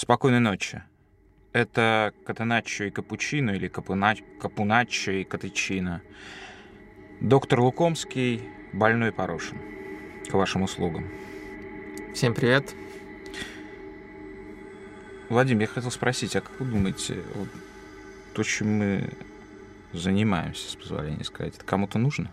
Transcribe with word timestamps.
Спокойной 0.00 0.38
ночи. 0.38 0.84
Это 1.52 2.14
Катаначчо 2.24 2.84
и 2.84 2.90
Капучино 2.90 3.50
или 3.50 3.66
Капунач... 3.66 4.22
Капуначчо 4.40 5.10
и 5.10 5.24
Катычино. 5.24 6.02
Доктор 7.20 7.58
Лукомский, 7.58 8.44
больной 8.72 9.10
Порошин. 9.10 9.58
К 10.30 10.34
вашим 10.34 10.62
услугам. 10.62 11.10
Всем 12.14 12.32
привет. 12.32 12.76
Владимир, 15.30 15.62
я 15.62 15.66
хотел 15.66 15.90
спросить, 15.90 16.36
а 16.36 16.42
как 16.42 16.60
вы 16.60 16.66
думаете, 16.66 17.24
вот 17.34 17.48
то, 18.34 18.44
чем 18.44 18.78
мы 18.78 19.10
занимаемся, 19.92 20.70
с 20.70 20.76
позволения 20.76 21.24
сказать, 21.24 21.56
это 21.56 21.64
кому-то 21.64 21.98
нужно? 21.98 22.30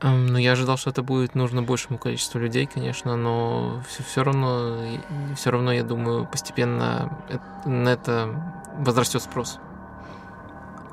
Эм, 0.00 0.26
ну, 0.26 0.38
я 0.38 0.52
ожидал, 0.52 0.76
что 0.76 0.90
это 0.90 1.02
будет 1.02 1.34
нужно 1.34 1.62
большему 1.62 1.98
количеству 1.98 2.38
людей, 2.38 2.66
конечно, 2.66 3.16
но 3.16 3.82
все, 3.88 4.02
все 4.02 4.22
равно, 4.22 4.78
все 5.36 5.50
равно, 5.50 5.72
я 5.72 5.82
думаю, 5.82 6.26
постепенно 6.26 7.10
на 7.64 7.88
это 7.88 8.28
возрастет 8.78 9.22
спрос. 9.22 9.58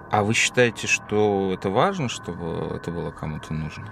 А 0.09 0.23
вы 0.23 0.33
считаете, 0.33 0.87
что 0.87 1.51
это 1.53 1.69
важно, 1.69 2.07
чтобы 2.07 2.75
это 2.75 2.91
было 2.91 3.11
кому-то 3.11 3.53
нужно? 3.53 3.85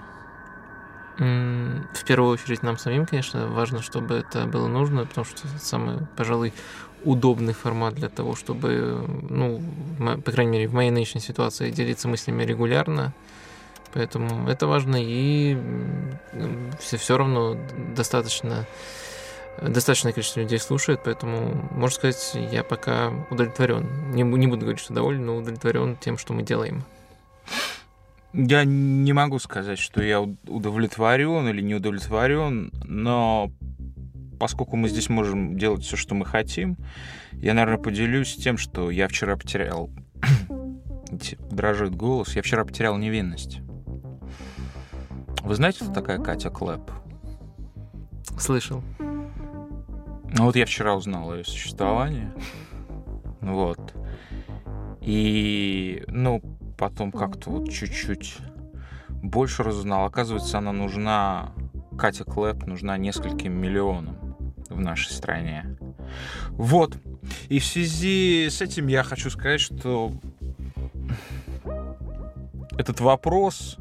В 1.18 2.04
первую 2.06 2.32
очередь 2.32 2.62
нам 2.62 2.78
самим, 2.78 3.04
конечно, 3.04 3.48
важно, 3.48 3.82
чтобы 3.82 4.14
это 4.14 4.46
было 4.46 4.66
нужно, 4.66 5.04
потому 5.04 5.26
что 5.26 5.46
это 5.46 5.58
самый, 5.58 5.98
пожалуй, 6.16 6.54
удобный 7.04 7.52
формат 7.52 7.94
для 7.94 8.08
того, 8.08 8.34
чтобы, 8.34 9.04
ну, 9.28 9.60
по 10.24 10.30
крайней 10.30 10.52
мере, 10.52 10.68
в 10.68 10.74
моей 10.74 10.90
нынешней 10.90 11.20
ситуации 11.20 11.70
делиться 11.70 12.08
мыслями 12.08 12.44
регулярно, 12.44 13.12
Поэтому 13.94 14.48
это 14.48 14.66
важно, 14.66 14.96
и 14.98 15.56
все, 16.80 16.96
все 16.96 17.18
равно 17.18 17.56
достаточно 17.94 18.66
достаточное 19.60 20.12
количество 20.12 20.40
людей 20.40 20.58
слушает, 20.58 21.00
поэтому, 21.04 21.68
можно 21.72 21.94
сказать, 21.94 22.32
я 22.50 22.64
пока 22.64 23.12
удовлетворен. 23.30 24.12
Не, 24.12 24.22
не 24.22 24.46
буду 24.46 24.62
говорить, 24.62 24.80
что 24.80 24.94
доволен, 24.94 25.26
но 25.26 25.36
удовлетворен 25.36 25.96
тем, 25.96 26.16
что 26.18 26.32
мы 26.32 26.42
делаем. 26.42 26.84
Я 28.32 28.64
не 28.64 29.12
могу 29.12 29.38
сказать, 29.38 29.78
что 29.78 30.02
я 30.02 30.20
удовлетворен 30.20 31.48
или 31.48 31.60
не 31.60 31.74
удовлетворен, 31.74 32.72
но 32.84 33.52
поскольку 34.40 34.76
мы 34.76 34.88
здесь 34.88 35.10
можем 35.10 35.58
делать 35.58 35.84
все, 35.84 35.96
что 35.96 36.14
мы 36.14 36.24
хотим, 36.24 36.78
я, 37.32 37.52
наверное, 37.52 37.82
поделюсь 37.82 38.34
тем, 38.36 38.56
что 38.56 38.90
я 38.90 39.08
вчера 39.08 39.36
потерял... 39.36 39.90
Дрожит 41.50 41.94
голос. 41.94 42.34
Я 42.34 42.40
вчера 42.40 42.64
потерял 42.64 42.96
невинность. 42.96 43.60
Вы 45.44 45.54
знаете, 45.56 45.84
кто 45.84 45.92
такая 45.92 46.18
Катя 46.18 46.50
Клэп? 46.50 46.90
Слышал. 48.38 48.82
Ну 48.98 50.44
вот 50.44 50.56
я 50.56 50.64
вчера 50.64 50.94
узнал 50.94 51.30
о 51.30 51.36
ее 51.36 51.44
существовании. 51.44 52.30
Вот. 53.40 53.94
И, 55.00 56.04
ну, 56.06 56.40
потом 56.78 57.10
как-то 57.10 57.50
вот 57.50 57.70
чуть-чуть 57.70 58.38
больше 59.08 59.62
разузнал. 59.62 60.06
Оказывается, 60.06 60.58
она 60.58 60.72
нужна, 60.72 61.52
Катя 61.98 62.24
Клэп 62.24 62.66
нужна 62.66 62.96
нескольким 62.96 63.52
миллионам 63.52 64.36
в 64.68 64.80
нашей 64.80 65.10
стране. 65.12 65.76
Вот. 66.50 66.96
И 67.48 67.58
в 67.58 67.64
связи 67.64 68.48
с 68.48 68.62
этим 68.62 68.86
я 68.86 69.02
хочу 69.02 69.28
сказать, 69.28 69.60
что 69.60 70.12
этот 72.78 73.00
вопрос 73.00 73.76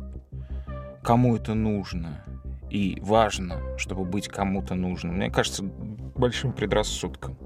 кому 1.03 1.35
это 1.35 1.53
нужно 1.53 2.23
и 2.69 2.97
важно, 3.01 3.59
чтобы 3.77 4.05
быть 4.05 4.27
кому-то 4.27 4.75
нужным. 4.75 5.15
Мне 5.15 5.29
кажется, 5.29 5.63
большим 5.63 6.53
предрассудком. 6.53 7.37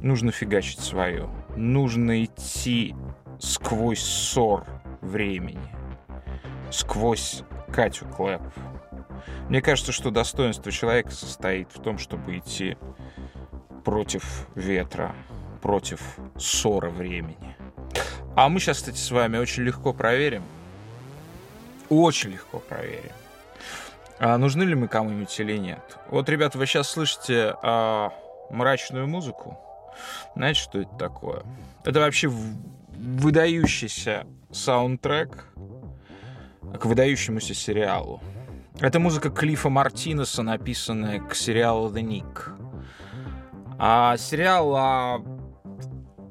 Нужно 0.00 0.32
фигачить 0.32 0.80
свое. 0.80 1.28
Нужно 1.56 2.24
идти 2.24 2.94
сквозь 3.38 4.00
ссор 4.00 4.64
времени. 5.00 5.74
Сквозь 6.70 7.42
Катю 7.72 8.06
Клэп. 8.06 8.42
Мне 9.48 9.60
кажется, 9.60 9.92
что 9.92 10.10
достоинство 10.10 10.72
человека 10.72 11.10
состоит 11.10 11.70
в 11.72 11.80
том, 11.82 11.98
чтобы 11.98 12.38
идти 12.38 12.76
против 13.84 14.48
ветра, 14.54 15.14
против 15.60 16.18
ссора 16.38 16.90
времени. 16.90 17.56
А 18.34 18.48
мы 18.48 18.60
сейчас, 18.60 18.78
кстати, 18.78 18.96
с 18.96 19.10
вами 19.10 19.36
очень 19.36 19.62
легко 19.62 19.92
проверим, 19.92 20.42
очень 22.00 22.30
легко 22.30 22.58
проверим. 22.58 23.12
А 24.18 24.38
нужны 24.38 24.62
ли 24.62 24.74
мы 24.74 24.88
кому-нибудь 24.88 25.38
или 25.40 25.56
нет? 25.56 25.98
Вот, 26.08 26.28
ребята, 26.28 26.56
вы 26.56 26.66
сейчас 26.66 26.88
слышите 26.88 27.54
а, 27.62 28.12
мрачную 28.50 29.06
музыку. 29.06 29.58
Знаете, 30.34 30.60
что 30.60 30.80
это 30.80 30.94
такое? 30.96 31.42
Это 31.84 32.00
вообще 32.00 32.28
выдающийся 32.28 34.26
саундтрек 34.50 35.46
к 36.78 36.84
выдающемуся 36.84 37.52
сериалу. 37.52 38.20
Это 38.80 38.98
музыка 38.98 39.28
Клифа 39.28 39.68
Мартинеса, 39.68 40.42
написанная 40.42 41.20
к 41.20 41.34
сериалу 41.34 41.90
The 41.90 42.02
Nick. 42.02 42.52
А 43.78 44.16
сериал 44.16 44.74
о 44.76 45.18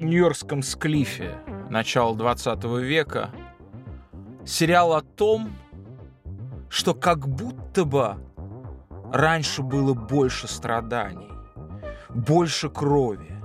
нью-йоркском 0.00 0.62
склифе 0.62 1.38
начала 1.68 2.16
20 2.16 2.64
века— 2.80 3.30
сериал 4.44 4.94
о 4.94 5.02
том, 5.02 5.52
что 6.68 6.94
как 6.94 7.28
будто 7.28 7.84
бы 7.84 8.16
раньше 9.12 9.62
было 9.62 9.94
больше 9.94 10.48
страданий, 10.48 11.28
больше 12.08 12.70
крови, 12.70 13.36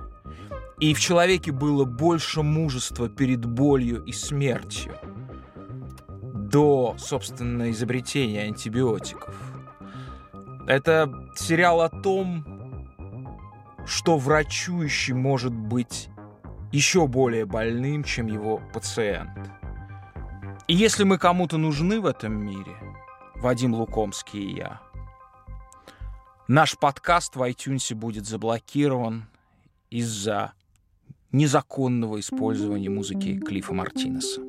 и 0.80 0.94
в 0.94 1.00
человеке 1.00 1.52
было 1.52 1.84
больше 1.84 2.42
мужества 2.42 3.08
перед 3.08 3.44
болью 3.44 4.04
и 4.04 4.12
смертью 4.12 4.94
до, 6.20 6.94
собственно, 6.98 7.70
изобретения 7.70 8.44
антибиотиков. 8.44 9.34
Это 10.66 11.12
сериал 11.36 11.82
о 11.82 11.88
том, 11.88 12.44
что 13.86 14.16
врачующий 14.16 15.14
может 15.14 15.52
быть 15.52 16.08
еще 16.72 17.06
более 17.06 17.44
больным, 17.44 18.04
чем 18.04 18.26
его 18.26 18.60
пациент– 18.72 19.30
и 20.68 20.74
если 20.74 21.04
мы 21.04 21.16
кому-то 21.16 21.56
нужны 21.56 21.98
в 21.98 22.06
этом 22.06 22.34
мире, 22.34 22.76
Вадим 23.36 23.74
Лукомский 23.74 24.40
и 24.40 24.56
я, 24.56 24.82
наш 26.46 26.78
подкаст 26.78 27.36
в 27.36 27.42
iTunes 27.42 27.94
будет 27.94 28.26
заблокирован 28.26 29.24
из-за 29.90 30.52
незаконного 31.32 32.20
использования 32.20 32.90
музыки 32.90 33.38
Клиффа 33.38 33.72
Мартинеса. 33.72 34.42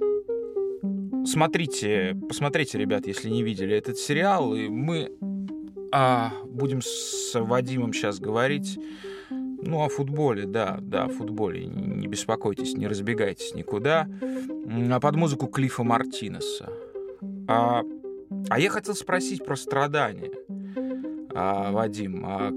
Смотрите, 1.26 2.18
посмотрите, 2.28 2.78
ребят, 2.78 3.08
если 3.08 3.30
не 3.30 3.42
видели 3.42 3.76
этот 3.76 3.98
сериал, 3.98 4.54
и 4.56 4.68
мы 4.68 5.12
а, 5.94 6.34
будем 6.46 6.82
с 6.82 7.32
Вадимом 7.34 7.94
сейчас 7.94 8.20
говорить 8.20 8.78
ну, 9.62 9.84
о 9.84 9.90
футболе, 9.90 10.46
да, 10.46 10.78
да, 10.82 11.06
о 11.06 11.10
футболе. 11.10 11.66
Не 11.66 12.08
беспокойтесь, 12.08 12.76
не 12.76 12.88
разбегайтесь 12.88 13.54
никуда. 13.56 14.08
А 14.92 15.00
под 15.00 15.16
музыку 15.16 15.48
Клифа 15.48 15.84
Мартинеса. 15.84 16.70
А, 17.48 17.84
а 18.50 18.60
я 18.60 18.70
хотел 18.70 18.96
спросить 18.96 19.44
про 19.44 19.56
страдания. 19.56 20.32
А, 21.34 21.72
Вадим, 21.72 22.24
а 22.26 22.52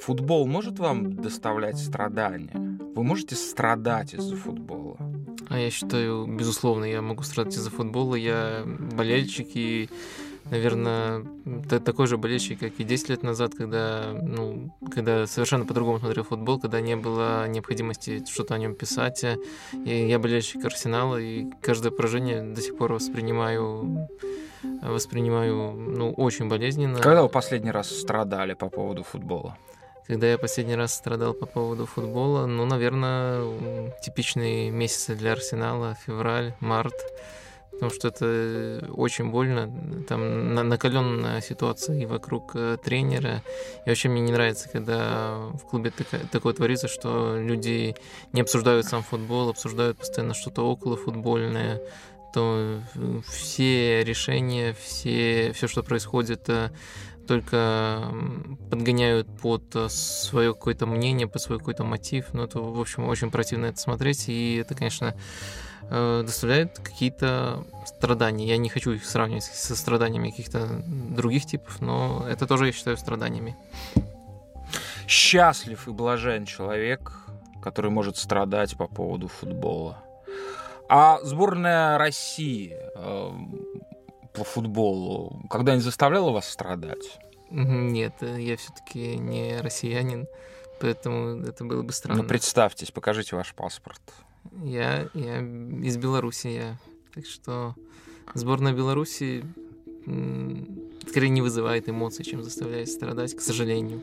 футбол 0.00 0.46
может 0.46 0.78
вам 0.78 1.16
доставлять 1.16 1.78
страдания? 1.78 2.52
Вы 2.94 3.02
можете 3.02 3.34
страдать 3.34 4.14
из-за 4.14 4.36
футбола? 4.36 4.98
А 5.48 5.58
я 5.58 5.70
считаю, 5.70 6.26
безусловно, 6.26 6.84
я 6.84 7.02
могу 7.02 7.22
страдать 7.22 7.54
из-за 7.54 7.70
футбола. 7.70 8.14
Я 8.14 8.64
болельщик 8.66 9.48
и 9.54 9.88
наверное, 10.50 11.24
такой 11.68 12.06
же 12.06 12.18
болельщик, 12.18 12.60
как 12.60 12.72
и 12.78 12.84
10 12.84 13.08
лет 13.08 13.22
назад, 13.22 13.54
когда, 13.56 14.12
ну, 14.12 14.72
когда 14.94 15.26
совершенно 15.26 15.64
по-другому 15.64 15.98
смотрел 15.98 16.24
футбол, 16.24 16.60
когда 16.60 16.80
не 16.80 16.96
было 16.96 17.48
необходимости 17.48 18.24
что-то 18.30 18.54
о 18.54 18.58
нем 18.58 18.74
писать. 18.74 19.24
И 19.72 20.06
я 20.08 20.18
болельщик 20.18 20.64
Арсенала, 20.64 21.16
и 21.16 21.46
каждое 21.60 21.90
поражение 21.90 22.42
до 22.42 22.60
сих 22.60 22.76
пор 22.76 22.92
воспринимаю 22.92 24.08
воспринимаю, 24.82 25.72
ну, 25.72 26.12
очень 26.12 26.48
болезненно. 26.48 26.98
Когда 26.98 27.22
вы 27.22 27.28
последний 27.28 27.70
раз 27.70 27.88
страдали 27.88 28.54
по 28.54 28.68
поводу 28.68 29.02
футбола? 29.04 29.56
Когда 30.06 30.28
я 30.28 30.38
последний 30.38 30.76
раз 30.76 30.94
страдал 30.94 31.34
по 31.34 31.46
поводу 31.46 31.86
футбола, 31.86 32.46
ну, 32.46 32.64
наверное, 32.64 33.92
типичные 34.02 34.70
месяцы 34.70 35.16
для 35.16 35.32
Арсенала, 35.32 35.96
февраль, 36.06 36.54
март 36.60 36.94
потому 37.76 37.92
что 37.92 38.08
это 38.08 38.90
очень 38.92 39.30
больно. 39.30 39.70
Там 40.08 40.54
накаленная 40.54 41.40
ситуация 41.42 42.00
и 42.00 42.06
вокруг 42.06 42.52
э, 42.54 42.78
тренера. 42.82 43.42
И 43.84 43.90
вообще 43.90 44.08
мне 44.08 44.22
не 44.22 44.32
нравится, 44.32 44.70
когда 44.70 45.36
в 45.52 45.68
клубе 45.68 45.92
такое 46.32 46.54
творится, 46.54 46.88
что 46.88 47.36
люди 47.38 47.94
не 48.32 48.40
обсуждают 48.40 48.86
сам 48.86 49.02
футбол, 49.02 49.50
обсуждают 49.50 49.98
постоянно 49.98 50.32
что-то 50.32 50.62
около 50.62 50.96
футбольное. 50.96 51.82
что 52.36 52.82
все 53.26 54.04
решения, 54.04 54.76
все, 54.78 55.52
все, 55.54 55.68
что 55.68 55.82
происходит, 55.82 56.50
только 57.26 58.12
подгоняют 58.70 59.28
под 59.40 59.90
свое 59.90 60.54
какое-то 60.54 60.86
мнение, 60.86 61.26
под 61.26 61.42
свой 61.42 61.58
какой-то 61.58 61.84
мотив. 61.84 62.26
Ну, 62.32 62.44
это, 62.44 62.60
в 62.60 62.80
общем, 62.80 63.08
очень 63.08 63.30
противно 63.30 63.66
это 63.66 63.78
смотреть, 63.78 64.28
и 64.28 64.56
это, 64.56 64.74
конечно, 64.74 65.14
доставляет 65.90 66.78
какие-то 66.78 67.64
страдания. 67.86 68.46
Я 68.46 68.56
не 68.56 68.68
хочу 68.68 68.92
их 68.92 69.04
сравнивать 69.04 69.44
со 69.44 69.76
страданиями 69.76 70.30
каких-то 70.30 70.82
других 70.86 71.46
типов, 71.46 71.80
но 71.80 72.26
это 72.28 72.46
тоже 72.46 72.66
я 72.66 72.72
считаю 72.72 72.96
страданиями. 72.96 73.56
Счастлив 75.06 75.86
и 75.86 75.92
блажен 75.92 76.46
человек, 76.46 77.12
который 77.62 77.90
может 77.90 78.16
страдать 78.16 78.76
по 78.76 78.88
поводу 78.88 79.28
футбола. 79.28 80.02
А 80.88 81.18
сборная 81.22 81.98
России 81.98 82.76
э, 82.76 83.30
по 84.36 84.44
футболу 84.44 85.42
когда-нибудь 85.50 85.84
заставляла 85.84 86.30
вас 86.30 86.48
страдать? 86.48 87.18
Нет, 87.50 88.14
я 88.20 88.56
все-таки 88.56 89.16
не 89.16 89.60
россиянин, 89.60 90.26
поэтому 90.80 91.42
это 91.42 91.64
было 91.64 91.82
бы 91.82 91.92
странно. 91.92 92.22
Ну, 92.22 92.28
представьтесь, 92.28 92.90
покажите 92.90 93.36
ваш 93.36 93.54
паспорт. 93.54 94.02
Я, 94.64 95.08
я 95.14 95.38
из 95.38 95.96
Беларуси, 95.96 96.48
я. 96.48 96.78
Так 97.14 97.26
что 97.26 97.74
сборная 98.34 98.72
Беларуси 98.72 99.44
скорее 101.08 101.28
не 101.28 101.40
вызывает 101.40 101.88
эмоций, 101.88 102.24
чем 102.24 102.42
заставляет 102.42 102.88
страдать, 102.88 103.34
к 103.34 103.40
сожалению. 103.40 104.02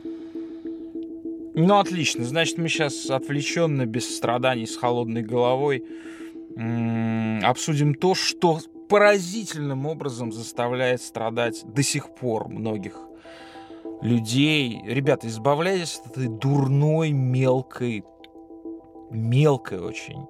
Ну, 1.54 1.78
отлично. 1.78 2.24
Значит, 2.24 2.58
мы 2.58 2.68
сейчас 2.68 3.08
отвлеченно, 3.08 3.86
без 3.86 4.16
страданий, 4.16 4.66
с 4.66 4.76
холодной 4.76 5.22
головой 5.22 5.84
обсудим 7.42 7.94
то, 7.94 8.14
что 8.14 8.60
поразительным 8.88 9.86
образом 9.86 10.32
заставляет 10.32 11.02
страдать 11.02 11.64
до 11.64 11.82
сих 11.82 12.14
пор 12.14 12.48
многих 12.48 12.98
людей. 14.02 14.80
Ребята, 14.84 15.28
избавляйтесь 15.28 16.00
от 16.04 16.12
этой 16.12 16.28
дурной, 16.28 17.12
мелкой, 17.12 18.04
мелкой 19.10 19.80
очень 19.80 20.26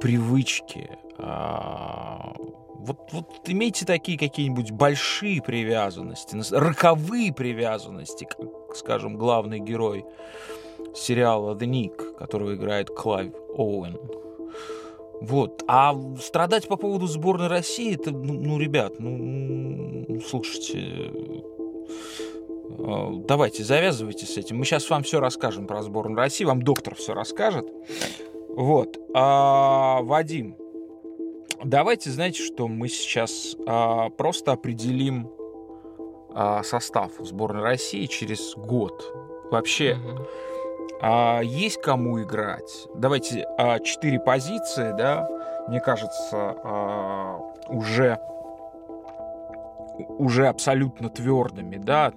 привычки. 0.00 0.90
А, 1.18 2.32
вот, 2.78 3.10
вот 3.12 3.40
имейте 3.46 3.84
такие 3.84 4.18
какие-нибудь 4.18 4.70
большие 4.70 5.42
привязанности, 5.42 6.36
роковые 6.52 7.32
привязанности, 7.32 8.24
как, 8.24 8.76
скажем, 8.76 9.16
главный 9.16 9.58
герой 9.58 10.04
сериала 10.94 11.54
The 11.54 11.66
Nick, 11.66 12.16
которого 12.16 12.54
играет 12.54 12.90
Клайв 12.90 13.32
Оуэн. 13.56 13.98
Вот. 15.20 15.64
А 15.66 15.94
страдать 16.20 16.68
по 16.68 16.76
поводу 16.76 17.06
сборной 17.06 17.48
России, 17.48 17.94
это, 17.94 18.10
ну, 18.10 18.34
ну 18.34 18.58
ребят, 18.58 18.94
ну, 18.98 20.20
слушайте, 20.26 21.12
а, 22.78 23.12
давайте, 23.26 23.64
завязывайте 23.64 24.26
с 24.26 24.36
этим. 24.36 24.58
Мы 24.58 24.64
сейчас 24.64 24.88
вам 24.90 25.02
все 25.02 25.20
расскажем 25.20 25.66
про 25.66 25.82
сборную 25.82 26.16
России, 26.16 26.44
вам 26.44 26.62
доктор 26.62 26.94
все 26.94 27.14
расскажет. 27.14 27.66
Вот. 28.50 28.98
А, 29.14 30.00
Вадим, 30.02 30.56
давайте, 31.64 32.10
знаете, 32.10 32.42
что 32.42 32.68
мы 32.68 32.88
сейчас 32.88 33.56
а, 33.66 34.10
просто 34.10 34.52
определим 34.52 35.30
а, 36.34 36.62
состав 36.62 37.12
сборной 37.20 37.62
России 37.62 38.06
через 38.06 38.54
год. 38.54 39.14
Вообще, 39.50 39.94
угу. 39.96 40.26
А, 41.00 41.40
есть 41.42 41.80
кому 41.80 42.22
играть? 42.22 42.86
Давайте 42.94 43.46
а, 43.56 43.78
четыре 43.80 44.20
позиции, 44.20 44.94
да, 44.96 45.28
мне 45.68 45.80
кажется, 45.80 46.36
а, 46.64 47.40
уже 47.68 48.18
уже 50.18 50.46
абсолютно 50.46 51.08
твердыми, 51.08 51.76
да, 51.76 52.12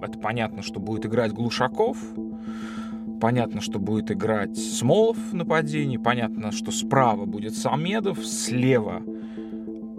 это 0.00 0.18
понятно, 0.18 0.62
что 0.62 0.78
будет 0.78 1.06
играть 1.06 1.32
Глушаков, 1.32 1.98
понятно, 3.20 3.60
что 3.60 3.80
будет 3.80 4.12
играть 4.12 4.56
Смолов 4.56 5.16
в 5.16 5.34
нападении, 5.34 5.96
понятно, 5.96 6.52
что 6.52 6.70
справа 6.70 7.24
будет 7.24 7.56
Самедов, 7.56 8.24
слева 8.24 9.02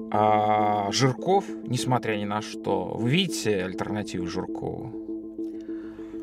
а 0.10 0.90
Жирков, 0.92 1.46
несмотря 1.66 2.16
ни 2.16 2.26
на 2.26 2.42
что. 2.42 2.96
Вы 2.98 3.10
видите 3.10 3.64
альтернативу 3.64 4.28
Жиркову? 4.28 5.07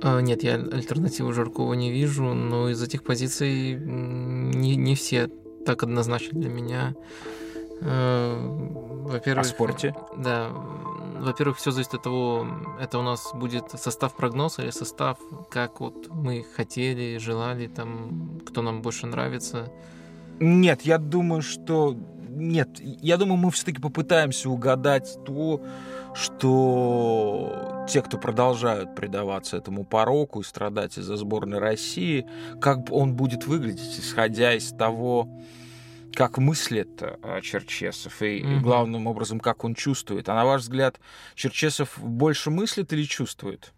А, 0.02 0.20
нет, 0.20 0.42
я 0.42 0.54
альтернативу 0.54 1.32
Жиркова 1.32 1.74
не 1.74 1.90
вижу, 1.90 2.34
но 2.34 2.68
из 2.68 2.82
этих 2.82 3.02
позиций 3.02 3.74
не, 3.74 4.76
не 4.76 4.94
все 4.94 5.30
так 5.64 5.82
однозначно 5.82 6.40
для 6.40 6.50
меня. 6.50 6.94
Э, 7.80 8.36
во-первых, 9.04 9.46
О 9.46 9.48
спорте? 9.48 9.94
Да, 10.16 10.50
во-первых, 11.20 11.58
все 11.58 11.70
зависит 11.70 11.94
от 11.94 12.02
того, 12.02 12.46
это 12.80 12.98
у 12.98 13.02
нас 13.02 13.30
будет 13.34 13.70
состав 13.70 14.14
прогноза 14.14 14.62
или 14.62 14.70
состав, 14.70 15.18
как 15.50 15.80
вот 15.80 16.08
мы 16.10 16.44
хотели, 16.54 17.18
желали, 17.18 17.66
там, 17.66 18.40
кто 18.46 18.62
нам 18.62 18.82
больше 18.82 19.06
нравится. 19.06 19.72
Нет, 20.40 20.82
я 20.82 20.98
думаю, 20.98 21.42
что 21.42 21.96
нет, 22.28 22.68
я 22.80 23.16
думаю, 23.16 23.36
мы 23.36 23.50
все-таки 23.52 23.80
попытаемся 23.80 24.50
угадать 24.50 25.18
то, 25.24 25.62
что 26.14 27.73
те, 27.86 28.02
кто 28.02 28.18
продолжают 28.18 28.94
предаваться 28.94 29.56
этому 29.56 29.84
пороку 29.84 30.40
и 30.40 30.44
страдать 30.44 30.98
из-за 30.98 31.16
сборной 31.16 31.58
России, 31.58 32.26
как 32.60 32.90
он 32.90 33.14
будет 33.14 33.46
выглядеть, 33.46 33.98
исходя 33.98 34.54
из 34.54 34.70
того, 34.70 35.28
как 36.14 36.38
мыслит 36.38 37.02
э, 37.02 37.40
Черчесов 37.42 38.22
и, 38.22 38.40
mm-hmm. 38.40 38.60
главным 38.60 39.06
образом, 39.06 39.40
как 39.40 39.64
он 39.64 39.74
чувствует. 39.74 40.28
А 40.28 40.34
на 40.34 40.44
ваш 40.44 40.62
взгляд, 40.62 41.00
Черчесов 41.34 41.98
больше 41.98 42.50
мыслит 42.50 42.92
или 42.92 43.02
чувствует? 43.04 43.72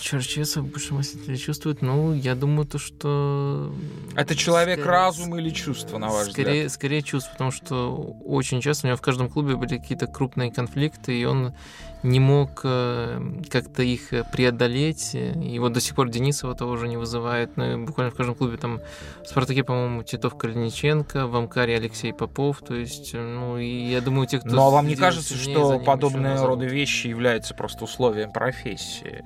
Черчесов 0.00 0.66
больше 0.66 0.94
мыслит 0.94 1.28
или 1.28 1.36
чувствует? 1.36 1.80
Ну, 1.80 2.12
я 2.12 2.34
думаю, 2.34 2.66
то, 2.66 2.78
что... 2.78 3.72
Это 4.16 4.34
человек 4.34 4.80
скорее, 4.80 4.92
разум 4.92 5.38
или 5.38 5.50
чувство, 5.50 5.98
на 5.98 6.08
ваш 6.08 6.30
скорее, 6.30 6.66
взгляд? 6.66 6.72
Скорее 6.72 7.02
чувство, 7.02 7.32
потому 7.32 7.50
что 7.52 7.94
очень 8.24 8.60
часто 8.60 8.86
у 8.86 8.88
него 8.88 8.96
в 8.96 9.02
каждом 9.02 9.28
клубе 9.28 9.54
были 9.54 9.78
какие-то 9.78 10.08
крупные 10.08 10.50
конфликты, 10.50 11.18
и 11.18 11.24
он 11.24 11.54
не 12.02 12.20
мог 12.20 12.60
э, 12.64 13.18
как-то 13.48 13.82
их 13.82 14.10
преодолеть. 14.30 15.14
И 15.14 15.58
вот 15.58 15.72
до 15.72 15.80
сих 15.80 15.94
пор 15.94 16.10
Денисова 16.10 16.54
того 16.54 16.72
уже 16.72 16.86
не 16.86 16.98
вызывает. 16.98 17.56
Ну, 17.56 17.72
и 17.72 17.86
буквально 17.86 18.12
в 18.12 18.14
каждом 18.14 18.34
клубе 18.34 18.58
там 18.58 18.80
в 19.24 19.26
«Спартаке», 19.26 19.64
по-моему, 19.64 20.02
Титов 20.02 20.36
Калиниченко, 20.36 21.26
в 21.26 21.34
«Амкаре» 21.34 21.76
Алексей 21.76 22.12
Попов. 22.12 22.60
То 22.60 22.74
есть, 22.74 23.14
ну, 23.14 23.56
и 23.56 23.88
я 23.88 24.02
думаю, 24.02 24.26
те, 24.26 24.38
кто... 24.38 24.50
Ну, 24.50 24.62
а 24.66 24.70
вам 24.70 24.86
не 24.86 24.96
кажется, 24.96 25.34
что 25.34 25.78
подобные 25.78 26.36
роды 26.44 26.66
вещи 26.66 27.06
являются 27.06 27.54
просто 27.54 27.84
условием 27.84 28.32
профессии? 28.32 29.24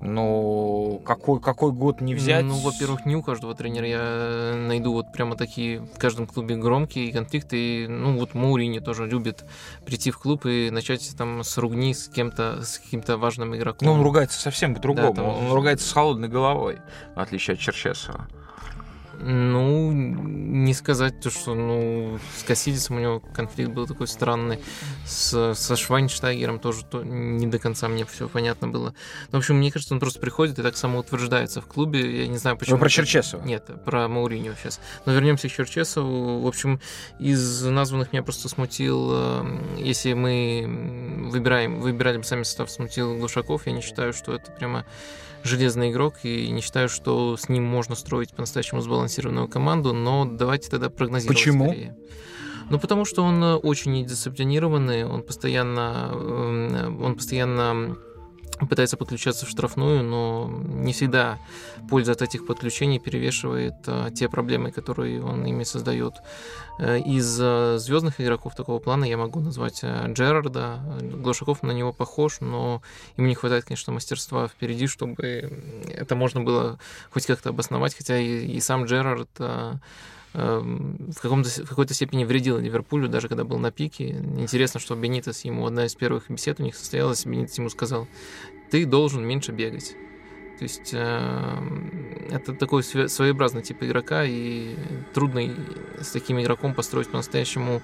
Ну, 0.00 1.00
какой, 1.06 1.40
какой 1.40 1.72
год 1.72 2.02
не 2.02 2.14
взять? 2.14 2.44
Ну, 2.44 2.56
во-первых, 2.56 3.06
не 3.06 3.16
у 3.16 3.22
каждого 3.22 3.54
тренера 3.54 3.86
я 3.86 4.54
найду 4.54 4.92
вот 4.92 5.10
прямо 5.12 5.34
такие 5.34 5.80
в 5.80 5.98
каждом 5.98 6.26
клубе 6.26 6.56
громкие 6.56 7.10
конфликты. 7.10 7.56
И, 7.56 7.86
ну, 7.86 8.18
вот 8.18 8.34
Маурини 8.34 8.80
тоже 8.80 9.06
любит 9.06 9.44
прийти 9.86 10.10
в 10.10 10.18
клуб 10.18 10.44
и 10.44 10.70
начать 10.70 11.14
там 11.16 11.42
с 11.42 11.56
ругни 11.56 11.94
с 11.94 12.08
кем-то, 12.08 12.62
с 12.62 12.78
каким-то 12.78 13.16
важным 13.16 13.56
игроком. 13.56 13.88
Ну, 13.88 13.94
он 13.94 14.02
ругается 14.02 14.38
совсем 14.38 14.74
по-другому. 14.74 15.14
Да, 15.14 15.22
там... 15.22 15.46
Он 15.46 15.52
ругается 15.52 15.88
с 15.88 15.92
холодной 15.92 16.28
головой, 16.28 16.80
в 17.14 17.20
отличие 17.20 17.54
от 17.54 17.60
Черчесова. 17.60 18.28
Ну, 19.20 19.92
не 19.92 20.74
сказать 20.74 21.20
то, 21.20 21.30
что 21.30 21.54
ну, 21.54 22.18
с 22.36 22.42
Кассидисом 22.42 22.96
у 22.96 23.00
него 23.00 23.20
конфликт 23.20 23.70
был 23.70 23.86
такой 23.86 24.06
странный. 24.06 24.60
С, 25.06 25.54
со 25.54 25.76
Швайнштайгером 25.76 26.58
тоже 26.58 26.84
то, 26.84 27.02
не 27.02 27.46
до 27.46 27.58
конца 27.58 27.88
мне 27.88 28.04
все 28.04 28.28
понятно 28.28 28.68
было. 28.68 28.88
Но, 28.88 28.92
ну, 29.32 29.38
в 29.38 29.40
общем, 29.40 29.56
мне 29.56 29.70
кажется, 29.70 29.94
он 29.94 30.00
просто 30.00 30.20
приходит 30.20 30.58
и 30.58 30.62
так 30.62 30.76
самоутверждается 30.76 31.60
в 31.60 31.66
клубе. 31.66 32.22
Я 32.22 32.28
не 32.28 32.38
знаю, 32.38 32.56
почему. 32.56 32.76
Вы 32.76 32.80
про 32.80 32.88
Черчесова? 32.88 33.42
Нет, 33.44 33.70
про 33.84 34.08
Мауриньо 34.08 34.54
сейчас. 34.60 34.80
Но 35.06 35.12
вернемся 35.12 35.48
к 35.48 35.52
Черчесову. 35.52 36.40
В 36.40 36.46
общем, 36.46 36.80
из 37.18 37.62
названных 37.62 38.12
меня 38.12 38.22
просто 38.22 38.48
смутил, 38.48 39.10
э, 39.12 39.58
если 39.78 40.12
мы 40.12 41.30
выбираем, 41.30 41.80
выбирали 41.80 42.18
бы 42.18 42.24
сами 42.24 42.42
состав, 42.42 42.70
смутил 42.70 43.16
Глушаков. 43.16 43.66
Я 43.66 43.72
не 43.72 43.80
считаю, 43.80 44.12
что 44.12 44.34
это 44.34 44.50
прямо 44.52 44.84
железный 45.44 45.90
игрок, 45.90 46.14
и 46.24 46.50
не 46.50 46.60
считаю, 46.60 46.88
что 46.88 47.36
с 47.36 47.48
ним 47.48 47.64
можно 47.64 47.94
строить 47.94 48.30
по-настоящему 48.34 48.80
сбалансированную 48.80 49.46
команду, 49.46 49.92
но 49.92 50.24
давайте 50.24 50.70
тогда 50.70 50.90
прогнозировать 50.90 51.38
Почему? 51.38 51.66
скорее. 51.66 51.96
Ну, 52.70 52.80
потому 52.80 53.04
что 53.04 53.22
он 53.22 53.42
очень 53.62 53.92
недисциплинированный, 53.92 55.04
он 55.04 55.22
постоянно, 55.22 56.10
эм, 56.12 57.02
он 57.02 57.14
постоянно 57.14 57.96
пытается 58.58 58.96
подключаться 58.96 59.46
в 59.46 59.48
штрафную, 59.48 60.02
но 60.02 60.48
не 60.64 60.92
всегда 60.92 61.38
польза 61.88 62.12
от 62.12 62.22
этих 62.22 62.46
подключений 62.46 62.98
перевешивает 62.98 63.74
а, 63.86 64.10
те 64.10 64.28
проблемы, 64.28 64.70
которые 64.70 65.22
он 65.22 65.44
ими 65.44 65.64
создает. 65.64 66.14
Э, 66.78 66.98
из 66.98 67.38
а, 67.40 67.76
звездных 67.78 68.20
игроков 68.20 68.54
такого 68.54 68.78
плана 68.78 69.04
я 69.04 69.16
могу 69.16 69.40
назвать 69.40 69.80
а, 69.82 70.06
Джерарда. 70.08 70.80
Глушаков 71.00 71.62
на 71.62 71.72
него 71.72 71.92
похож, 71.92 72.40
но 72.40 72.82
ему 73.16 73.28
не 73.28 73.34
хватает, 73.34 73.64
конечно, 73.64 73.92
мастерства 73.92 74.48
впереди, 74.48 74.86
чтобы 74.86 75.14
это 75.88 76.14
можно 76.16 76.40
было 76.40 76.78
хоть 77.10 77.26
как-то 77.26 77.50
обосновать, 77.50 77.94
хотя 77.94 78.18
и, 78.18 78.46
и 78.46 78.60
сам 78.60 78.84
Джерард 78.84 79.30
а, 79.38 79.76
в, 80.34 81.20
каком-то, 81.20 81.48
в 81.48 81.68
какой-то 81.68 81.94
степени 81.94 82.24
вредил 82.24 82.58
Ливерпулю, 82.58 83.08
даже 83.08 83.28
когда 83.28 83.44
был 83.44 83.58
на 83.58 83.70
пике. 83.70 84.10
Интересно, 84.36 84.80
что 84.80 84.96
Бенитес 84.96 85.44
ему, 85.44 85.66
одна 85.66 85.86
из 85.86 85.94
первых 85.94 86.28
бесед 86.28 86.58
у 86.60 86.64
них 86.64 86.74
состоялась, 86.74 87.24
Бенитес 87.24 87.56
ему 87.58 87.70
сказал, 87.70 88.08
ты 88.70 88.84
должен 88.84 89.24
меньше 89.24 89.52
бегать. 89.52 89.94
То 90.58 90.62
есть 90.64 90.90
э, 90.92 91.58
это 92.30 92.52
такой 92.52 92.82
своеобразный 92.82 93.62
тип 93.62 93.82
игрока, 93.82 94.24
и 94.24 94.76
трудно 95.12 95.54
с 96.00 96.10
таким 96.10 96.40
игроком 96.40 96.74
построить 96.74 97.08
по-настоящему 97.08 97.82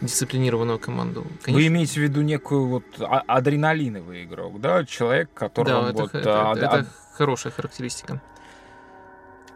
дисциплинированную 0.00 0.78
команду. 0.78 1.26
Конечно... 1.42 1.52
Вы 1.52 1.66
имеете 1.66 1.94
в 1.94 2.02
виду 2.02 2.22
некую 2.22 2.66
вот 2.66 2.84
а, 3.00 3.22
адреналиновый 3.26 4.24
игрок, 4.24 4.60
да? 4.60 4.84
Человек, 4.84 5.30
который 5.34 5.68
да, 5.68 5.92
вот... 5.92 6.14
Это, 6.14 6.50
а, 6.50 6.56
это, 6.56 6.66
это 6.66 6.86
хорошая 7.12 7.52
характеристика. 7.52 8.22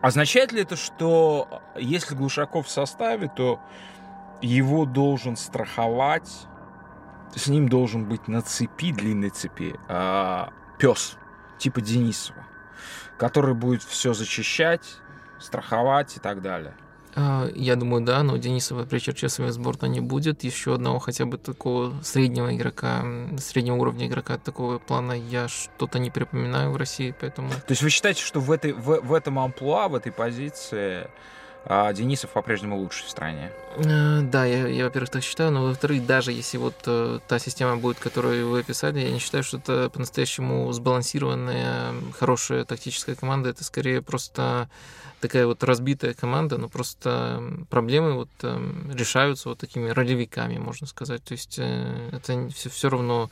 Означает 0.05 0.53
ли 0.53 0.61
это, 0.61 0.77
что 0.77 1.63
если 1.77 2.15
Глушаков 2.15 2.67
в 2.67 2.71
составе, 2.71 3.33
то 3.35 3.59
его 4.43 4.85
должен 4.85 5.35
страховать, 5.35 6.31
с 7.35 7.47
ним 7.47 7.71
должен 7.71 8.05
быть 8.05 8.29
на 8.29 8.43
цепи, 8.43 8.93
длинной 8.93 9.31
цепи, 9.31 9.75
э, 9.89 10.47
пес, 10.79 11.17
типа 11.57 11.81
Денисова, 11.81 12.45
который 13.17 13.55
будет 13.55 13.83
все 13.83 14.13
зачищать, 14.13 14.99
страховать 15.41 16.19
и 16.19 16.21
так 16.21 16.43
далее? 16.43 16.75
А, 17.17 17.49
я 17.55 17.77
думаю, 17.77 18.05
да, 18.05 18.23
но 18.23 18.37
Денисова 18.37 18.85
при 18.85 18.99
Черчесове 18.99 19.53
сборна 19.53 19.87
не 19.87 20.01
будет. 20.01 20.45
Еще 20.45 20.75
одного 20.75 20.99
хотя 20.99 21.27
бы 21.27 21.39
такого 21.39 21.95
среднего 22.03 22.55
игрока, 22.55 23.05
среднего 23.39 23.77
уровня 23.77 24.07
игрока 24.07 24.39
такого 24.39 24.79
плана 24.79 25.13
я 25.13 25.49
что-то 25.49 25.99
не 25.99 26.11
припоминаю 26.11 26.73
в 26.73 26.77
России, 26.77 27.15
поэтому... 27.19 27.51
То 27.51 27.71
есть 27.71 27.83
вы 27.83 27.91
считаете, 27.91 28.23
что 28.23 28.41
в, 28.41 28.51
этой, 28.51 28.73
в, 28.73 29.01
в 29.01 29.13
этом 29.13 29.39
амплуа, 29.39 29.89
в 29.89 29.95
этой 29.95 30.13
позиции 30.13 31.09
а 31.67 31.93
Денисов 31.95 32.31
по-прежнему 32.31 32.77
лучший 32.77 33.07
в 33.07 33.11
стране. 33.11 33.51
А, 33.79 34.21
да, 34.21 34.45
я, 34.45 34.69
я 34.69 34.85
во-первых, 34.85 35.11
так 35.11 35.23
считаю, 35.23 35.51
но 35.51 35.65
во-вторых, 35.65 36.05
даже 36.05 36.31
если 36.31 36.59
вот 36.59 36.75
э, 36.87 37.21
та 37.27 37.39
система 37.39 37.77
будет, 37.79 37.99
которую 37.99 38.51
вы 38.51 38.61
описали, 38.61 39.01
я 39.01 39.11
не 39.11 39.19
считаю, 39.19 39.43
что 39.45 39.57
это 39.57 39.89
по-настоящему 39.89 40.71
сбалансированная, 40.73 41.95
хорошая 42.19 42.65
тактическая 42.67 43.15
команда. 43.15 43.49
Это 43.49 43.65
скорее 43.65 44.03
просто 44.03 44.69
такая 45.21 45.47
вот 45.47 45.63
разбитая 45.65 46.15
команда, 46.15 46.59
но 46.59 46.69
просто 46.69 47.43
проблемы 47.71 48.15
вот 48.15 48.31
э, 48.43 48.73
решаются 48.93 49.49
вот 49.49 49.59
такими 49.59 49.89
ролевиками, 49.89 50.59
можно 50.59 50.87
сказать. 50.87 51.23
То 51.25 51.33
есть 51.33 51.59
э, 51.59 52.11
это 52.13 52.49
все, 52.51 52.71
все 52.71 52.89
равно... 52.91 53.31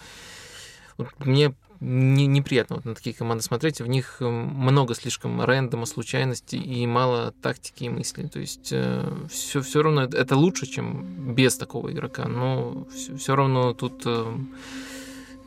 Вот 0.99 1.09
мне 1.19 1.55
не, 1.83 2.27
неприятно 2.27 2.77
вот 2.77 2.85
на 2.85 2.95
такие 2.95 3.15
команды 3.15 3.43
смотреть. 3.43 3.81
В 3.81 3.87
них 3.89 4.19
много 4.21 4.95
слишком 4.95 5.43
рандома, 5.43 5.85
случайностей 5.87 6.59
и 6.59 6.87
мало 6.87 7.35
тактики 7.43 7.85
и 7.85 7.89
мысли. 7.89 8.29
То 8.29 8.39
есть 8.39 8.69
э, 8.71 9.05
все, 9.29 9.61
все 9.63 9.83
равно 9.83 10.05
это 10.05 10.37
лучше, 10.37 10.67
чем 10.67 11.35
без 11.35 11.57
такого 11.57 11.91
игрока. 11.91 12.29
Но 12.29 12.87
все, 12.95 13.17
все 13.17 13.35
равно 13.35 13.75
тут 13.75 14.03
э, 14.07 14.39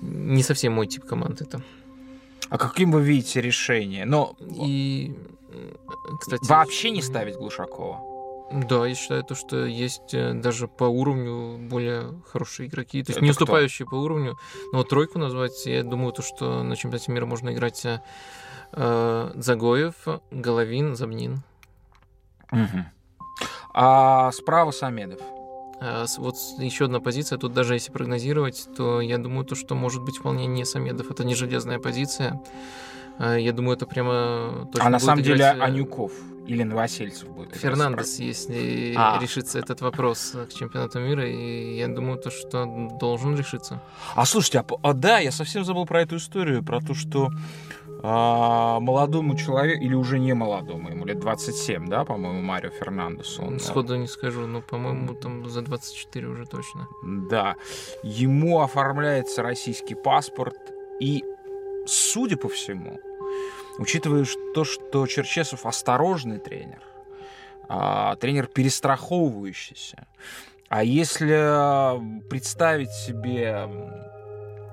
не 0.01 0.43
совсем 0.43 0.73
мой 0.73 0.87
тип 0.87 1.05
команды 1.05 1.45
это. 1.45 1.61
А 2.49 2.57
каким 2.57 2.91
вы 2.91 3.01
видите 3.01 3.41
решение? 3.41 4.05
Но 4.05 4.35
и 4.39 5.15
кстати 6.19 6.47
вообще 6.47 6.91
не 6.91 7.01
ставить 7.01 7.35
Глушакова. 7.35 8.15
Да, 8.51 8.85
я 8.85 8.93
считаю, 8.93 9.23
то, 9.23 9.33
что 9.33 9.65
есть 9.65 10.13
э, 10.13 10.33
даже 10.33 10.67
по 10.67 10.83
уровню 10.83 11.57
более 11.57 12.21
хорошие 12.31 12.67
игроки. 12.67 13.03
То 13.03 13.09
есть 13.09 13.17
Это 13.17 13.25
не 13.25 13.31
уступающие 13.31 13.87
кто? 13.87 13.95
по 13.95 13.99
уровню. 13.99 14.37
Но 14.71 14.79
вот 14.79 14.89
тройку 14.89 15.17
назвать, 15.17 15.65
я 15.65 15.83
думаю, 15.83 16.13
то, 16.13 16.21
что 16.21 16.61
на 16.61 16.75
чемпионате 16.75 17.11
мира 17.11 17.25
можно 17.25 17.51
играть 17.51 17.85
э, 17.85 19.31
Загоев, 19.35 19.95
Головин, 20.29 20.95
Забнин. 20.95 21.41
Угу. 22.51 22.85
А 23.73 24.31
справа 24.31 24.71
Самедов. 24.71 25.21
А, 25.81 26.05
вот 26.17 26.35
еще 26.59 26.85
одна 26.85 26.99
позиция, 26.99 27.37
тут 27.37 27.53
даже 27.53 27.73
если 27.73 27.91
прогнозировать, 27.91 28.67
то 28.77 29.01
я 29.01 29.17
думаю, 29.17 29.45
то, 29.45 29.55
что 29.55 29.75
может 29.75 30.03
быть 30.03 30.17
вполне 30.17 30.45
не 30.45 30.65
Самедов. 30.65 31.11
Это 31.11 31.23
не 31.23 31.35
железная 31.35 31.79
позиция. 31.79 32.41
А, 33.17 33.35
я 33.35 33.51
думаю, 33.53 33.75
это 33.75 33.85
прямо... 33.85 34.69
А 34.79 34.89
на 34.89 34.99
самом 34.99 35.23
деле 35.23 35.37
играть... 35.37 35.57
Э, 35.57 35.61
Анюков 35.61 36.11
или 36.47 36.63
Новосельцев 36.63 37.29
будет. 37.29 37.55
Фернандес, 37.55 38.19
если 38.19 38.93
а. 38.95 39.19
решится 39.21 39.59
этот 39.59 39.81
вопрос 39.81 40.35
к 40.49 40.53
чемпионату 40.53 40.99
мира, 40.99 41.27
и 41.27 41.77
я 41.77 41.87
думаю, 41.87 42.17
то, 42.19 42.29
что 42.29 42.65
должен 42.99 43.35
решиться. 43.35 43.81
А 44.15 44.25
слушайте, 44.25 44.59
а, 44.59 44.65
а 44.83 44.93
да, 44.93 45.19
я 45.19 45.31
совсем 45.31 45.65
забыл 45.65 45.85
про 45.85 46.01
эту 46.01 46.17
историю, 46.17 46.63
про 46.63 46.81
то, 46.81 46.93
что 46.93 47.31
а, 48.03 48.79
молодому 48.79 49.35
человеку, 49.35 49.83
или 49.83 49.95
уже 49.95 50.19
не 50.19 50.33
молодому, 50.33 50.89
ему 50.89 51.05
лет 51.05 51.19
27, 51.19 51.87
да, 51.87 52.05
по-моему, 52.05 52.41
Марио 52.41 52.69
Фернандесу. 52.69 53.43
Он, 53.43 53.59
Сходу 53.59 53.95
не 53.95 54.07
скажу, 54.07 54.45
но, 54.45 54.61
по-моему, 54.61 55.15
там 55.15 55.49
за 55.49 55.61
24 55.61 56.27
уже 56.27 56.45
точно. 56.45 56.87
Да. 57.03 57.55
Ему 58.03 58.61
оформляется 58.61 59.41
российский 59.41 59.95
паспорт, 59.95 60.55
и 61.01 61.23
судя 61.85 62.37
по 62.37 62.49
всему, 62.49 62.99
учитывая 63.77 64.25
то, 64.53 64.63
что 64.63 65.07
Черчесов 65.07 65.65
осторожный 65.65 66.39
тренер, 66.39 66.81
а, 67.67 68.15
тренер 68.15 68.47
перестраховывающийся, 68.47 70.07
а 70.69 70.83
если 70.83 72.27
представить 72.29 72.91
себе 72.91 73.67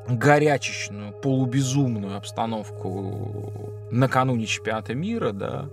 горячечную, 0.08 1.12
полубезумную 1.12 2.16
обстановку 2.16 3.52
накануне 3.90 4.46
чемпионата 4.46 4.94
мира, 4.94 5.32
да, 5.32 5.68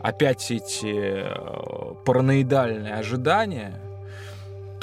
опять 0.00 0.50
эти 0.50 1.24
э, 1.24 1.94
параноидальные 2.04 2.94
ожидания, 2.94 3.80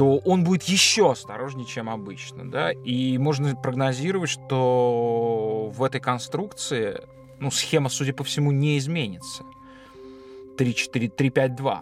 то 0.01 0.17
он 0.25 0.43
будет 0.43 0.63
еще 0.63 1.11
осторожнее, 1.11 1.67
чем 1.67 1.87
обычно, 1.87 2.49
да, 2.49 2.71
и 2.71 3.19
можно 3.19 3.55
прогнозировать, 3.55 4.31
что 4.31 5.71
в 5.71 5.83
этой 5.83 6.01
конструкции, 6.01 7.03
ну, 7.37 7.51
схема, 7.51 7.87
судя 7.89 8.11
по 8.11 8.23
всему, 8.23 8.49
не 8.51 8.79
изменится. 8.79 9.43
3-4-3-5-2. 10.57 11.81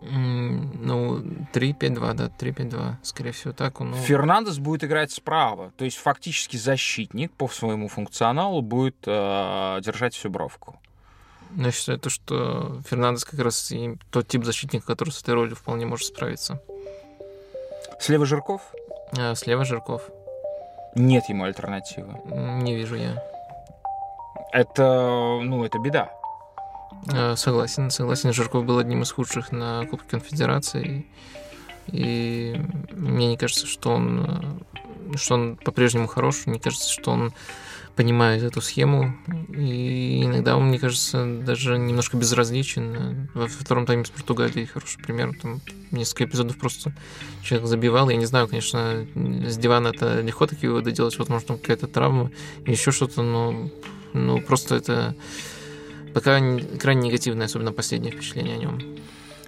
Ну, 0.00 1.18
3-5-2, 1.52 2.14
да, 2.14 2.32
3-5-2, 2.38 2.94
скорее 3.02 3.32
всего, 3.32 3.52
так. 3.52 3.78
Ну... 3.80 3.92
Фернандес 3.92 4.58
будет 4.58 4.84
играть 4.84 5.12
справа, 5.12 5.74
то 5.76 5.84
есть 5.84 5.98
фактически 5.98 6.56
защитник 6.56 7.30
по 7.32 7.46
своему 7.48 7.88
функционалу 7.88 8.62
будет 8.62 8.96
э, 9.04 9.80
держать 9.82 10.14
всю 10.14 10.30
бровку. 10.30 10.80
Ну, 11.50 11.66
я 11.66 11.72
считаю, 11.72 11.98
то, 11.98 12.08
что 12.08 12.80
Фернандес 12.88 13.26
как 13.26 13.40
раз 13.40 13.70
и 13.70 13.98
тот 14.10 14.28
тип 14.28 14.44
защитника, 14.44 14.86
который 14.86 15.10
с 15.10 15.20
этой 15.20 15.34
ролью 15.34 15.56
вполне 15.56 15.84
может 15.84 16.06
справиться. 16.06 16.62
Слева 18.00 18.26
Жирков? 18.26 18.62
А, 19.18 19.34
слева 19.34 19.64
Жирков. 19.64 20.10
Нет 20.94 21.28
ему 21.28 21.44
альтернативы. 21.44 22.14
Не 22.26 22.74
вижу 22.74 22.96
я. 22.96 23.22
Это, 24.52 25.40
ну, 25.42 25.64
это 25.64 25.78
беда. 25.78 26.10
А, 27.12 27.36
согласен, 27.36 27.90
согласен. 27.90 28.32
Жирков 28.32 28.64
был 28.64 28.78
одним 28.78 29.02
из 29.02 29.12
худших 29.12 29.52
на 29.52 29.84
Кубке 29.86 30.08
Конфедерации. 30.10 31.06
И 31.86 32.60
мне 32.90 33.28
не 33.28 33.36
кажется, 33.36 33.66
что 33.66 33.90
он, 33.90 34.64
что 35.16 35.34
он 35.34 35.56
по-прежнему 35.56 36.06
хорош. 36.06 36.46
Мне 36.46 36.60
кажется, 36.60 36.90
что 36.90 37.10
он 37.10 37.32
понимает 37.98 38.44
эту 38.44 38.60
схему, 38.60 39.16
и 39.48 40.22
иногда 40.22 40.56
он, 40.56 40.68
мне 40.68 40.78
кажется, 40.78 41.26
даже 41.44 41.76
немножко 41.78 42.16
безразличен. 42.16 43.28
Во 43.34 43.48
втором 43.48 43.86
тайме 43.86 44.04
с 44.04 44.10
Португалией 44.10 44.66
хороший 44.66 45.02
пример. 45.02 45.32
Там 45.42 45.60
несколько 45.90 46.26
эпизодов 46.26 46.58
просто 46.58 46.94
человек 47.42 47.66
забивал. 47.66 48.08
Я 48.08 48.14
не 48.16 48.26
знаю, 48.26 48.46
конечно, 48.46 49.04
с 49.16 49.58
дивана 49.58 49.88
это 49.88 50.20
легко 50.20 50.46
такие 50.46 50.70
выводы 50.70 50.92
делать, 50.92 51.18
возможно, 51.18 51.58
какая-то 51.58 51.88
травма 51.88 52.30
еще 52.64 52.92
что-то, 52.92 53.22
но 53.22 53.68
ну, 54.12 54.40
просто 54.42 54.76
это 54.76 55.16
пока 56.14 56.38
крайне 56.78 57.08
негативное, 57.08 57.46
особенно 57.46 57.72
последнее 57.72 58.12
впечатление 58.12 58.54
о 58.54 58.58
нем. 58.58 58.80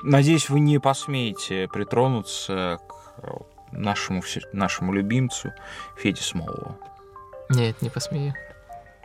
Надеюсь, 0.03 0.51
вы 0.51 0.59
не 0.59 0.81
посмеете 0.81 1.69
притронуться 1.73 2.81
к 2.89 3.47
нашему, 3.71 4.25
нашему 4.53 4.93
любимцу 4.93 5.53
Феде 5.97 6.21
Смолову. 6.21 6.77
Нет, 7.51 7.83
не 7.83 7.91
посмею. 7.91 8.35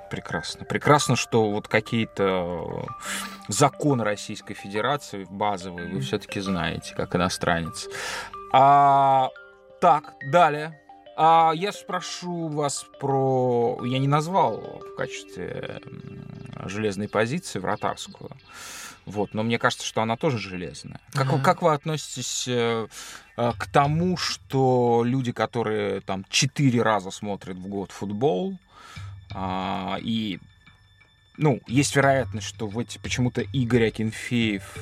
Прекрасно. 0.09 0.65
Прекрасно, 0.65 1.15
что 1.15 1.49
вот 1.51 1.67
какие-то 1.67 2.85
законы 3.47 4.03
Российской 4.03 4.53
Федерации 4.53 5.25
базовые 5.29 5.89
вы 5.89 5.99
все-таки 6.01 6.39
знаете, 6.39 6.93
как 6.95 7.15
иностранец. 7.15 7.87
А, 8.53 9.29
так, 9.81 10.13
далее. 10.31 10.79
А 11.17 11.53
я 11.55 11.71
спрошу 11.71 12.47
вас 12.49 12.85
про... 12.99 13.79
Я 13.83 13.99
не 13.99 14.07
назвал 14.07 14.57
в 14.57 14.95
качестве 14.95 15.81
железной 16.69 17.07
позиции 17.07 17.59
вратарскую. 17.59 18.31
Вот, 19.05 19.33
но 19.33 19.43
мне 19.43 19.59
кажется, 19.59 19.85
что 19.85 20.01
она 20.01 20.17
тоже 20.17 20.39
железная. 20.39 20.99
Как, 21.13 21.27
uh-huh. 21.27 21.41
как 21.41 21.61
вы 21.61 21.73
относитесь 21.73 22.47
э, 22.47 22.87
э, 23.37 23.51
к 23.57 23.67
тому, 23.67 24.17
что 24.17 25.03
люди, 25.05 25.31
которые 25.31 26.01
там 26.01 26.25
четыре 26.29 26.81
раза 26.81 27.11
смотрят 27.11 27.57
в 27.57 27.67
год 27.67 27.91
футбол, 27.91 28.57
э, 29.33 29.95
и 30.01 30.39
ну, 31.37 31.61
есть 31.67 31.95
вероятность, 31.95 32.47
что 32.47 32.67
в 32.67 32.79
эти 32.79 32.97
почему-то 32.97 33.41
Игорь 33.41 33.87
Акинфеев 33.87 34.75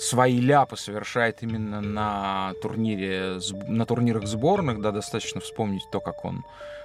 свои 0.00 0.40
ляпы 0.40 0.76
совершает 0.76 1.42
именно 1.42 1.80
на 1.80 2.54
турнире, 2.62 3.38
на 3.68 3.84
турнирах 3.84 4.26
сборных, 4.26 4.80
да, 4.80 4.92
достаточно 4.92 5.40
вспомнить 5.40 5.82
то, 5.92 6.00
как 6.00 6.24
он 6.24 6.44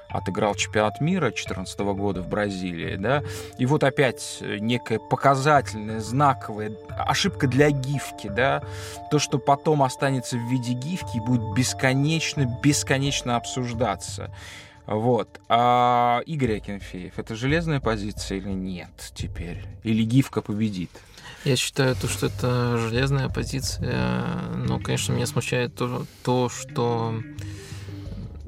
отыграл 0.09 0.53
чемпионат 0.53 1.01
мира 1.01 1.27
2014 1.27 1.79
года 1.79 2.21
в 2.21 2.27
Бразилии, 2.27 2.95
да, 2.95 3.23
и 3.57 3.65
вот 3.65 3.83
опять 3.83 4.37
некая 4.41 4.99
показательная, 4.99 5.99
знаковая 5.99 6.73
ошибка 6.89 7.47
для 7.47 7.71
гифки, 7.71 8.27
да, 8.27 8.61
то, 9.09 9.17
что 9.17 9.39
потом 9.39 9.81
останется 9.81 10.37
в 10.37 10.51
виде 10.51 10.73
гифки 10.73 11.17
и 11.17 11.19
будет 11.21 11.55
бесконечно, 11.55 12.45
бесконечно 12.61 13.35
обсуждаться. 13.35 14.31
Вот. 14.85 15.41
А 15.49 16.21
Игорь 16.27 16.57
Акинфеев, 16.57 17.17
это 17.17 17.35
железная 17.35 17.79
позиция 17.79 18.37
или 18.37 18.51
нет 18.51 18.91
теперь? 19.15 19.63
Или 19.83 20.03
гифка 20.03 20.41
победит? 20.41 20.91
Я 21.45 21.55
считаю, 21.55 21.95
то, 21.95 22.07
что 22.07 22.25
это 22.25 22.77
железная 22.77 23.29
позиция, 23.29 24.41
но, 24.67 24.79
конечно, 24.79 25.13
меня 25.13 25.27
смущает 25.27 25.75
то, 25.75 26.05
то 26.23 26.49
что 26.49 27.21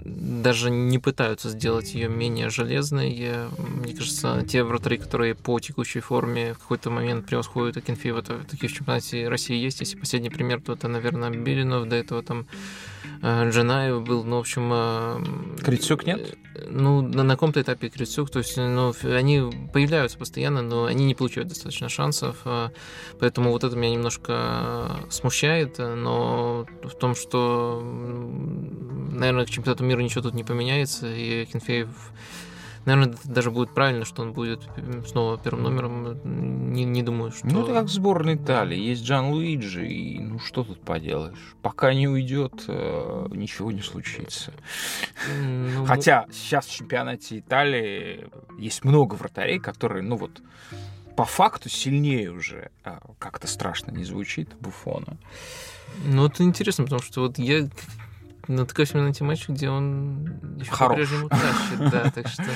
даже 0.04 0.72
не 0.72 0.98
пытаются 0.98 1.50
сделать 1.50 1.94
ее 1.94 2.10
менее 2.10 2.50
железной. 2.50 3.50
Мне 3.60 3.94
кажется, 3.94 4.44
те 4.50 4.64
вратари, 4.64 4.98
которые 4.98 5.36
по 5.36 5.60
текущей 5.60 6.00
форме 6.00 6.56
в 6.56 6.58
какой-то 6.60 6.90
момент 6.90 7.28
превосходят 7.28 7.78
Акинфеева, 7.78 8.24
таких 8.24 8.72
в 8.72 8.74
чемпионате 8.74 9.30
России 9.30 9.56
есть. 9.56 9.80
Если 9.80 9.96
последний 9.96 10.32
пример, 10.32 10.60
то 10.62 10.74
это, 10.74 10.88
наверное, 10.88 11.30
Белинов, 11.30 11.88
до 11.88 11.96
этого 11.96 12.24
там 12.24 12.48
Джанаев 13.22 14.04
был, 14.04 14.24
ну, 14.24 14.38
в 14.38 14.40
общем... 14.40 14.70
Э, 14.74 15.64
Крицюк 15.64 16.06
нет? 16.06 16.38
Ну, 16.70 17.02
на, 17.02 17.24
на 17.24 17.34
каком-то 17.34 17.62
этапе 17.62 17.90
Крицюк, 17.90 18.30
то 18.30 18.40
есть, 18.40 18.58
ну, 18.58 18.94
они 19.04 19.50
появляются 19.74 20.18
постоянно, 20.18 20.62
но 20.62 20.86
они 20.86 21.06
не 21.06 21.16
получают 21.16 21.50
достаточно 21.50 21.90
шансов, 21.90 22.38
э, 22.46 22.70
поэтому 23.20 23.52
вот 23.52 23.64
это 23.64 23.76
меня 23.76 23.94
немножко 23.94 24.98
смущает, 25.10 25.78
но 25.78 26.66
в 26.84 26.96
том, 26.96 27.16
что, 27.16 27.82
наверное, 29.12 29.46
к 29.46 29.50
чемпионату 29.50 29.84
мира 29.84 30.02
ничего 30.02 30.22
тут 30.22 30.34
не 30.34 30.44
поменяется, 30.44 31.08
и 31.08 31.46
Кенфеев 31.46 31.90
Наверное, 32.88 33.18
даже 33.26 33.52
будет 33.52 33.74
правильно, 33.74 34.06
что 34.06 34.22
он 34.22 34.32
будет 34.32 34.62
снова 35.06 35.38
первым 35.38 35.64
номером. 35.64 36.72
Не, 36.72 36.86
не 36.86 37.04
думаю, 37.04 37.34
что... 37.34 37.46
Ну, 37.46 37.64
это 37.64 37.74
как 37.74 37.90
сборная 37.90 38.36
Италии. 38.36 38.80
Есть 38.80 39.04
Джан 39.04 39.26
Луиджи, 39.26 39.86
и 39.86 40.20
ну 40.20 40.40
что 40.40 40.64
тут 40.64 40.80
поделаешь? 40.80 41.54
Пока 41.62 41.94
не 41.94 42.08
уйдет, 42.08 42.64
э, 42.70 43.28
ничего 43.32 43.74
не 43.74 43.82
случится. 43.82 44.54
Ну... 45.38 45.84
Хотя 45.84 46.28
сейчас 46.32 46.66
в 46.66 46.72
чемпионате 46.74 47.40
Италии 47.40 48.30
есть 48.58 48.86
много 48.86 49.16
вратарей, 49.16 49.60
которые, 49.60 50.02
ну 50.02 50.16
вот, 50.16 50.42
по 51.18 51.26
факту 51.26 51.68
сильнее 51.68 52.32
уже, 52.32 52.72
а, 52.86 53.02
как-то 53.20 53.48
страшно 53.48 53.92
не 53.92 54.06
звучит, 54.06 54.56
Буфона. 54.62 55.18
Ну, 56.06 56.28
это 56.28 56.42
интересно, 56.42 56.86
потому 56.86 57.02
что 57.02 57.20
вот 57.20 57.38
я 57.38 57.68
именно 58.48 59.08
на 59.08 59.14
те 59.14 59.24
матчи, 59.24 59.52
где 59.52 59.70
он 59.70 60.58
еще 60.58 60.72
по-прежнему 60.72 61.30
тащит, 61.30 61.92
да, 61.92 62.12
так 62.12 62.28
что... 62.28 62.44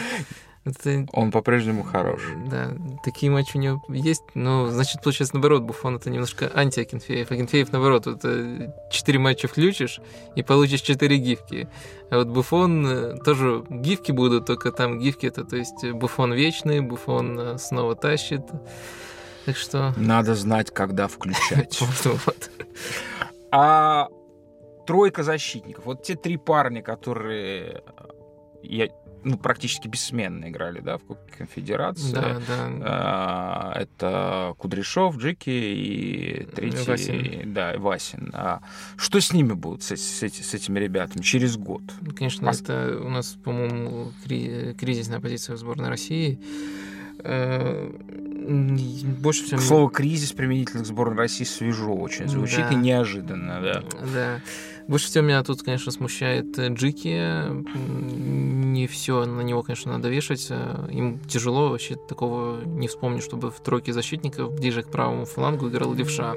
Это... 0.63 1.07
Он 1.13 1.31
по-прежнему 1.31 1.81
хорош. 1.83 2.21
Да, 2.47 2.71
такие 3.03 3.31
матчи 3.31 3.57
у 3.57 3.59
него 3.59 3.83
есть, 3.89 4.21
но, 4.35 4.67
значит, 4.67 5.01
получается, 5.01 5.33
наоборот, 5.33 5.63
Буфон 5.63 5.95
это 5.95 6.11
немножко 6.11 6.51
анти-Акинфеев. 6.53 7.31
Акинфеев, 7.31 7.71
наоборот, 7.71 8.05
это 8.05 8.71
4 8.91 9.17
матча 9.17 9.47
включишь 9.47 9.99
и 10.35 10.43
получишь 10.43 10.81
4 10.81 11.17
гифки. 11.17 11.67
А 12.11 12.19
вот 12.19 12.27
Буфон 12.27 12.85
э, 12.85 13.17
тоже 13.25 13.63
гифки 13.69 14.11
будут, 14.11 14.45
только 14.45 14.71
там 14.71 14.99
гифки 14.99 15.25
это, 15.25 15.45
то 15.45 15.55
есть 15.55 15.83
Буфон 15.93 16.33
вечный, 16.33 16.81
Буфон 16.81 17.39
э, 17.39 17.57
снова 17.57 17.95
тащит. 17.95 18.43
Так 19.45 19.57
что... 19.57 19.95
Надо 19.97 20.35
знать, 20.35 20.71
когда 20.71 21.07
включать. 21.07 21.79
А 23.53 24.07
тройка 24.91 25.23
защитников. 25.23 25.85
Вот 25.85 26.03
те 26.03 26.15
три 26.15 26.35
парня, 26.35 26.81
которые 26.81 27.81
э, 27.97 28.03
я, 28.61 28.89
ну, 29.23 29.37
практически 29.37 29.87
бессменно 29.87 30.49
играли, 30.49 30.81
да, 30.81 30.97
в 30.97 31.03
Кубке 31.03 31.37
Конфедерации. 31.37 32.13
Да, 32.13 32.41
да. 32.45 32.69
А, 32.81 33.73
это 33.79 34.53
Кудряшов, 34.57 35.15
Джики 35.15 35.49
и 35.49 36.45
третий, 36.53 36.89
Васин. 36.89 37.53
да, 37.53 37.75
Васин. 37.77 38.31
А 38.33 38.59
что 38.97 39.21
с 39.21 39.31
ними 39.31 39.53
будет, 39.53 39.81
с, 39.81 39.95
с, 39.95 40.23
с 40.23 40.53
этими 40.53 40.77
ребятами, 40.77 41.21
через 41.21 41.55
год? 41.55 41.83
Ну, 42.01 42.11
конечно, 42.13 42.47
Пос... 42.47 42.59
это 42.59 42.99
у 43.01 43.07
нас, 43.07 43.37
по-моему, 43.41 44.11
кризисная 44.27 45.21
позиция 45.21 45.55
в 45.55 45.59
сборной 45.59 45.87
России. 45.87 46.37
Э, 47.23 47.89
больше 49.21 49.45
всего... 49.45 49.61
Слово 49.61 49.89
«кризис» 49.89 50.33
применительно 50.33 50.83
к 50.83 50.85
сборной 50.85 51.17
России 51.17 51.45
свежо 51.45 51.93
очень 51.93 52.27
звучит 52.27 52.69
да. 52.69 52.71
и 52.71 52.75
неожиданно, 52.75 53.61
да. 53.61 53.83
Да. 54.13 54.41
Больше 54.91 55.05
всего 55.05 55.23
меня 55.23 55.41
тут, 55.41 55.63
конечно, 55.63 55.89
смущает 55.89 56.59
э, 56.59 56.67
Джики. 56.67 57.47
Не 57.79 58.87
все 58.87 59.23
на 59.23 59.39
него, 59.39 59.63
конечно, 59.63 59.93
надо 59.93 60.09
вешать. 60.09 60.47
Э, 60.49 60.85
им 60.91 61.17
тяжело, 61.29 61.69
вообще 61.69 61.95
такого 61.95 62.61
не 62.65 62.89
вспомню, 62.89 63.21
чтобы 63.21 63.51
в 63.51 63.61
тройке 63.61 63.93
защитников 63.93 64.53
ближе 64.53 64.83
к 64.83 64.91
правому 64.91 65.23
флангу 65.23 65.69
играл 65.69 65.93
левша. 65.93 66.35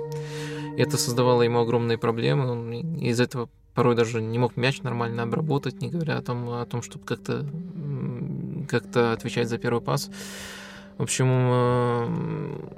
Это 0.78 0.96
создавало 0.96 1.42
ему 1.42 1.58
огромные 1.58 1.98
проблемы. 1.98 2.48
Он 2.48 2.72
из 2.72 3.18
этого 3.18 3.48
порой 3.74 3.96
даже 3.96 4.22
не 4.22 4.38
мог 4.38 4.56
мяч 4.56 4.82
нормально 4.82 5.24
обработать, 5.24 5.82
не 5.82 5.88
говоря 5.88 6.18
о 6.18 6.22
том, 6.22 6.48
о 6.48 6.64
том 6.64 6.80
чтобы 6.80 7.04
как-то 7.04 7.44
как-то 8.68 9.14
отвечать 9.14 9.48
за 9.48 9.58
первый 9.58 9.82
пас. 9.82 10.12
В 10.96 11.02
общем, 11.02 11.26
э, 11.28 12.06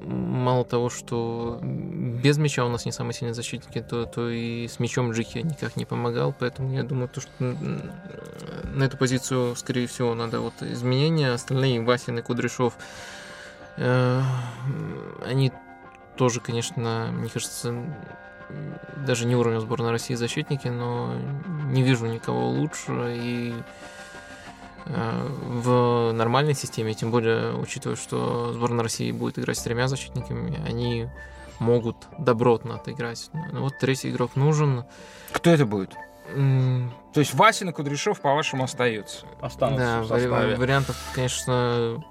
мало 0.07 0.65
того, 0.65 0.89
что 0.89 1.61
без 1.63 2.39
мяча 2.39 2.65
у 2.65 2.69
нас 2.71 2.87
не 2.87 2.93
самые 2.93 3.13
сильные 3.13 3.35
защитники, 3.35 3.83
то, 3.83 4.07
то 4.07 4.31
и 4.31 4.67
с 4.69 4.79
мячом 4.79 5.13
Джики 5.13 5.39
никак 5.39 5.77
не 5.77 5.85
помогал, 5.85 6.35
поэтому 6.39 6.73
я 6.73 6.83
думаю, 6.83 7.09
то, 7.09 7.21
что 7.21 7.31
на 7.39 8.85
эту 8.85 8.97
позицию, 8.97 9.55
скорее 9.55 9.87
всего, 9.87 10.15
надо 10.15 10.41
вот 10.41 10.55
изменения. 10.63 11.33
Остальные, 11.33 11.83
Васин 11.83 12.19
и 12.19 12.23
Кудряшов, 12.23 12.75
э, 13.77 14.23
они 15.27 15.53
тоже, 16.17 16.41
конечно, 16.41 17.11
мне 17.13 17.29
кажется, 17.29 17.75
даже 19.07 19.27
не 19.27 19.37
уровня 19.37 19.61
сборной 19.61 19.91
России 19.91 20.15
защитники, 20.15 20.69
но 20.69 21.15
не 21.67 21.83
вижу 21.83 22.07
никого 22.07 22.49
лучше, 22.49 23.15
и 23.15 23.55
в 24.87 26.13
нормальной 26.13 26.55
системе, 26.55 26.95
тем 26.95 27.11
более 27.11 27.55
учитывая, 27.55 27.97
что 27.97 28.53
сборная 28.53 28.85
России 28.85 29.11
будет 29.11 29.39
играть 29.39 29.59
с 29.59 29.63
тремя 29.63 29.89
защитниками, 29.89 30.63
они 30.67 31.09
могут 31.59 31.97
добротно 32.19 32.77
отыграть. 32.77 33.31
Ну, 33.53 33.63
вот 33.63 33.79
третий 33.79 34.11
игрок 34.11 34.37
нужен. 34.37 34.85
Кто 35.33 35.51
это 35.51 35.67
будет? 35.67 35.95
Mm. 36.35 36.91
То 37.13 37.21
есть 37.21 37.35
Васин 37.35 37.71
и 37.71 37.73
Кудряшов, 37.73 38.21
по-вашему, 38.21 38.65
остаются? 38.65 39.27
Останутся 39.41 40.05
да, 40.09 40.57
вариантов, 40.57 40.97
конечно, 41.15 42.05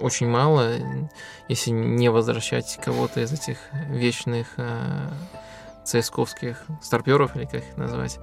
очень 0.00 0.26
мало, 0.26 0.72
если 1.48 1.70
не 1.70 2.10
возвращать 2.10 2.78
кого-то 2.82 3.20
из 3.20 3.32
этих 3.32 3.58
вечных 3.88 4.48
э, 4.56 5.10
цсковских 5.84 6.64
старперов, 6.80 7.36
или 7.36 7.44
как 7.44 7.56
их 7.56 7.76
назвать. 7.76 8.18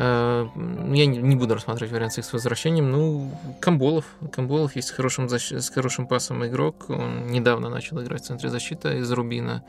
Э, 0.00 0.46
я 0.92 1.06
не 1.06 1.34
буду 1.34 1.54
рассматривать 1.54 1.92
вариант 1.92 2.12
с 2.12 2.18
их 2.18 2.32
возвращением. 2.32 2.90
Ну, 2.90 3.32
Камболов. 3.60 4.04
Камболов 4.32 4.76
есть 4.76 4.88
с 4.88 4.90
хорошим, 4.92 5.28
защ... 5.28 5.50
с 5.50 5.70
хорошим 5.70 6.06
пасом 6.06 6.46
игрок. 6.46 6.88
Он 6.88 7.26
недавно 7.26 7.68
начал 7.68 8.00
играть 8.00 8.22
в 8.22 8.26
центре 8.26 8.48
защиты 8.48 8.98
из 8.98 9.10
Рубина. 9.10 9.64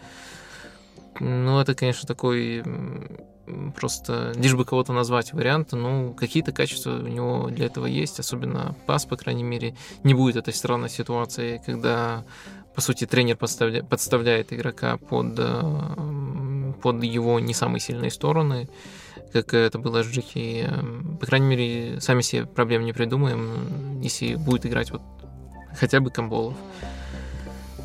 Ну, 1.20 1.60
это, 1.60 1.74
конечно, 1.74 2.08
такой 2.08 2.64
просто 3.76 4.32
лишь 4.36 4.54
бы 4.54 4.64
кого-то 4.64 4.94
назвать 4.94 5.34
вариант, 5.34 5.72
ну, 5.72 6.14
какие-то 6.14 6.52
качества 6.52 6.92
у 6.92 7.08
него 7.08 7.50
для 7.50 7.66
этого 7.66 7.88
есть, 7.88 8.20
особенно 8.20 8.76
пас, 8.86 9.08
по 9.08 9.18
крайней 9.18 9.44
мере, 9.44 9.76
не 10.04 10.14
будет 10.14 10.36
этой 10.36 10.54
странной 10.54 10.90
ситуации, 10.90 11.60
когда, 11.66 12.24
по 12.76 12.82
сути, 12.82 13.08
тренер 13.08 13.38
подставля... 13.38 13.84
подставляет 13.84 14.54
игрока 14.54 14.98
под, 14.98 15.34
э, 15.40 16.74
под 16.80 17.04
его 17.04 17.40
не 17.40 17.56
самые 17.56 17.80
сильные 17.80 18.12
стороны, 18.12 18.70
как 19.32 19.54
это 19.54 19.80
было 19.80 20.04
с 20.04 20.08
Джеки. 20.08 20.66
Эм, 20.68 21.18
по 21.20 21.26
крайней 21.26 21.48
мере, 21.48 22.02
сами 22.02 22.22
себе 22.22 22.46
проблем 22.46 22.86
не 22.86 22.94
придумаем, 22.94 24.02
если 24.02 24.36
будет 24.36 24.66
играть 24.66 24.92
вот 24.92 25.02
хотя 25.78 26.00
бы 26.00 26.10
Камболов. 26.10 26.56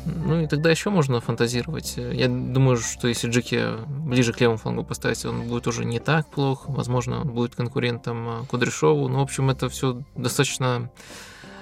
Ну 0.05 0.41
и 0.41 0.47
тогда 0.47 0.69
еще 0.69 0.91
можно 0.91 1.19
фантазировать. 1.19 1.97
Я 1.97 2.27
думаю, 2.27 2.77
что 2.77 3.07
если 3.07 3.29
Джеки 3.29 3.63
ближе 3.87 4.33
к 4.33 4.39
левому 4.39 4.57
флангу 4.57 4.83
поставить, 4.83 5.25
он 5.25 5.47
будет 5.47 5.67
уже 5.67 5.83
не 5.83 5.99
так 5.99 6.29
плох. 6.29 6.67
Возможно, 6.67 7.21
он 7.21 7.29
будет 7.29 7.55
конкурентом 7.55 8.29
э, 8.29 8.45
Кудряшову. 8.45 9.07
Ну, 9.07 9.19
в 9.19 9.23
общем, 9.23 9.49
это 9.49 9.67
все 9.67 10.03
достаточно 10.15 10.91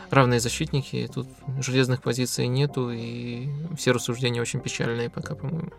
равные 0.09 0.41
защитники. 0.41 1.09
Тут 1.13 1.27
железных 1.59 2.01
позиций 2.01 2.47
нету, 2.47 2.91
и 2.91 3.47
все 3.77 3.93
рассуждения 3.93 4.41
очень 4.41 4.59
печальные 4.59 5.09
пока, 5.09 5.35
по-моему. 5.35 5.71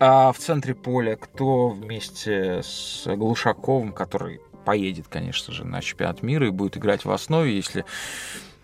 А 0.00 0.32
в 0.32 0.38
центре 0.38 0.74
поля 0.74 1.16
кто 1.16 1.68
вместе 1.68 2.62
с 2.62 3.04
Глушаковым, 3.06 3.92
который 3.92 4.40
поедет, 4.64 5.08
конечно 5.08 5.52
же, 5.52 5.64
на 5.64 5.80
чемпионат 5.80 6.22
мира 6.22 6.46
и 6.46 6.50
будет 6.50 6.76
играть 6.76 7.04
в 7.04 7.10
основе, 7.10 7.56
если 7.56 7.84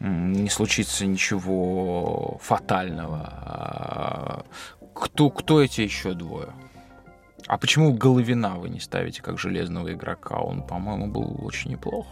не 0.01 0.51
случится 0.51 1.07
ничего 1.07 2.39
фатального. 2.43 3.23
А 3.25 4.45
кто, 4.95 5.31
кто 5.31 5.63
эти 5.63 5.81
еще 5.81 6.15
двое? 6.15 6.53
А 7.47 7.59
почему 7.59 7.93
Головина 7.93 8.57
вы 8.57 8.71
не 8.71 8.81
ставите 8.81 9.23
как 9.23 9.39
железного 9.39 9.93
игрока? 9.93 10.37
Он, 10.37 10.63
по-моему, 10.63 11.09
был 11.09 11.45
очень 11.45 11.73
неплох. 11.73 12.07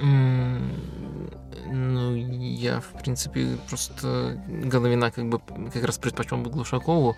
Ну, 0.00 2.14
я, 2.14 2.80
в 2.80 3.02
принципе, 3.02 3.58
просто 3.68 4.40
Головина 4.48 5.10
как 5.10 5.28
бы 5.28 5.40
как 5.72 5.84
раз 5.84 5.98
предпочел 5.98 6.38
бы 6.38 6.50
Глушакову. 6.50 7.16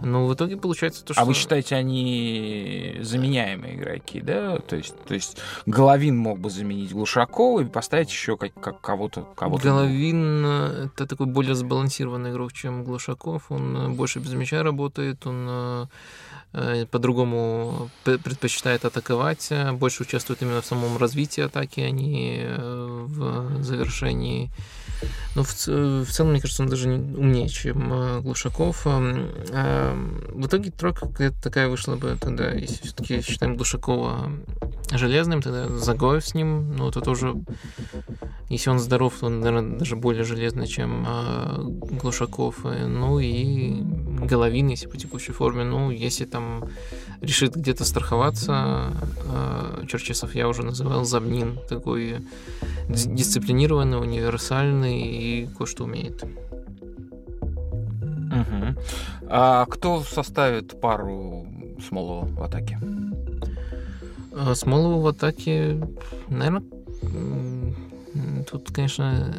Но 0.00 0.26
в 0.26 0.34
итоге 0.34 0.56
получается 0.56 1.04
то, 1.04 1.14
что... 1.14 1.22
А 1.22 1.24
вы 1.24 1.34
считаете, 1.34 1.76
они 1.76 2.96
заменяемые 3.00 3.76
игроки, 3.76 4.20
да? 4.20 4.58
То 4.58 4.76
есть, 4.76 4.94
то 5.04 5.14
есть 5.14 5.38
Головин 5.66 6.16
мог 6.16 6.38
бы 6.38 6.50
заменить 6.50 6.92
Глушакова 6.92 7.60
и 7.60 7.64
поставить 7.64 8.10
еще 8.10 8.36
как, 8.36 8.54
как 8.54 8.80
кого-то, 8.80 9.22
кого-то... 9.34 9.62
Головин 9.62 10.42
э,— 10.44 10.88
это 10.94 11.06
такой 11.06 11.26
более 11.26 11.54
сбалансированный 11.54 12.30
игрок, 12.30 12.52
чем 12.52 12.84
Глушаков. 12.84 13.50
Он 13.50 13.76
э, 13.76 13.88
больше 13.90 14.18
без 14.18 14.32
мяча 14.32 14.62
работает, 14.62 15.26
он 15.26 15.88
э, 16.52 16.86
по-другому 16.90 17.90
предпочитает 18.04 18.84
атаковать, 18.84 19.50
больше 19.72 20.02
участвует 20.02 20.42
именно 20.42 20.60
в 20.60 20.66
самом 20.66 20.98
развитии 20.98 21.40
атаки, 21.40 21.80
а 21.80 21.90
не 21.90 22.44
в 22.58 23.62
завершении. 23.62 24.50
Но 25.34 25.44
в, 25.44 25.52
в 25.66 26.06
целом, 26.06 26.30
мне 26.32 26.40
кажется, 26.40 26.62
он 26.62 26.68
даже 26.68 26.88
умнее, 26.88 27.48
чем 27.48 28.20
Глушаков. 28.22 28.86
Эм, 28.86 29.30
в 30.34 30.46
итоге 30.46 30.70
тройка 30.70 31.08
такая 31.42 31.68
вышла 31.68 31.96
бы 31.96 32.16
тогда, 32.20 32.50
если 32.50 32.82
все-таки 32.82 33.22
считаем 33.22 33.56
Глушакова 33.56 34.30
железным, 34.90 35.42
тогда 35.42 35.68
Загоев 35.68 36.26
с 36.26 36.34
ним, 36.34 36.76
ну, 36.76 36.88
это 36.88 37.00
тоже, 37.00 37.34
если 38.52 38.70
он 38.70 38.78
здоров, 38.78 39.14
то 39.18 39.26
он, 39.26 39.40
наверное, 39.40 39.78
даже 39.78 39.96
более 39.96 40.24
железный, 40.24 40.66
чем 40.66 41.06
Глушаков. 42.02 42.64
Ну 42.64 43.18
и 43.18 43.82
Головин, 44.26 44.68
если 44.68 44.88
по 44.88 44.96
текущей 44.96 45.32
форме, 45.32 45.64
ну, 45.64 45.90
если 45.90 46.26
там 46.26 46.64
решит 47.22 47.56
где-то 47.56 47.84
страховаться, 47.84 48.92
э, 49.26 49.86
Черчесов 49.88 50.34
я 50.34 50.48
уже 50.48 50.62
называл 50.62 51.04
Забнин, 51.04 51.58
такой 51.68 52.16
дисциплинированный, 52.88 53.98
универсальный 53.98 55.00
и 55.00 55.48
кое-что 55.56 55.84
умеет. 55.84 56.22
Угу. 58.32 58.76
А 59.28 59.64
кто 59.66 60.02
составит 60.02 60.78
пару 60.80 61.46
Смолова 61.88 62.26
в 62.26 62.42
атаке? 62.42 62.78
А 64.34 64.54
Смолова 64.54 65.00
в 65.02 65.06
атаке, 65.06 65.80
наверное, 66.28 66.62
тут, 68.50 68.70
конечно, 68.72 69.34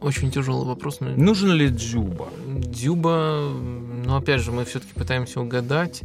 очень 0.00 0.30
тяжелый 0.30 0.66
вопрос. 0.66 1.00
Но... 1.00 1.10
Нужен 1.10 1.52
ли 1.52 1.68
Дзюба? 1.68 2.28
Дзюба, 2.46 3.50
ну, 4.04 4.16
опять 4.16 4.40
же, 4.40 4.52
мы 4.52 4.64
все-таки 4.64 4.92
пытаемся 4.94 5.40
угадать. 5.40 6.02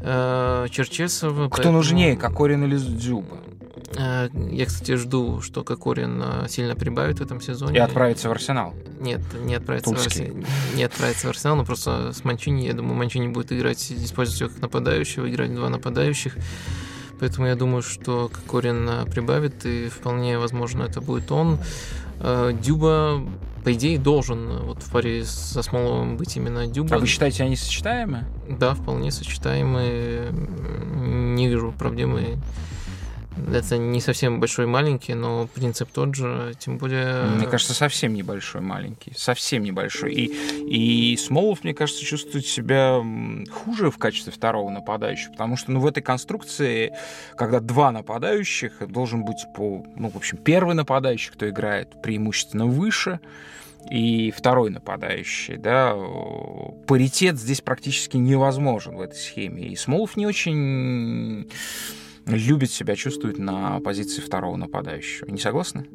Э, 0.00 0.66
Черчесова. 0.70 1.46
Кто 1.46 1.56
поэтому... 1.56 1.78
нужнее, 1.78 2.16
Кокорин 2.16 2.64
или 2.64 2.76
Дзюба? 2.76 3.38
Э, 3.96 4.28
я, 4.50 4.66
кстати, 4.66 4.96
жду, 4.96 5.40
что 5.40 5.64
Кокорин 5.64 6.22
э, 6.22 6.48
сильно 6.48 6.74
прибавит 6.74 7.18
в 7.18 7.22
этом 7.22 7.40
сезоне. 7.40 7.76
И 7.76 7.80
отправится 7.80 8.28
в 8.28 8.32
Арсенал? 8.32 8.74
Нет, 9.00 9.20
не 9.44 9.54
отправится, 9.54 9.94
в, 9.94 9.98
Арсенал, 9.98 10.44
не 10.74 10.84
отправится 10.84 11.26
в 11.26 11.30
Арсенал, 11.30 11.56
но 11.56 11.64
просто 11.64 12.12
с 12.12 12.24
Манчини, 12.24 12.66
я 12.66 12.72
думаю, 12.72 12.94
Манчини 12.94 13.28
будет 13.28 13.52
играть, 13.52 13.90
использовать 13.90 14.40
его 14.40 14.50
как 14.50 14.62
нападающего, 14.62 15.28
играть 15.28 15.54
два 15.54 15.68
нападающих. 15.68 16.36
Поэтому 17.18 17.46
я 17.46 17.56
думаю, 17.56 17.82
что 17.82 18.28
Кокорин 18.28 18.88
прибавит, 19.10 19.64
и 19.64 19.88
вполне 19.88 20.38
возможно 20.38 20.82
это 20.82 21.00
будет 21.00 21.32
он. 21.32 21.58
Э, 22.20 22.52
Дюба, 22.62 23.22
по 23.64 23.72
идее, 23.72 23.98
должен 23.98 24.48
э, 24.48 24.58
вот 24.62 24.82
в 24.82 24.90
паре 24.90 25.24
со 25.24 25.62
Смоловым 25.62 26.16
быть 26.16 26.36
именно 26.36 26.66
Дюба. 26.66 26.96
А 26.96 26.98
вы 26.98 27.06
считаете, 27.06 27.44
они 27.44 27.56
сочетаемы? 27.56 28.24
Да, 28.48 28.74
вполне 28.74 29.10
сочетаемы. 29.10 30.28
Не 30.94 31.48
вижу 31.48 31.74
проблемы 31.78 32.38
это 33.52 33.76
не 33.76 34.00
совсем 34.00 34.40
большой 34.40 34.66
маленький, 34.66 35.14
но 35.14 35.46
принцип 35.46 35.90
тот 35.92 36.14
же, 36.14 36.54
тем 36.58 36.78
более... 36.78 37.24
Мне 37.24 37.46
кажется, 37.46 37.74
совсем 37.74 38.14
небольшой 38.14 38.60
маленький, 38.60 39.12
совсем 39.16 39.62
небольшой. 39.62 40.12
И, 40.12 41.12
и 41.12 41.16
Смолов, 41.16 41.64
мне 41.64 41.74
кажется, 41.74 42.04
чувствует 42.04 42.46
себя 42.46 43.02
хуже 43.50 43.90
в 43.90 43.98
качестве 43.98 44.32
второго 44.32 44.70
нападающего, 44.70 45.32
потому 45.32 45.56
что 45.56 45.70
ну, 45.72 45.80
в 45.80 45.86
этой 45.86 46.02
конструкции, 46.02 46.92
когда 47.36 47.60
два 47.60 47.92
нападающих, 47.92 48.88
должен 48.88 49.24
быть 49.24 49.44
по... 49.54 49.84
Ну, 49.96 50.08
в 50.08 50.16
общем, 50.16 50.38
первый 50.38 50.74
нападающий, 50.74 51.32
кто 51.32 51.48
играет 51.48 52.00
преимущественно 52.02 52.66
выше, 52.66 53.20
и 53.90 54.32
второй 54.32 54.70
нападающий, 54.70 55.56
да, 55.58 55.94
паритет 56.86 57.38
здесь 57.38 57.60
практически 57.60 58.16
невозможен 58.16 58.96
в 58.96 59.00
этой 59.00 59.14
схеме. 59.16 59.68
И 59.68 59.76
Смолов 59.76 60.16
не 60.16 60.26
очень 60.26 61.48
любит 62.26 62.70
себя 62.70 62.96
чувствовать 62.96 63.38
на 63.38 63.80
позиции 63.80 64.20
второго 64.20 64.56
нападающего. 64.56 65.30
Не 65.30 65.38
согласны? 65.38 65.86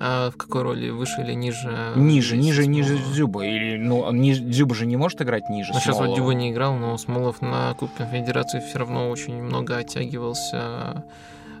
А 0.00 0.30
в 0.30 0.36
какой 0.36 0.62
роли? 0.62 0.90
Выше 0.90 1.22
или 1.22 1.32
ниже? 1.32 1.92
Ниже, 1.96 2.36
ниже, 2.36 2.62
Смолова? 2.62 2.82
ниже 2.82 2.98
Дзюба. 3.12 3.44
Или, 3.44 3.76
ну, 3.78 4.10
ни, 4.12 4.32
Дзюба 4.32 4.74
же 4.74 4.86
не 4.86 4.96
может 4.96 5.20
играть 5.22 5.48
ниже 5.48 5.72
ну, 5.72 5.80
сейчас 5.80 5.98
вот 5.98 6.14
Дзюба 6.14 6.34
не 6.34 6.50
играл, 6.50 6.74
но 6.74 6.96
Смолов 6.98 7.42
на 7.42 7.74
Кубке 7.74 8.06
Федерации 8.10 8.60
все 8.60 8.78
равно 8.78 9.10
очень 9.10 9.42
много 9.42 9.76
оттягивался 9.76 11.04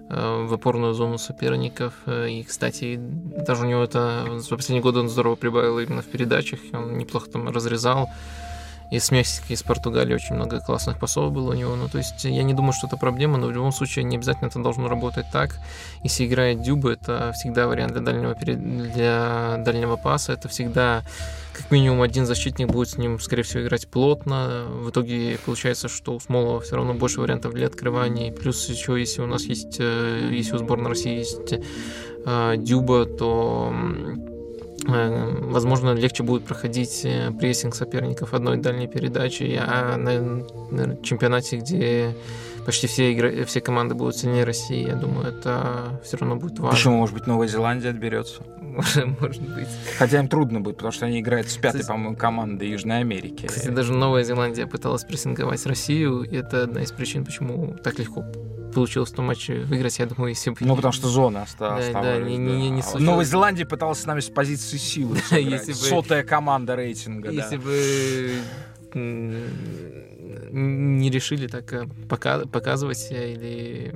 э, 0.08 0.46
в 0.46 0.54
опорную 0.54 0.94
зону 0.94 1.18
соперников. 1.18 1.94
И, 2.06 2.44
кстати, 2.46 2.96
даже 2.98 3.64
у 3.64 3.68
него 3.68 3.82
это 3.82 4.38
за 4.38 4.56
последние 4.56 4.82
годы 4.82 5.00
он 5.00 5.08
здорово 5.08 5.34
прибавил 5.34 5.78
именно 5.80 6.02
в 6.02 6.06
передачах. 6.06 6.60
Он 6.72 6.96
неплохо 6.96 7.30
там 7.30 7.48
разрезал 7.48 8.08
из 8.90 9.10
Мексики, 9.10 9.52
из 9.52 9.62
Португалии 9.62 10.14
очень 10.14 10.34
много 10.34 10.60
классных 10.60 10.98
пасов 10.98 11.32
было 11.32 11.50
у 11.50 11.54
него. 11.54 11.76
Ну, 11.76 11.88
то 11.88 11.98
есть 11.98 12.24
я 12.24 12.42
не 12.42 12.54
думаю, 12.54 12.72
что 12.72 12.86
это 12.86 12.96
проблема, 12.96 13.38
но 13.38 13.48
в 13.48 13.52
любом 13.52 13.72
случае 13.72 14.04
не 14.04 14.16
обязательно 14.16 14.48
это 14.48 14.62
должно 14.62 14.88
работать 14.88 15.26
так. 15.32 15.58
Если 16.02 16.26
играет 16.26 16.62
Дюба, 16.62 16.92
это 16.92 17.32
всегда 17.34 17.66
вариант 17.66 17.92
для 17.92 18.02
дальнего, 18.02 18.34
для 18.34 19.56
дальнего 19.58 19.96
паса. 19.96 20.32
Это 20.32 20.48
всегда 20.48 21.02
как 21.52 21.70
минимум 21.70 22.02
один 22.02 22.24
защитник 22.24 22.68
будет 22.68 22.88
с 22.88 22.98
ним, 22.98 23.18
скорее 23.18 23.42
всего, 23.42 23.62
играть 23.62 23.88
плотно. 23.88 24.66
В 24.68 24.90
итоге 24.90 25.38
получается, 25.44 25.88
что 25.88 26.14
у 26.14 26.20
Смолова 26.20 26.60
все 26.60 26.76
равно 26.76 26.94
больше 26.94 27.20
вариантов 27.20 27.52
для 27.52 27.66
открываний. 27.66 28.32
Плюс 28.32 28.68
еще, 28.68 28.98
если 28.98 29.22
у 29.22 29.26
нас 29.26 29.42
есть, 29.42 29.76
э, 29.80 30.30
если 30.32 30.54
у 30.54 30.58
сборной 30.58 30.90
России 30.90 31.18
есть 31.18 31.52
э, 32.24 32.54
Дюба, 32.56 33.06
то 33.06 33.74
возможно, 34.86 35.92
легче 35.92 36.22
будет 36.22 36.44
проходить 36.44 37.02
э, 37.04 37.30
прессинг 37.32 37.74
соперников 37.74 38.34
одной 38.34 38.58
дальней 38.58 38.86
передачи, 38.86 39.60
а 39.60 39.96
на, 39.96 40.44
на 40.70 40.96
чемпионате, 41.02 41.56
где 41.58 42.14
почти 42.64 42.86
все, 42.86 43.12
игры, 43.12 43.44
все 43.44 43.60
команды 43.60 43.94
будут 43.94 44.16
сильнее 44.16 44.44
России, 44.44 44.86
я 44.86 44.94
думаю, 44.94 45.28
это 45.28 46.00
все 46.04 46.18
равно 46.18 46.36
будет 46.36 46.58
важно. 46.58 46.76
Почему, 46.76 46.98
может 46.98 47.14
быть, 47.14 47.26
Новая 47.26 47.48
Зеландия 47.48 47.90
отберется? 47.90 48.42
Может 49.20 49.42
быть. 49.42 49.68
Хотя 49.98 50.20
им 50.20 50.28
трудно 50.28 50.60
будет, 50.60 50.76
потому 50.76 50.92
что 50.92 51.06
они 51.06 51.20
играют 51.20 51.48
с 51.48 51.56
пятой, 51.56 51.84
по-моему, 51.84 52.16
командой 52.16 52.68
Южной 52.68 53.00
Америки. 53.00 53.46
Кстати, 53.46 53.68
даже 53.70 53.92
Новая 53.92 54.22
Зеландия 54.22 54.66
пыталась 54.66 55.04
прессинговать 55.04 55.64
Россию, 55.66 56.22
и 56.22 56.36
это 56.36 56.64
одна 56.64 56.82
из 56.82 56.92
причин, 56.92 57.24
почему 57.24 57.74
так 57.82 57.98
легко 57.98 58.24
получилось 58.74 59.10
в 59.10 59.14
том 59.14 59.26
матче 59.26 59.60
выиграть, 59.60 59.98
я 59.98 60.06
думаю, 60.06 60.30
если 60.30 60.50
бы... 60.50 60.56
Ну, 60.60 60.76
потому 60.76 60.92
что 60.92 61.08
зона 61.08 61.42
осталась. 61.42 61.88
Да, 61.90 62.02
да, 62.02 62.18
не, 62.18 62.36
не, 62.36 62.70
не 62.70 62.82
случилось. 62.82 63.04
Новая 63.04 63.24
Зеландия 63.24 63.64
пыталась 63.64 64.00
с 64.00 64.06
нами 64.06 64.20
с 64.20 64.28
позиции 64.28 64.76
силы 64.76 65.18
если 65.30 65.72
бы... 65.72 65.78
Сотая 65.78 66.22
команда 66.24 66.76
рейтинга, 66.76 67.30
Если 67.30 67.56
да. 67.56 67.62
бы 67.62 68.34
не 70.50 71.10
решили 71.10 71.46
так 71.46 71.72
э, 71.72 71.86
пока, 72.08 72.46
показывать 72.46 73.06
или 73.10 73.94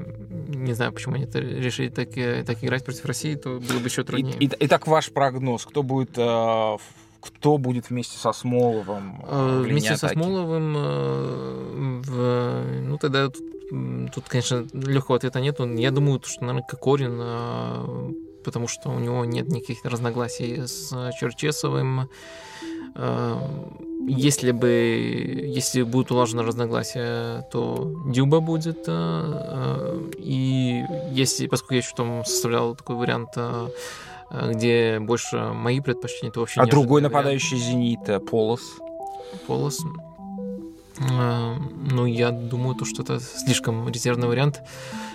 не 0.49 0.75
знаю, 0.75 0.93
почему 0.93 1.15
они 1.15 1.27
решили 1.33 1.89
так, 1.89 2.17
э, 2.17 2.45
так 2.45 2.63
играть 2.63 2.85
против 2.85 3.05
России, 3.05 3.35
то 3.35 3.59
было 3.59 3.79
бы 3.79 3.87
еще 3.87 4.05
труднее. 4.05 4.37
И, 4.39 4.45
и, 4.45 4.51
итак, 4.61 4.87
ваш 4.87 5.11
прогноз, 5.11 5.65
кто 5.65 5.83
будет 5.83 6.17
э, 6.17 6.77
кто 7.23 7.59
будет 7.59 7.91
вместе 7.91 8.19
со 8.19 8.33
Смоловым? 8.33 9.23
Вместе 9.63 9.97
со 9.97 10.09
Смоловым, 10.09 12.03
в, 12.03 12.65
ну 12.83 12.99
тогда 12.99 13.29
тут, 13.29 13.45
тут, 14.15 14.29
конечно, 14.29 14.67
легкого 14.73 15.17
ответа 15.17 15.41
нет. 15.41 15.59
Я 15.61 15.91
думаю, 15.91 16.21
что, 16.25 16.45
наверное, 16.45 16.67
Кокорин, 16.69 18.15
потому 18.45 18.69
что 18.69 18.91
у 18.91 18.99
него 18.99 19.25
нет 19.25 19.49
никаких 19.49 19.85
разногласий 19.85 20.67
с 20.67 20.91
Черчесовым. 21.19 22.09
Если 24.09 24.51
бы, 24.51 24.69
если 24.69 25.83
будет 25.83 26.11
улажено 26.11 26.43
разногласие, 26.43 27.47
то 27.53 28.03
Дюба 28.07 28.41
будет. 28.41 28.85
Э, 28.89 30.11
и 30.19 30.83
если, 31.13 31.47
поскольку 31.47 31.75
я 31.75 31.79
еще 31.79 31.95
там 31.95 32.25
составлял 32.25 32.75
такой 32.75 32.97
вариант, 32.97 33.29
э, 33.37 33.69
где 34.33 34.99
больше 35.01 35.39
мои 35.53 35.81
предпочтения, 35.81 36.33
то 36.33 36.41
вообще 36.41 36.61
А 36.61 36.67
другой 36.67 37.03
нападающий 37.03 37.59
Зенита, 37.59 38.19
Полос? 38.21 38.79
Полос. 39.47 39.81
Э, 40.99 41.55
ну, 41.91 42.07
я 42.07 42.31
думаю, 42.31 42.75
то, 42.75 42.85
что 42.85 43.03
это 43.03 43.21
слишком 43.21 43.89
резервный 43.89 44.29
вариант. 44.29 44.63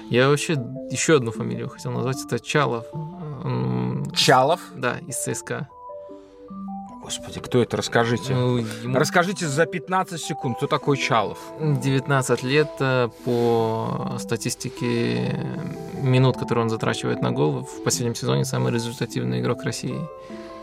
Я 0.10 0.30
вообще 0.30 0.53
еще 0.89 1.17
одну 1.17 1.32
фамилию 1.32 1.69
хотел 1.69 1.91
назвать, 1.91 2.17
это 2.25 2.39
Чалов. 2.39 2.86
Чалов? 4.15 4.62
Да, 4.75 4.99
из 5.08 5.17
ЦСКА. 5.17 5.67
Господи, 7.08 7.39
кто 7.39 7.62
это? 7.62 7.78
Расскажите. 7.78 8.34
Ну, 8.36 8.58
ему 8.58 8.98
Расскажите 9.00 9.48
за 9.48 9.65
15 9.65 10.22
секунд, 10.22 10.58
кто 10.58 10.67
такой 10.67 10.98
Чалов? 10.98 11.38
19 11.58 12.43
лет 12.43 12.67
э, 12.82 13.08
по 13.24 14.17
статистике 14.20 15.39
минут, 16.02 16.36
которые 16.36 16.63
он 16.65 16.70
затрачивает 16.70 17.22
на 17.22 17.32
гол, 17.32 17.62
в 17.62 17.82
последнем 17.86 18.13
сезоне 18.13 18.43
самый 18.43 18.74
результативный 18.74 19.39
игрок 19.39 19.63
России. 19.63 19.98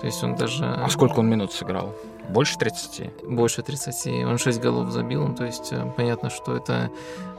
То 0.00 0.06
есть 0.06 0.22
он 0.22 0.36
даже 0.36 0.66
А 0.66 0.86
сколько 0.90 1.20
он 1.20 1.30
минут 1.30 1.50
сыграл? 1.54 1.94
Больше 2.28 2.58
30? 2.58 3.22
больше 3.26 3.62
30. 3.62 4.26
Он 4.26 4.36
6 4.36 4.60
голов 4.60 4.90
забил. 4.90 5.26
Ну, 5.26 5.34
То 5.34 5.46
есть 5.46 5.72
э, 5.72 5.92
понятно, 5.96 6.28
что 6.28 6.54
это 6.54 6.90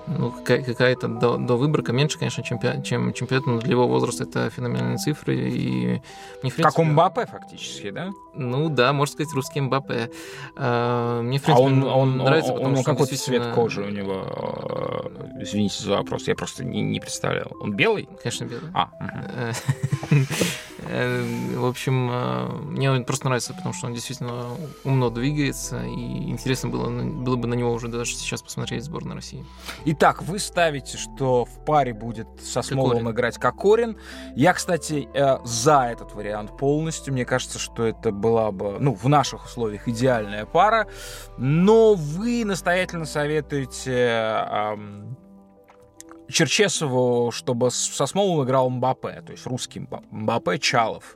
ну, 0.07 0.31
какая- 0.31 0.63
какая-то 0.63 1.07
до, 1.07 1.37
до 1.37 1.57
выборка 1.57 1.91
меньше, 1.93 2.17
конечно, 2.19 2.43
чем, 2.43 2.59
чем 2.83 3.13
чемпионат, 3.13 3.45
но 3.47 3.59
для 3.59 3.71
его 3.71 3.87
возраста 3.87 4.23
это 4.23 4.49
феноменальные 4.49 4.97
цифры. 4.97 5.35
И 5.35 6.01
мне, 6.43 6.51
в 6.51 6.55
Как 6.55 6.75
принципе, 6.75 6.81
у 6.81 6.85
Мбаппе 6.85 7.25
фактически, 7.25 7.89
да? 7.91 8.11
Ну 8.35 8.69
да, 8.69 8.93
можно 8.93 9.13
сказать, 9.13 9.33
русский 9.33 9.61
Мбаппе. 9.61 10.11
А, 10.55 11.21
Мне, 11.21 11.39
в 11.39 11.43
А 11.43 11.45
принципе, 11.45 11.65
он, 11.67 11.83
он, 11.83 12.17
нравится, 12.17 12.51
он, 12.51 12.57
потому 12.59 12.75
он 12.77 12.81
что 12.81 12.91
он 12.91 12.95
какой 12.97 13.07
цвет 13.07 13.17
действительно- 13.19 13.53
кожи 13.55 13.81
у 13.81 13.89
него? 13.89 14.23
э, 14.25 15.41
Извините 15.41 15.83
за 15.83 15.91
вопрос, 15.97 16.27
я 16.27 16.35
просто 16.35 16.63
не, 16.63 16.81
не 16.81 16.99
представлял. 16.99 17.51
Он 17.59 17.73
белый? 17.73 18.07
Конечно, 18.21 18.45
белый. 18.45 18.69
А. 18.73 18.89
Э, 20.87 21.55
В 21.55 21.65
общем, 21.65 22.09
э, 22.11 22.47
мне 22.69 22.91
он 22.91 23.05
просто 23.05 23.25
нравится, 23.25 23.53
потому 23.55 23.73
что 23.73 23.87
он 23.87 23.93
действительно 23.95 24.45
умно 24.83 25.09
двигается, 25.09 25.83
и 25.83 26.29
интересно 26.29 26.69
было, 26.69 26.89
было 26.89 27.35
бы 27.37 27.47
на 27.47 27.55
него 27.55 27.71
уже 27.73 27.87
даже 27.87 28.13
сейчас 28.15 28.43
посмотреть 28.43 28.83
сборной 28.83 29.15
России. 29.15 29.43
Итак, 29.97 30.23
вы 30.23 30.39
ставите, 30.39 30.97
что 30.97 31.45
в 31.45 31.63
паре 31.63 31.93
будет 31.93 32.27
со 32.41 32.61
Смоловым 32.61 32.97
Кокорин. 32.97 33.11
играть 33.15 33.37
Кокорин. 33.37 33.97
Я, 34.35 34.53
кстати, 34.53 35.07
э, 35.13 35.37
за 35.45 35.83
этот 35.89 36.13
вариант 36.13 36.57
полностью. 36.57 37.13
Мне 37.13 37.23
кажется, 37.23 37.59
что 37.59 37.85
это 37.85 38.11
была 38.11 38.51
бы, 38.51 38.75
ну, 38.77 38.93
в 38.93 39.07
наших 39.07 39.45
условиях 39.45 39.87
идеальная 39.87 40.45
пара. 40.45 40.87
Но 41.37 41.93
вы 41.93 42.43
настоятельно 42.43 43.05
советуете 43.05 43.93
эм, 44.51 45.15
Черчесову, 46.27 47.31
чтобы 47.31 47.71
со 47.71 48.05
Смоловым 48.05 48.45
играл 48.45 48.69
Мбаппе, 48.69 49.21
то 49.25 49.31
есть 49.31 49.45
русский 49.45 49.79
Мба- 49.79 50.03
Мбаппе 50.11 50.59
Чалов. 50.59 51.15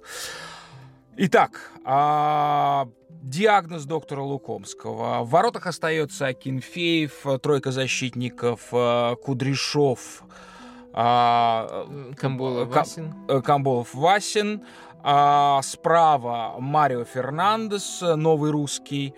Итак, 1.17 1.71
а, 1.83 2.87
диагноз 3.21 3.85
доктора 3.85 4.21
Лукомского. 4.21 5.23
В 5.23 5.29
воротах 5.29 5.67
остается 5.67 6.27
Акинфеев, 6.27 7.25
э, 7.25 7.37
тройка 7.39 7.71
защитников, 7.71 8.69
э, 8.71 9.15
Кудряшов, 9.23 10.23
а, 10.93 11.85
Васин. 12.69 13.13
э, 13.27 13.41
Камболов, 13.41 13.93
Васин. 13.93 14.63
а, 15.01 15.61
Справа 15.61 16.55
Марио 16.59 17.03
Фернандес, 17.05 18.01
э, 18.01 18.15
новый 18.15 18.51
русский. 18.51 19.13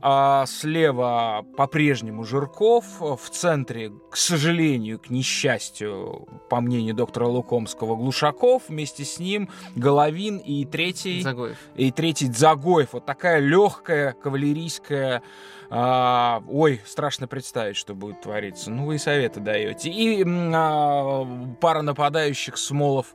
А 0.00 0.46
слева 0.46 1.44
по-прежнему 1.56 2.24
Жирков. 2.24 2.84
В 3.00 3.30
центре, 3.30 3.90
к 4.10 4.16
сожалению, 4.16 4.98
к 4.98 5.10
несчастью, 5.10 6.28
по 6.48 6.60
мнению 6.60 6.94
доктора 6.94 7.26
Лукомского, 7.26 7.96
Глушаков. 7.96 8.64
Вместе 8.68 9.04
с 9.04 9.18
ним 9.18 9.48
Головин 9.74 10.38
и 10.38 10.64
третий 10.64 11.20
Загоев. 11.22 11.58
и 11.74 11.90
третий 11.90 12.28
Дзагоев. 12.28 12.92
Вот 12.92 13.06
такая 13.06 13.40
легкая 13.40 14.12
кавалерийская... 14.12 15.22
а, 15.68 16.42
ой, 16.48 16.80
страшно 16.86 17.26
представить, 17.26 17.76
что 17.76 17.94
будет 17.94 18.20
твориться. 18.20 18.70
Ну, 18.70 18.86
вы 18.86 18.96
и 18.96 18.98
советы 18.98 19.40
даете. 19.40 19.90
И 19.90 20.24
а, 20.24 21.26
пара 21.60 21.82
нападающих 21.82 22.56
Смолов 22.56 23.14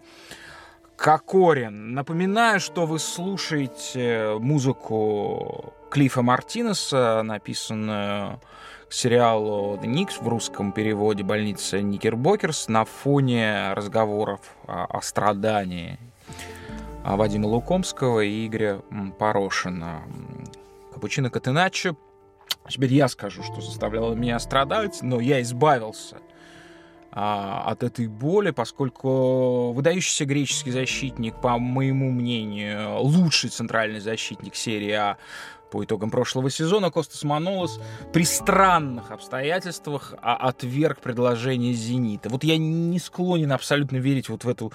Кокорин. 0.95 1.93
Напоминаю, 1.93 2.60
что 2.60 2.86
вы 2.86 2.99
слушаете 2.99 4.38
музыку 4.39 5.73
Клифа 5.89 6.21
Мартинеса, 6.21 7.21
написанную 7.23 8.39
сериалу 8.89 9.75
The 9.75 9.86
Knick 9.86 10.23
в 10.23 10.27
русском 10.27 10.71
переводе 10.71 11.23
«Больница 11.23 11.82
Никербокерс» 11.82 12.67
на 12.67 12.86
фоне 12.86 13.73
разговоров 13.73 14.39
о, 14.67 15.01
страдании 15.01 15.97
Вадима 17.03 17.47
Лукомского 17.47 18.21
и 18.21 18.47
Игоря 18.47 18.82
Порошина. 19.17 20.03
Капучино 20.93 21.29
Катеначчо. 21.30 21.95
Теперь 22.69 22.93
я 22.93 23.08
скажу, 23.08 23.43
что 23.43 23.62
заставляло 23.62 24.13
меня 24.13 24.39
страдать, 24.39 24.99
но 25.01 25.19
я 25.19 25.41
избавился 25.41 26.17
а, 27.15 27.63
от 27.67 27.84
этой 27.84 28.08
боли, 28.08 28.49
поскольку 28.49 29.71
выдающийся 29.73 30.26
греческий 30.26 30.71
защитник, 30.71 31.39
по 31.39 31.60
моему 31.60 32.10
мнению, 32.12 32.99
лучший 33.02 33.52
центральный 33.52 33.99
защитник 33.99 34.56
серии 34.56 34.91
А 34.91 35.17
по 35.71 35.84
итогам 35.84 36.10
прошлого 36.10 36.49
сезона, 36.49 36.89
Костас 36.91 37.23
Манолос 37.23 37.80
при 38.13 38.26
странных 38.26 39.12
обстоятельствах 39.12 40.15
а, 40.21 40.36
отверг 40.36 40.99
предложение 41.02 41.73
«Зенита». 41.73 42.30
Вот 42.30 42.43
я 42.43 42.58
не 42.58 42.99
склонен 42.99 43.52
абсолютно 43.52 43.97
верить 43.97 44.30
вот 44.30 44.43
в 44.43 44.49
эту 44.49 44.73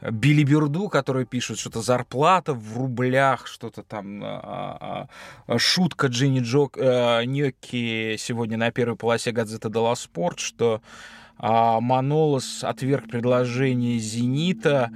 билиберду, 0.00 0.88
которые 0.88 1.26
пишут, 1.26 1.58
что-то 1.58 1.82
зарплата 1.82 2.54
в 2.54 2.78
рублях, 2.78 3.46
что-то 3.46 3.82
там, 3.82 4.22
а, 4.24 5.08
а, 5.46 5.58
шутка 5.58 6.08
Джинни 6.08 6.40
Джок, 6.40 6.78
э, 6.78 7.24
Ньокки 7.26 8.16
сегодня 8.18 8.56
на 8.56 8.70
первой 8.70 8.96
полосе 8.96 9.30
газеты 9.32 9.68
«Дала 9.68 9.94
Спорт», 9.94 10.38
что 10.38 10.76
а, 10.76 11.19
Манолос 11.40 12.64
отверг 12.64 13.08
предложение 13.08 13.98
«Зенита», 13.98 14.90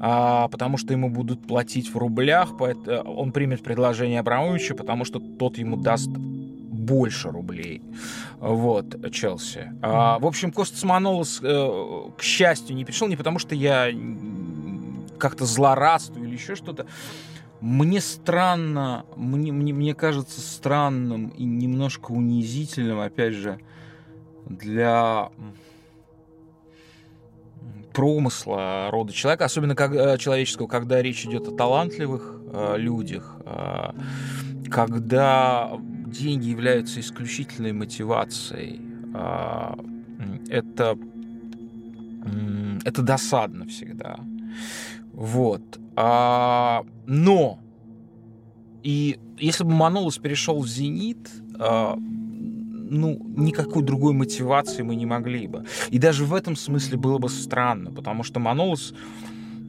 а, 0.00 0.46
потому 0.48 0.76
что 0.76 0.92
ему 0.92 1.10
будут 1.10 1.46
платить 1.46 1.92
в 1.92 1.96
рублях, 1.98 2.56
поэт- 2.56 2.86
он 3.04 3.32
примет 3.32 3.62
предложение 3.62 4.20
Абрамовича, 4.20 4.74
потому 4.74 5.04
что 5.04 5.18
тот 5.18 5.58
ему 5.58 5.76
даст 5.76 6.08
больше 6.08 7.30
рублей. 7.30 7.82
Вот, 8.38 9.10
Челси. 9.12 9.72
А, 9.82 10.18
в 10.20 10.26
общем, 10.26 10.52
Костас 10.52 10.84
Манолос, 10.84 11.40
э, 11.42 12.10
к 12.16 12.22
счастью, 12.22 12.76
не 12.76 12.84
пришел 12.84 13.08
не 13.08 13.16
потому, 13.16 13.38
что 13.40 13.54
я 13.54 13.88
как-то 15.18 15.44
злорадствую 15.44 16.28
или 16.28 16.34
еще 16.34 16.54
что-то. 16.54 16.86
Мне 17.60 18.00
странно, 18.00 19.04
мне, 19.16 19.50
мне, 19.50 19.72
мне 19.72 19.94
кажется 19.94 20.40
странным 20.40 21.28
и 21.30 21.44
немножко 21.44 22.12
унизительным, 22.12 23.00
опять 23.00 23.34
же, 23.34 23.58
для 24.48 25.30
промысла 27.98 28.90
рода 28.92 29.12
человека, 29.12 29.44
особенно 29.46 29.74
как, 29.74 29.92
э, 29.92 30.18
человеческого, 30.18 30.68
когда 30.68 31.02
речь 31.02 31.26
идет 31.26 31.48
о 31.48 31.56
талантливых 31.56 32.40
э, 32.52 32.74
людях, 32.78 33.40
э, 33.44 33.90
когда 34.70 35.72
деньги 36.06 36.46
являются 36.46 37.00
исключительной 37.00 37.72
мотивацией. 37.72 38.80
э, 39.14 39.74
это, 40.48 40.96
м, 42.24 42.78
это 42.84 43.02
досадно 43.02 43.66
всегда. 43.66 44.20
Вот. 45.12 45.80
А, 45.96 46.84
но 47.06 47.58
и 48.84 49.18
если 49.38 49.64
бы 49.64 49.72
Манолос 49.72 50.18
перешел 50.18 50.60
в 50.60 50.68
«Зенит», 50.68 51.28
а, 51.58 51.98
ну, 52.90 53.18
никакой 53.36 53.82
другой 53.82 54.12
мотивации 54.14 54.82
мы 54.82 54.96
не 54.96 55.06
могли 55.06 55.46
бы. 55.46 55.64
И 55.90 55.98
даже 55.98 56.24
в 56.24 56.34
этом 56.34 56.56
смысле 56.56 56.98
было 56.98 57.18
бы 57.18 57.28
странно, 57.28 57.90
потому 57.92 58.22
что 58.22 58.40
Манолос, 58.40 58.94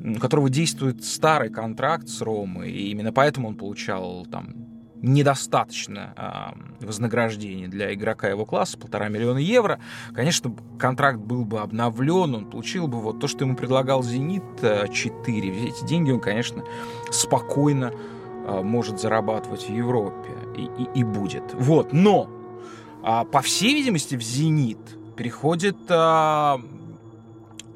у 0.03 0.19
которого 0.19 0.49
действует 0.49 1.03
старый 1.03 1.49
контракт 1.49 2.07
с 2.07 2.21
Ромой, 2.21 2.71
и 2.71 2.89
именно 2.91 3.11
поэтому 3.11 3.49
он 3.49 3.55
получал 3.55 4.25
там 4.31 4.55
недостаточно 5.01 6.13
а, 6.17 6.53
вознаграждения 6.81 7.67
для 7.69 7.93
игрока 7.93 8.27
его 8.27 8.45
класса, 8.45 8.77
полтора 8.77 9.07
миллиона 9.07 9.37
евро, 9.37 9.79
конечно, 10.13 10.53
контракт 10.77 11.19
был 11.19 11.45
бы 11.45 11.59
обновлен, 11.61 12.35
он 12.35 12.45
получил 12.49 12.87
бы 12.87 12.99
вот 12.99 13.19
то, 13.19 13.27
что 13.27 13.45
ему 13.45 13.55
предлагал 13.55 14.03
«Зенит» 14.03 14.43
а, 14.61 14.87
4. 14.89 15.67
Эти 15.67 15.85
деньги 15.85 16.11
он, 16.11 16.19
конечно, 16.19 16.63
спокойно 17.11 17.91
а, 18.45 18.61
может 18.61 18.99
зарабатывать 18.99 19.69
в 19.69 19.71
Европе 19.71 20.31
и, 20.57 20.63
и- 20.63 20.99
и 20.99 21.03
будет. 21.03 21.43
Вот, 21.53 21.93
но 21.93 22.29
а, 23.03 23.23
по 23.25 23.41
всей 23.41 23.73
видимости 23.73 24.15
в 24.15 24.21
«Зенит» 24.21 24.79
переходит 25.15 25.77
а, 25.89 26.59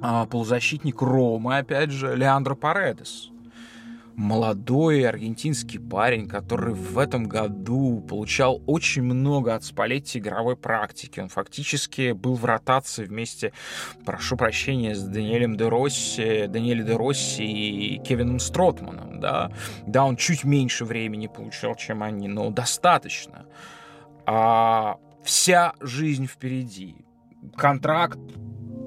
а, 0.01 0.25
полузащитник 0.25 1.01
Ромы, 1.01 1.57
опять 1.57 1.91
же, 1.91 2.15
Леандро 2.15 2.55
Паредес. 2.55 3.29
Молодой 4.15 5.07
аргентинский 5.07 5.79
парень, 5.79 6.27
который 6.27 6.73
в 6.73 6.99
этом 6.99 7.27
году 7.27 7.99
получал 8.01 8.61
очень 8.67 9.01
много 9.01 9.55
от 9.55 9.63
Спалетти 9.63 10.19
игровой 10.19 10.55
практики. 10.55 11.19
Он 11.19 11.29
фактически 11.29 12.11
был 12.11 12.35
в 12.35 12.45
ротации 12.45 13.05
вместе, 13.05 13.53
прошу 14.05 14.37
прощения, 14.37 14.93
с 14.93 15.01
Даниэлем 15.03 15.57
де 15.57 15.67
Росси, 15.67 16.45
Даниэлем 16.47 16.85
де 16.85 16.95
Росси 16.95 17.43
и 17.43 17.97
Кевином 17.97 18.39
Стротманом. 18.39 19.19
Да? 19.19 19.51
да, 19.87 20.05
он 20.05 20.15
чуть 20.15 20.43
меньше 20.43 20.85
времени 20.85 21.25
получал, 21.25 21.73
чем 21.73 22.03
они, 22.03 22.27
но 22.27 22.51
достаточно. 22.51 23.45
А, 24.25 24.97
вся 25.23 25.73
жизнь 25.79 26.27
впереди. 26.27 26.95
Контракт 27.55 28.19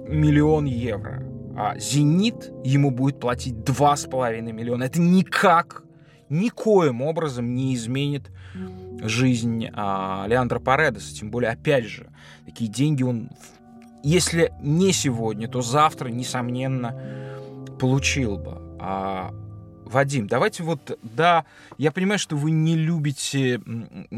миллион 0.09 0.66
евро. 0.66 1.22
А 1.57 1.79
«Зенит» 1.79 2.53
ему 2.64 2.90
будет 2.90 3.18
платить 3.18 3.55
2,5 3.55 4.53
миллиона. 4.53 4.85
Это 4.85 5.01
никак 5.01 5.85
никоим 6.29 7.03
образом 7.03 7.55
не 7.55 7.75
изменит 7.75 8.31
жизнь 9.01 9.66
а, 9.72 10.27
Леандра 10.29 10.59
Паредеса. 10.59 11.14
Тем 11.14 11.31
более, 11.31 11.51
опять 11.51 11.85
же, 11.85 12.09
такие 12.44 12.70
деньги 12.70 13.03
он, 13.03 13.31
если 14.03 14.53
не 14.61 14.92
сегодня, 14.92 15.49
то 15.49 15.62
завтра, 15.62 16.09
несомненно, 16.09 16.94
получил 17.79 18.37
бы. 18.37 18.77
А, 18.79 19.33
Вадим, 19.87 20.27
давайте 20.27 20.64
вот, 20.64 20.99
да, 21.03 21.44
я 21.79 21.92
понимаю, 21.92 22.18
что 22.18 22.35
вы 22.35 22.51
не 22.51 22.75
любите 22.75 23.61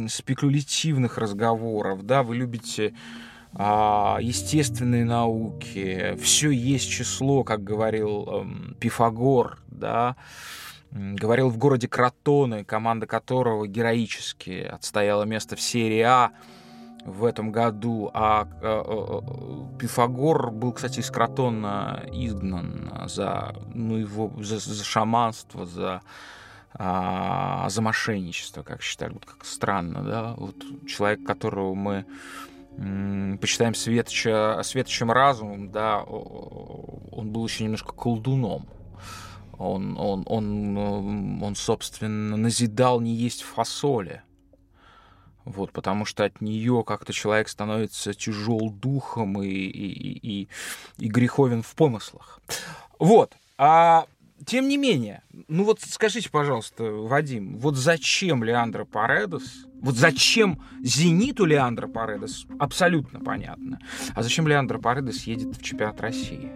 спекулятивных 0.08 1.18
разговоров, 1.18 2.06
да, 2.06 2.22
вы 2.22 2.36
любите 2.36 2.94
а, 3.52 4.16
естественные 4.18 5.04
науки, 5.04 6.16
все 6.22 6.50
есть 6.50 6.88
число, 6.88 7.44
как 7.44 7.62
говорил 7.64 8.26
эм, 8.28 8.76
Пифагор, 8.80 9.58
да, 9.68 10.16
говорил 10.90 11.50
в 11.50 11.58
городе 11.58 11.86
Кротоны, 11.86 12.64
команда 12.64 13.06
которого 13.06 13.68
героически 13.68 14.62
отстояла 14.62 15.24
место 15.24 15.54
в 15.54 15.60
серии 15.60 16.00
А 16.00 16.30
в 17.04 17.24
этом 17.24 17.52
году. 17.52 18.10
А, 18.12 18.48
а, 18.62 18.82
а 18.86 19.78
Пифагор 19.78 20.50
был, 20.50 20.72
кстати, 20.72 21.00
из 21.00 21.10
Кротона 21.10 22.04
изгнан 22.12 22.92
за, 23.06 23.54
ну, 23.74 23.96
его, 23.96 24.32
за, 24.42 24.58
за 24.58 24.84
шаманство, 24.84 25.66
за 25.66 26.02
а, 26.74 27.68
за 27.70 27.82
мошенничество, 27.82 28.62
как 28.62 28.82
считали. 28.82 29.14
Вот 29.14 29.24
как 29.24 29.44
странно, 29.44 30.02
да? 30.02 30.34
Вот 30.36 30.56
человек, 30.86 31.24
которого 31.24 31.74
мы 31.74 32.04
почитаем 33.40 33.74
Светоча, 33.74 34.60
Светочем 34.62 35.10
разумом, 35.10 35.72
да, 35.72 36.00
он 36.00 37.32
был 37.32 37.44
еще 37.44 37.64
немножко 37.64 37.92
колдуном. 37.92 38.68
Он, 39.58 39.98
он, 39.98 40.22
он, 40.26 40.78
э, 40.78 41.44
он, 41.44 41.56
собственно, 41.56 42.36
назидал 42.36 43.00
не 43.00 43.12
есть 43.12 43.42
фасоли. 43.42 44.22
Вот, 45.48 45.72
потому 45.72 46.04
что 46.04 46.24
от 46.24 46.40
нее 46.40 46.84
как-то 46.86 47.12
человек 47.12 47.48
становится 47.48 48.12
тяжел 48.12 48.70
духом 48.70 49.42
и, 49.42 49.48
и, 49.48 50.42
и, 50.42 50.48
и 50.98 51.08
греховен 51.08 51.62
в 51.62 51.74
помыслах. 51.74 52.40
Вот. 52.98 53.34
А 53.56 54.06
тем 54.44 54.68
не 54.68 54.76
менее, 54.76 55.22
ну 55.48 55.64
вот 55.64 55.80
скажите, 55.80 56.30
пожалуйста, 56.30 56.84
Вадим, 56.84 57.58
вот 57.58 57.76
зачем 57.76 58.44
Леандро 58.44 58.84
Паредос, 58.84 59.66
вот 59.80 59.96
зачем 59.96 60.62
Зениту 60.82 61.44
Леандро 61.44 61.88
Паредос, 61.88 62.46
абсолютно 62.58 63.20
понятно. 63.20 63.80
А 64.14 64.22
зачем 64.22 64.46
Леандро 64.46 64.78
Паредос 64.78 65.22
едет 65.22 65.56
в 65.56 65.62
чемпионат 65.62 66.00
России? 66.00 66.52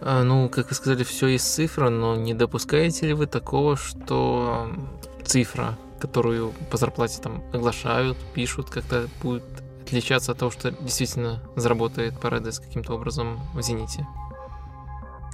А, 0.00 0.22
ну, 0.22 0.48
как 0.48 0.68
вы 0.68 0.74
сказали, 0.74 1.04
все 1.04 1.28
есть 1.28 1.52
цифра, 1.52 1.88
но 1.88 2.16
не 2.16 2.34
допускаете 2.34 3.06
ли 3.06 3.12
вы 3.14 3.26
такого, 3.26 3.76
что 3.76 4.70
цифра, 5.24 5.78
которую 6.00 6.52
по 6.70 6.76
зарплате 6.76 7.20
там 7.20 7.42
оглашают, 7.52 8.18
пишут, 8.34 8.70
как-то 8.70 9.08
будет 9.22 9.44
отличаться 9.82 10.32
от 10.32 10.38
того, 10.38 10.50
что 10.50 10.70
действительно 10.70 11.42
заработает 11.56 12.20
Паредес 12.20 12.58
каким-то 12.58 12.94
образом 12.94 13.40
в 13.54 13.62
«Зените»? 13.62 14.04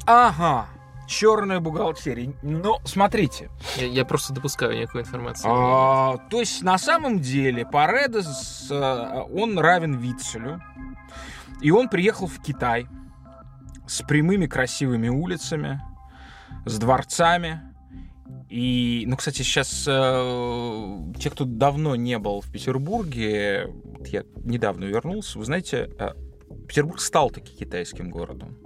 Ага, 0.07 0.69
черная 1.07 1.61
бухгалтерия. 1.61 2.35
Но 2.43 2.79
смотрите. 2.85 3.51
Я, 3.77 3.87
я 3.87 4.05
просто 4.05 4.33
допускаю 4.33 4.77
некую 4.77 5.03
информацию. 5.03 5.51
А, 5.53 6.19
то 6.31 6.41
есть 6.41 6.63
на 6.63 6.79
самом 6.79 7.21
деле 7.21 7.65
Паредес, 7.65 8.69
э, 8.71 9.23
он 9.35 9.59
равен 9.59 9.97
Вицелю. 9.97 10.63
И 11.61 11.71
он 11.71 11.89
приехал 11.89 12.27
в 12.27 12.41
Китай 12.41 12.87
с 13.87 14.03
прямыми 14.03 14.47
красивыми 14.47 15.09
улицами, 15.09 15.81
с 16.65 16.79
дворцами. 16.79 17.74
И, 18.49 19.05
ну, 19.07 19.17
кстати, 19.17 19.43
сейчас 19.43 19.85
э, 19.87 20.99
те, 21.19 21.31
кто 21.31 21.45
давно 21.45 21.97
не 21.97 22.19
был 22.19 22.41
в 22.41 22.51
Петербурге, 22.51 23.71
я 24.07 24.25
недавно 24.45 24.85
вернулся, 24.85 25.39
вы 25.39 25.45
знаете, 25.45 25.91
э, 25.99 26.13
Петербург 26.69 27.01
стал 27.01 27.31
таки 27.31 27.57
китайским 27.57 28.11
городом. 28.11 28.57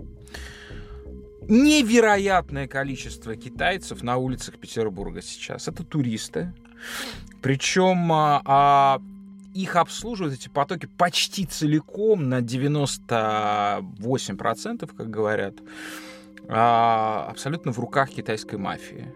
Невероятное 1.49 2.69
количество 2.69 3.35
китайцев 3.35 4.03
на 4.03 4.19
улицах 4.19 4.59
Петербурга 4.59 5.23
сейчас. 5.23 5.67
Это 5.67 5.83
туристы. 5.83 6.53
Причем 7.41 8.13
а, 8.13 8.43
а 8.45 9.01
их 9.55 9.77
обслуживают 9.77 10.35
эти 10.35 10.49
потоки 10.49 10.87
почти 10.87 11.47
целиком 11.47 12.29
на 12.29 12.41
98%, 12.41 14.91
как 14.95 15.11
говорят, 15.11 15.55
а, 16.49 17.29
абсолютно 17.31 17.73
в 17.73 17.79
руках 17.79 18.11
китайской 18.11 18.57
мафии, 18.57 19.15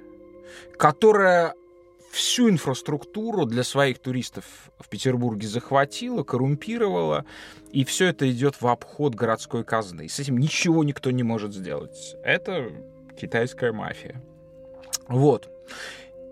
которая 0.77 1.55
всю 2.13 2.51
инфраструктуру 2.51 3.47
для 3.47 3.65
своих 3.65 3.99
туристов 3.99 4.45
в 4.79 4.89
Петербурге 4.89 5.49
захватила, 5.49 6.23
коррумпировала, 6.23 7.25
и 7.73 7.85
все 7.85 8.07
это 8.09 8.31
идет 8.31 8.61
в 8.61 8.67
обход 8.67 9.15
городской 9.15 9.65
казны. 9.65 10.05
И 10.05 10.09
с 10.09 10.19
этим 10.19 10.37
ничего 10.37 10.85
никто 10.85 11.11
не 11.11 11.23
может 11.23 11.55
сделать. 11.55 12.17
Это 12.23 12.71
китайская 13.19 13.73
мафия. 13.73 14.23
Вот. 15.09 15.49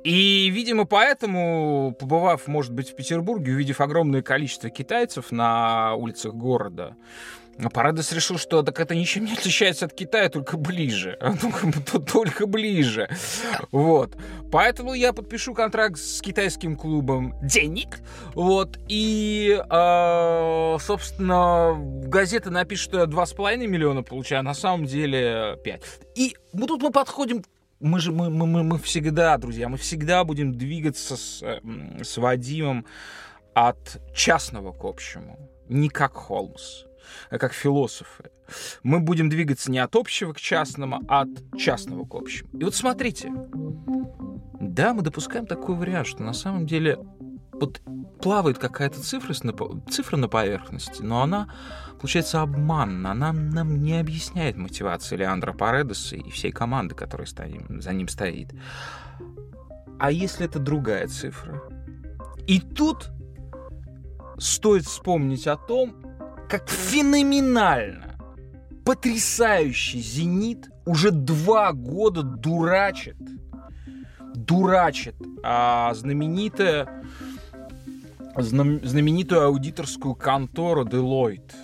И, 0.04 0.48
видимо, 0.50 0.86
поэтому, 0.86 1.94
побывав, 1.98 2.46
может 2.46 2.72
быть, 2.72 2.90
в 2.90 2.96
Петербурге, 2.96 3.52
увидев 3.52 3.80
огромное 3.80 4.22
количество 4.22 4.70
китайцев 4.70 5.30
на 5.30 5.94
улицах 5.94 6.34
города, 6.34 6.96
Парадес 7.68 8.12
решил, 8.12 8.38
что 8.38 8.62
так 8.62 8.80
это 8.80 8.94
ничем 8.94 9.24
не 9.24 9.32
отличается 9.32 9.86
от 9.86 9.92
Китая, 9.92 10.28
только 10.28 10.56
ближе. 10.56 11.18
Только 12.12 12.46
ближе. 12.46 13.08
Вот. 13.70 14.16
Поэтому 14.50 14.94
я 14.94 15.12
подпишу 15.12 15.54
контракт 15.54 15.98
с 15.98 16.20
китайским 16.20 16.76
клубом 16.76 17.34
«Денег». 17.42 18.00
Вот. 18.34 18.78
И, 18.88 19.60
э, 19.70 20.76
собственно, 20.80 21.76
газета 22.06 22.50
напишет, 22.50 22.84
что 22.84 22.98
я 23.00 23.04
2,5 23.04 23.66
миллиона 23.66 24.02
получаю, 24.02 24.40
а 24.40 24.42
на 24.42 24.54
самом 24.54 24.86
деле 24.86 25.58
5. 25.62 25.82
И 26.16 26.36
вот 26.52 26.68
тут 26.68 26.82
мы 26.82 26.90
подходим 26.90 27.44
мы 27.80 27.98
же 27.98 28.12
мы, 28.12 28.28
мы, 28.28 28.46
мы, 28.46 28.62
мы 28.62 28.78
всегда, 28.78 29.38
друзья, 29.38 29.68
мы 29.68 29.78
всегда 29.78 30.22
будем 30.24 30.52
двигаться 30.52 31.16
с, 31.16 31.42
с 32.02 32.16
Вадимом 32.18 32.84
от 33.54 34.00
частного 34.14 34.72
к 34.72 34.84
общему, 34.84 35.38
не 35.68 35.88
как 35.88 36.12
Холмс, 36.12 36.84
а 36.84 36.89
как 37.30 37.52
философы. 37.52 38.30
Мы 38.82 39.00
будем 39.00 39.28
двигаться 39.28 39.70
не 39.70 39.78
от 39.78 39.94
общего 39.96 40.32
к 40.32 40.40
частному, 40.40 41.00
а 41.08 41.22
от 41.22 41.58
частного 41.58 42.04
к 42.04 42.14
общему. 42.14 42.50
И 42.58 42.64
вот 42.64 42.74
смотрите, 42.74 43.32
да, 44.60 44.94
мы 44.94 45.02
допускаем 45.02 45.46
такой 45.46 45.76
вариант, 45.76 46.06
что 46.06 46.22
на 46.22 46.32
самом 46.32 46.66
деле 46.66 46.98
вот 47.52 47.80
плавает 48.20 48.58
какая-то 48.58 49.00
цифра, 49.00 49.34
цифра 49.90 50.16
на 50.16 50.28
поверхности, 50.28 51.02
но 51.02 51.22
она 51.22 51.48
получается 51.98 52.42
обманна. 52.42 53.12
Она 53.12 53.32
нам 53.32 53.82
не 53.82 53.98
объясняет 53.98 54.56
мотивации 54.56 55.16
Леандра 55.16 55.52
Паредеса 55.52 56.16
и 56.16 56.30
всей 56.30 56.52
команды, 56.52 56.94
которая 56.94 57.26
за 57.26 57.92
ним 57.92 58.08
стоит. 58.08 58.52
А 59.98 60.10
если 60.10 60.46
это 60.46 60.58
другая 60.58 61.08
цифра? 61.08 61.62
И 62.46 62.60
тут 62.60 63.10
стоит 64.38 64.84
вспомнить 64.84 65.46
о 65.46 65.56
том, 65.56 65.94
как 66.50 66.68
феноменально, 66.68 68.16
потрясающий 68.84 70.00
«Зенит» 70.00 70.68
уже 70.84 71.12
два 71.12 71.72
года 71.72 72.24
дурачит, 72.24 73.16
дурачит 74.34 75.14
а 75.44 75.94
знаменитая 75.94 77.04
знаменитую 78.36 79.44
аудиторскую 79.44 80.14
контору 80.14 80.84
Deloitte, 80.84 81.54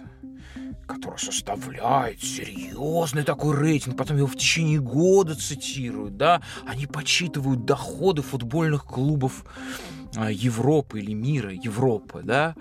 которая 0.86 1.18
составляет 1.18 2.22
серьезный 2.22 3.24
такой 3.24 3.56
рейтинг, 3.56 3.96
потом 3.96 4.18
его 4.18 4.26
в 4.28 4.36
течение 4.36 4.78
года 4.78 5.34
цитируют, 5.34 6.16
да, 6.16 6.42
они 6.64 6.86
подсчитывают 6.86 7.64
доходы 7.64 8.22
футбольных 8.22 8.84
клубов 8.84 9.44
а, 10.16 10.30
Европы 10.30 11.00
или 11.00 11.12
мира 11.12 11.52
Европы, 11.52 12.22
да, 12.22 12.54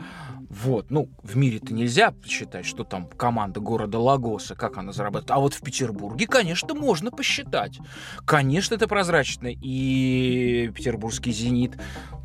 вот, 0.55 0.89
ну, 0.89 1.09
в 1.21 1.35
мире-то 1.35 1.73
нельзя 1.73 2.11
посчитать, 2.11 2.65
что 2.65 2.85
там 2.85 3.07
команда 3.07 3.59
города 3.59 3.99
Лагоса, 3.99 4.55
как 4.55 4.77
она 4.77 4.93
зарабатывает. 4.93 5.31
А 5.31 5.39
вот 5.39 5.53
в 5.53 5.61
Петербурге, 5.61 6.27
конечно, 6.27 6.73
можно 6.73 7.11
посчитать. 7.11 7.77
Конечно, 8.25 8.75
это 8.75 8.87
прозрачно. 8.87 9.49
И 9.51 10.71
петербургский 10.73 11.33
«Зенит» 11.33 11.77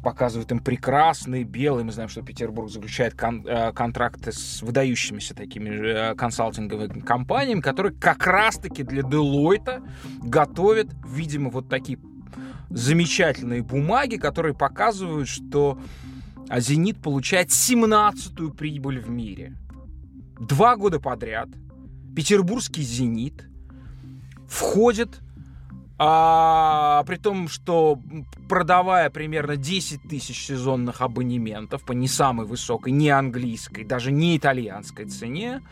показывает 0.04 0.52
им 0.52 0.60
прекрасный 0.60 1.42
белый. 1.42 1.82
Мы 1.82 1.90
знаем, 1.90 2.08
что 2.08 2.22
Петербург 2.22 2.70
заключает 2.70 3.14
кон- 3.14 3.44
э, 3.46 3.72
контракты 3.72 4.30
с 4.30 4.62
выдающимися 4.62 5.34
такими 5.34 5.70
э, 5.70 6.14
консалтинговыми 6.14 7.00
компаниями, 7.00 7.60
которые 7.60 7.94
как 7.94 8.26
раз-таки 8.28 8.84
для 8.84 9.02
Делойта 9.02 9.82
готовят, 10.22 10.88
видимо, 11.04 11.50
вот 11.50 11.68
такие 11.68 11.98
замечательные 12.70 13.62
бумаги, 13.62 14.16
которые 14.16 14.54
показывают, 14.54 15.28
что 15.28 15.78
а 16.50 16.58
«Зенит» 16.58 17.00
получает 17.00 17.50
17-ю 17.50 18.50
прибыль 18.50 18.98
в 18.98 19.08
мире. 19.08 19.56
Два 20.40 20.74
года 20.74 20.98
подряд 20.98 21.48
петербургский 22.14 22.82
«Зенит» 22.82 23.46
входит 24.48 25.20
а, 25.96 27.04
при 27.06 27.16
том, 27.16 27.46
что 27.46 28.00
продавая 28.48 29.10
примерно 29.10 29.56
10 29.56 30.02
тысяч 30.08 30.44
сезонных 30.44 31.02
абонементов 31.02 31.84
по 31.84 31.92
не 31.92 32.08
самой 32.08 32.46
высокой, 32.46 32.90
не 32.90 33.10
английской, 33.10 33.84
даже 33.84 34.10
не 34.10 34.36
итальянской 34.36 35.04
цене, 35.04 35.62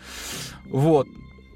вот, 0.64 1.08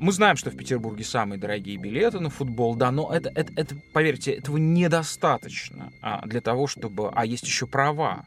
мы 0.02 0.10
знаем, 0.10 0.36
что 0.36 0.50
в 0.50 0.56
Петербурге 0.56 1.04
самые 1.04 1.38
дорогие 1.38 1.76
билеты 1.76 2.18
на 2.18 2.28
футбол, 2.28 2.74
да, 2.74 2.90
но 2.90 3.14
это, 3.14 3.30
это, 3.36 3.52
это 3.54 3.76
поверьте, 3.92 4.32
этого 4.32 4.56
недостаточно 4.56 5.92
а, 6.02 6.26
для 6.26 6.40
того, 6.40 6.66
чтобы... 6.66 7.10
А 7.14 7.24
есть 7.24 7.44
еще 7.44 7.68
права. 7.68 8.24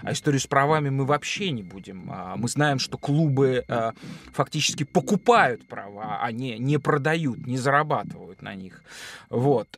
А 0.00 0.12
историю 0.12 0.40
с 0.40 0.46
правами 0.46 0.88
мы 0.88 1.04
вообще 1.04 1.50
не 1.50 1.62
будем. 1.62 2.08
А, 2.10 2.36
мы 2.36 2.48
знаем, 2.48 2.78
что 2.78 2.96
клубы 2.96 3.62
а, 3.68 3.92
фактически 4.32 4.84
покупают 4.84 5.68
права, 5.68 6.18
а 6.22 6.32
не, 6.32 6.58
не 6.58 6.78
продают, 6.78 7.46
не 7.46 7.58
зарабатывают 7.58 8.40
на 8.40 8.54
них. 8.54 8.82
Вот. 9.28 9.68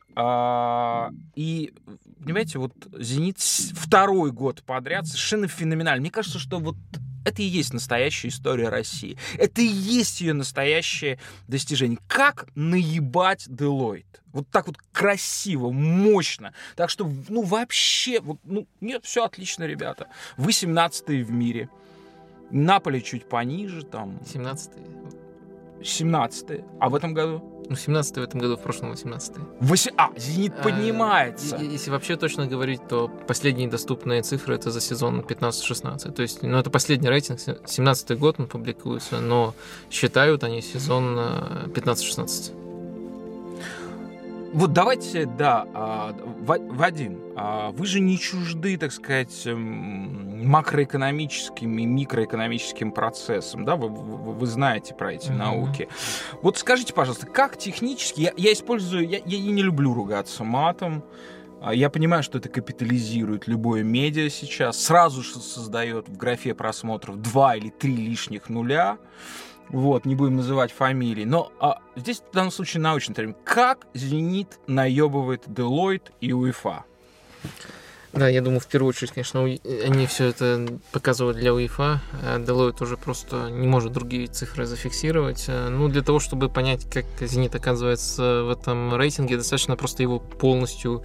И, 1.35 1.73
понимаете, 2.21 2.59
вот 2.59 2.73
«Зенит» 2.97 3.39
второй 3.39 4.31
год 4.31 4.63
подряд 4.63 5.07
совершенно 5.07 5.47
феноменально. 5.47 6.01
Мне 6.01 6.11
кажется, 6.11 6.39
что 6.39 6.59
вот 6.59 6.75
это 7.23 7.41
и 7.41 7.45
есть 7.45 7.73
настоящая 7.73 8.29
история 8.29 8.69
России. 8.69 9.17
Это 9.37 9.61
и 9.61 9.67
есть 9.67 10.21
ее 10.21 10.33
настоящее 10.33 11.19
достижение. 11.47 11.99
Как 12.07 12.47
наебать 12.55 13.45
Делойт? 13.47 14.21
Вот 14.33 14.47
так 14.49 14.67
вот 14.67 14.77
красиво, 14.91 15.71
мощно. 15.71 16.53
Так 16.75 16.89
что, 16.89 17.11
ну, 17.29 17.43
вообще, 17.43 18.21
вот, 18.21 18.39
ну, 18.43 18.67
нет, 18.79 19.05
все 19.05 19.23
отлично, 19.25 19.65
ребята. 19.65 20.07
Вы 20.37 20.51
17 20.51 21.07
в 21.09 21.31
мире. 21.31 21.69
Наполе 22.49 23.01
чуть 23.01 23.27
пониже, 23.29 23.83
там. 23.83 24.19
17 24.25 24.71
17 25.83 26.61
А 26.79 26.89
в 26.89 26.95
этом 26.95 27.13
году? 27.13 27.50
Ну, 27.71 27.77
17 27.77 28.17
в 28.17 28.21
этом 28.21 28.41
году, 28.41 28.57
в 28.57 28.59
прошлом 28.59 28.89
18 28.89 29.33
Вось... 29.61 29.87
А, 29.95 30.09
«Зенит» 30.17 30.51
а, 30.59 30.63
поднимается. 30.63 31.55
А, 31.55 31.63
если 31.63 31.89
вообще 31.89 32.17
точно 32.17 32.45
говорить, 32.45 32.85
то 32.89 33.07
последние 33.27 33.69
доступные 33.69 34.23
цифры 34.23 34.55
это 34.55 34.71
за 34.71 34.81
сезон 34.81 35.21
15-16. 35.21 36.11
То 36.11 36.21
есть, 36.21 36.43
ну, 36.43 36.57
это 36.57 36.69
последний 36.69 37.07
рейтинг, 37.07 37.39
17 37.39 38.19
год 38.19 38.41
он 38.41 38.47
публикуется, 38.47 39.21
но 39.21 39.55
считают 39.89 40.43
они 40.43 40.61
сезон 40.61 41.17
15-16. 41.17 42.70
Вот 44.53 44.73
давайте, 44.73 45.25
да, 45.25 45.65
а, 45.73 46.13
Вадим, 46.41 47.21
а, 47.37 47.71
вы 47.71 47.85
же 47.85 48.01
не 48.01 48.19
чужды, 48.19 48.77
так 48.77 48.91
сказать, 48.91 49.47
макроэкономическим 49.47 51.79
и 51.79 51.85
микроэкономическим 51.85 52.91
процессам, 52.91 53.63
да, 53.63 53.77
вы, 53.77 53.87
вы, 53.87 54.33
вы 54.33 54.47
знаете 54.47 54.93
про 54.93 55.13
эти 55.13 55.29
mm-hmm. 55.29 55.37
науки. 55.37 55.87
Вот 56.41 56.57
скажите, 56.57 56.93
пожалуйста, 56.93 57.27
как 57.27 57.57
технически, 57.57 58.19
я, 58.21 58.33
я 58.35 58.51
использую, 58.51 59.07
я, 59.07 59.21
я 59.23 59.39
не 59.39 59.61
люблю 59.61 59.93
ругаться 59.93 60.43
матом, 60.43 61.05
а, 61.61 61.73
я 61.73 61.89
понимаю, 61.89 62.21
что 62.21 62.39
это 62.39 62.49
капитализирует 62.49 63.47
любое 63.47 63.83
медиа 63.83 64.29
сейчас, 64.29 64.83
сразу 64.83 65.21
же 65.21 65.35
создает 65.35 66.09
в 66.09 66.17
графе 66.17 66.53
просмотров 66.55 67.21
два 67.21 67.55
или 67.55 67.69
три 67.69 67.95
лишних 67.95 68.49
нуля, 68.49 68.97
вот, 69.71 70.05
не 70.05 70.15
будем 70.15 70.35
называть 70.35 70.71
фамилии. 70.71 71.23
Но 71.23 71.51
а, 71.59 71.79
здесь 71.95 72.21
в 72.21 72.33
данном 72.33 72.51
случае 72.51 72.81
научный 72.81 73.15
термин. 73.15 73.35
Как 73.43 73.87
«Зенит» 73.93 74.59
наебывает 74.67 75.47
Deloitte 75.47 76.11
и 76.19 76.33
УЕФА? 76.33 76.83
Да, 78.13 78.27
я 78.27 78.41
думаю, 78.41 78.59
в 78.59 78.67
первую 78.67 78.89
очередь, 78.89 79.13
конечно, 79.13 79.41
они 79.41 80.05
все 80.05 80.25
это 80.25 80.67
показывают 80.91 81.37
для 81.37 81.53
УЕФА. 81.53 82.01
А 82.21 82.39
Deloitte 82.39 82.83
уже 82.83 82.97
просто 82.97 83.49
не 83.49 83.67
может 83.67 83.93
другие 83.93 84.27
цифры 84.27 84.65
зафиксировать. 84.65 85.45
Ну, 85.47 85.87
для 85.87 86.01
того, 86.01 86.19
чтобы 86.19 86.49
понять, 86.49 86.89
как 86.89 87.05
«Зенит» 87.21 87.55
оказывается 87.55 88.43
в 88.43 88.49
этом 88.49 88.95
рейтинге, 88.95 89.37
достаточно 89.37 89.77
просто 89.77 90.03
его 90.03 90.19
полностью 90.19 91.03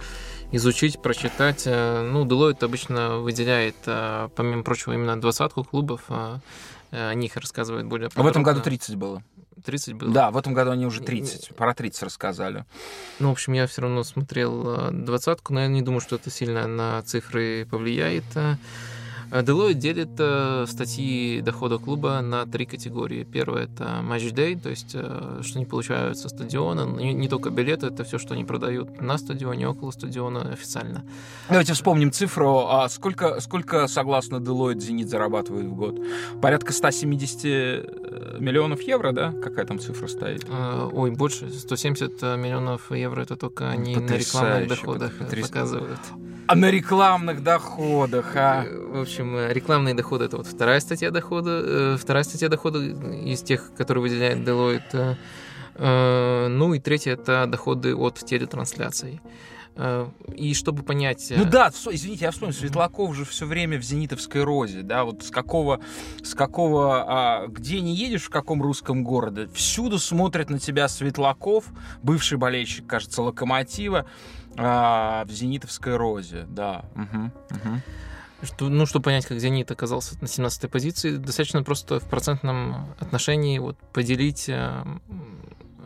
изучить, 0.51 1.01
прочитать. 1.01 1.65
Ну, 1.65 2.25
Deloitte 2.25 2.65
обычно 2.65 3.17
выделяет, 3.19 3.75
помимо 3.83 4.63
прочего, 4.63 4.93
именно 4.93 5.19
двадцатку 5.19 5.63
клубов, 5.63 6.09
Э, 6.91 7.09
о 7.09 7.13
них 7.13 7.35
рассказывает 7.35 7.85
более 7.85 8.09
подробно. 8.09 8.29
В 8.29 8.31
этом 8.31 8.43
году 8.43 8.61
30 8.61 8.95
было. 8.95 9.23
30 9.65 9.93
было? 9.93 10.11
Да, 10.11 10.31
в 10.31 10.37
этом 10.37 10.53
году 10.53 10.71
они 10.71 10.85
уже 10.85 11.01
30, 11.01 11.55
про 11.55 11.73
30 11.73 12.03
рассказали. 12.03 12.65
Ну, 13.19 13.29
в 13.29 13.31
общем, 13.31 13.53
я 13.53 13.67
все 13.67 13.81
равно 13.81 14.03
смотрел 14.03 14.89
э, 14.89 14.91
двадцатку, 14.91 15.53
но 15.53 15.61
я 15.61 15.67
не 15.67 15.81
думаю, 15.81 16.01
что 16.01 16.15
это 16.15 16.29
сильно 16.29 16.67
на 16.67 17.01
цифры 17.03 17.67
повлияет. 17.69 18.25
Э, 19.31 19.41
Deloitte 19.41 19.73
делит 19.73 20.09
э, 20.19 20.65
статьи 20.67 21.41
дохода 21.41 21.77
клуба 21.77 22.21
на 22.21 22.45
три 22.45 22.65
категории. 22.65 23.23
Первое 23.23 23.63
это 23.65 24.01
match 24.03 24.33
day, 24.33 24.59
то 24.59 24.69
есть 24.69 24.91
э, 24.93 25.41
что 25.43 25.57
они 25.57 25.65
получают 25.65 26.17
со 26.17 26.29
стадиона. 26.29 26.85
Не, 26.85 27.13
не 27.13 27.27
только 27.27 27.49
билеты, 27.49 27.87
это 27.87 28.03
все, 28.03 28.17
что 28.17 28.33
они 28.33 28.45
продают 28.45 29.01
на 29.01 29.17
стадионе, 29.17 29.67
около 29.67 29.91
стадиона 29.91 30.51
официально. 30.51 31.03
Давайте 31.49 31.73
вспомним 31.73 32.11
цифру. 32.11 32.67
А 32.67 32.87
сколько, 32.89 33.39
сколько 33.41 33.87
согласно 33.87 34.37
Deloitte 34.37 34.79
Зенит 34.79 35.09
зарабатывает 35.09 35.65
в 35.65 35.75
год? 35.75 35.99
Порядка 36.41 36.71
170 36.71 38.39
миллионов 38.39 38.81
евро, 38.81 39.11
да? 39.11 39.31
Какая 39.31 39.65
там 39.65 39.79
цифра 39.79 40.07
стоит? 40.07 40.45
Ой, 40.93 41.11
больше. 41.11 41.49
170 41.49 42.21
миллионов 42.37 42.91
евро 42.91 43.21
это 43.21 43.35
только 43.35 43.69
они 43.69 43.95
на 43.95 44.13
рекламных 44.13 44.67
доходах 44.69 45.11
показывают. 45.17 45.99
А 46.47 46.55
на 46.55 46.71
рекламных 46.71 47.43
доходах, 47.43 48.35
а? 48.37 48.65
В 48.65 49.01
общем, 49.17 49.35
э, 49.35 49.53
рекламные 49.53 49.95
доходы 49.95 50.25
это 50.25 50.37
вот 50.37 50.47
вторая 50.47 50.79
статья 50.79 51.09
дохода, 51.09 51.61
э, 51.63 51.97
вторая 51.99 52.23
статья 52.23 52.49
дохода 52.49 52.79
из 52.79 53.41
тех, 53.41 53.71
которые 53.75 54.03
выделяет 54.03 54.47
Deloitte. 54.47 55.17
Э, 55.75 56.47
ну 56.47 56.73
и 56.73 56.79
третья 56.79 57.13
это 57.13 57.47
доходы 57.47 57.95
от 57.95 58.15
телетрансляций. 58.15 59.21
И 60.33 60.55
чтобы 60.55 60.81
понять... 60.81 61.31
Ну 61.35 61.45
да, 61.45 61.69
извините, 61.69 62.25
я 62.25 62.31
вспомнил, 62.31 62.55
Светлаков 62.55 63.15
же 63.15 63.25
все 63.25 63.45
время 63.45 63.77
в 63.77 63.83
«Зенитовской 63.83 64.43
розе», 64.43 64.81
да, 64.81 65.03
вот 65.03 65.21
с 65.21 65.29
какого, 65.29 65.81
с 66.23 66.33
какого, 66.33 67.05
а, 67.07 67.47
где 67.47 67.79
не 67.81 67.93
едешь, 67.93 68.23
в 68.23 68.31
каком 68.31 68.63
русском 68.63 69.03
городе, 69.03 69.47
всюду 69.53 69.99
смотрят 69.99 70.49
на 70.49 70.57
тебя 70.57 70.87
Светлаков, 70.87 71.65
бывший 72.01 72.39
болельщик, 72.39 72.87
кажется, 72.87 73.21
«Локомотива», 73.21 74.07
а, 74.57 75.25
в 75.25 75.29
«Зенитовской 75.29 75.95
розе», 75.95 76.47
да. 76.49 76.85
Угу, 76.95 77.25
угу. 77.51 77.81
Что, 78.43 78.69
ну, 78.69 78.85
чтобы 78.85 79.05
понять, 79.05 79.25
как 79.25 79.39
«Зенит» 79.39 79.71
оказался 79.71 80.15
на 80.21 80.25
17-й 80.25 80.69
позиции, 80.69 81.17
достаточно 81.17 81.63
просто 81.63 81.99
в 81.99 82.03
процентном 82.03 82.93
отношении 82.99 83.57
вот, 83.57 83.77
поделить, 83.93 84.47
э, 84.47 84.83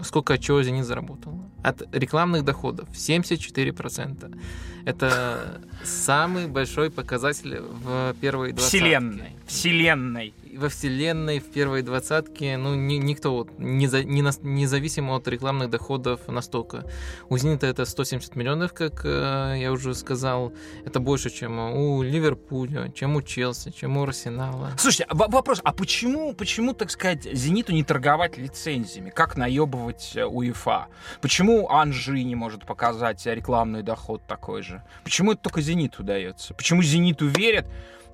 сколько 0.01 0.37
чего 0.37 0.61
«Зенит» 0.61 0.85
заработал. 0.85 1.33
От 1.63 1.83
рекламных 1.95 2.43
доходов 2.43 2.89
74%. 2.89 4.37
Это 4.83 5.61
самый 5.83 6.47
большой 6.47 6.89
показатель 6.89 7.59
в 7.59 8.15
первой 8.19 8.51
двадцатке. 8.51 8.79
Вселенной. 8.79 9.35
Вселенной 9.47 10.33
во 10.61 10.69
вселенной 10.69 11.39
в 11.39 11.51
первой 11.51 11.81
двадцатке, 11.81 12.55
ну, 12.57 12.75
ни, 12.75 12.95
никто 12.95 13.33
вот, 13.33 13.49
не 13.57 13.87
за, 13.87 14.03
не 14.03 14.21
на, 14.21 14.31
независимо 14.41 15.15
от 15.15 15.27
рекламных 15.27 15.69
доходов 15.69 16.27
настолько. 16.27 16.85
У 17.29 17.37
«Зенита» 17.37 17.67
это 17.67 17.85
170 17.85 18.35
миллионов, 18.35 18.73
как 18.73 19.01
э, 19.03 19.57
я 19.59 19.71
уже 19.71 19.95
сказал. 19.95 20.53
Это 20.85 20.99
больше, 20.99 21.29
чем 21.29 21.59
у 21.59 22.03
Ливерпуля, 22.03 22.91
чем 22.93 23.15
у 23.15 23.21
Челси, 23.21 23.71
чем 23.71 23.97
у 23.97 24.03
Арсенала. 24.03 24.71
Слушайте, 24.77 25.05
а 25.09 25.15
вопрос, 25.15 25.61
а 25.63 25.73
почему, 25.73 26.33
почему, 26.33 26.73
так 26.73 26.91
сказать, 26.91 27.23
«Зениту» 27.33 27.73
не 27.73 27.83
торговать 27.83 28.37
лицензиями? 28.37 29.09
Как 29.09 29.35
наебывать 29.35 30.13
э, 30.15 30.25
УЕФА? 30.25 30.87
Почему 31.21 31.69
Анжи 31.69 32.23
не 32.23 32.35
может 32.35 32.65
показать 32.65 33.25
рекламный 33.25 33.81
доход 33.81 34.21
такой 34.27 34.61
же? 34.61 34.83
Почему 35.03 35.31
это 35.31 35.41
только 35.41 35.61
«Зениту» 35.61 36.03
удается? 36.03 36.53
Почему 36.53 36.83
«Зениту» 36.83 37.27
верят? 37.27 37.65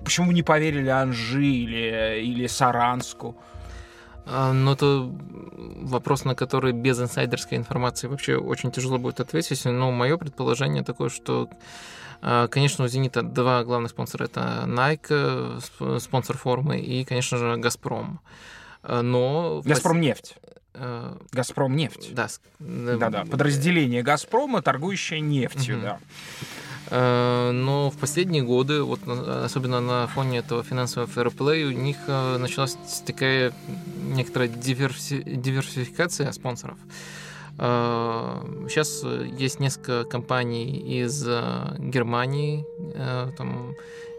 Почему 0.04 0.32
не 0.32 0.42
поверили 0.42 0.88
Анжи 0.88 1.44
или, 1.44 2.20
или 2.22 2.46
Саранску? 2.46 3.36
А, 4.26 4.52
ну, 4.52 4.72
это 4.72 5.10
вопрос, 5.82 6.24
на 6.24 6.34
который 6.34 6.72
без 6.72 7.00
инсайдерской 7.00 7.56
информации 7.58 8.08
вообще 8.08 8.36
очень 8.36 8.70
тяжело 8.70 8.98
будет 8.98 9.20
ответить. 9.20 9.64
Но 9.64 9.90
мое 9.90 10.16
предположение 10.16 10.82
такое, 10.82 11.08
что 11.08 11.48
а, 12.20 12.48
Конечно, 12.48 12.84
у 12.84 12.88
«Зенита» 12.88 13.22
два 13.22 13.64
главных 13.64 13.90
спонсора. 13.90 14.24
Это 14.24 14.64
Nike, 14.66 15.98
спонсор 16.00 16.36
формы, 16.36 16.80
и, 16.80 17.04
конечно 17.04 17.38
же, 17.38 17.56
«Газпром». 17.56 18.20
А, 18.82 19.02
но... 19.02 19.62
«Газпром 19.64 20.00
нефть». 20.00 20.36
«Газпром 21.32 21.74
нефть». 21.74 22.14
Да. 22.14 22.28
Да-да, 22.58 23.24
подразделение 23.24 24.02
«Газпрома», 24.02 24.62
торгующее 24.62 25.20
нефтью, 25.20 25.76
угу. 25.76 25.82
да. 25.82 25.98
Э, 26.90 27.50
но 27.52 27.90
в 27.90 27.98
последние 27.98 28.42
годы, 28.42 28.82
вот 28.82 29.00
особенно 29.06 29.80
на 29.80 30.06
фоне 30.06 30.38
этого 30.38 30.62
финансового 30.62 31.10
фэрплея, 31.10 31.66
у 31.66 31.70
них 31.70 31.96
э, 32.06 32.38
началась 32.38 32.76
такая 33.06 33.52
некоторая 34.14 34.48
диверси... 34.48 35.22
диверсификация 35.22 36.32
спонсоров. 36.32 36.78
Сейчас 37.56 39.02
э, 39.04 39.28
есть 39.36 39.60
несколько 39.60 40.04
компаний 40.04 41.02
из 41.02 41.24
Германии, 41.78 42.64
там 43.36 43.74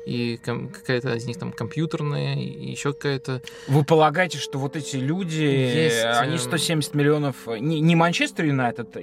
и 0.05 0.37
какая-то 0.37 1.15
из 1.15 1.25
них 1.25 1.37
там 1.37 1.51
компьютерная, 1.51 2.35
и 2.35 2.71
еще 2.71 2.93
какая-то... 2.93 3.41
Вы 3.67 3.83
полагаете, 3.83 4.37
что 4.37 4.57
вот 4.59 4.75
эти 4.75 4.97
люди, 4.97 5.41
Есть, 5.41 6.03
они 6.03 6.37
170 6.37 6.93
эм, 6.93 6.99
миллионов, 6.99 7.35
не, 7.47 7.79
не 7.79 7.95
Манчестер 7.95 8.45
Юнайтед, 8.45 8.97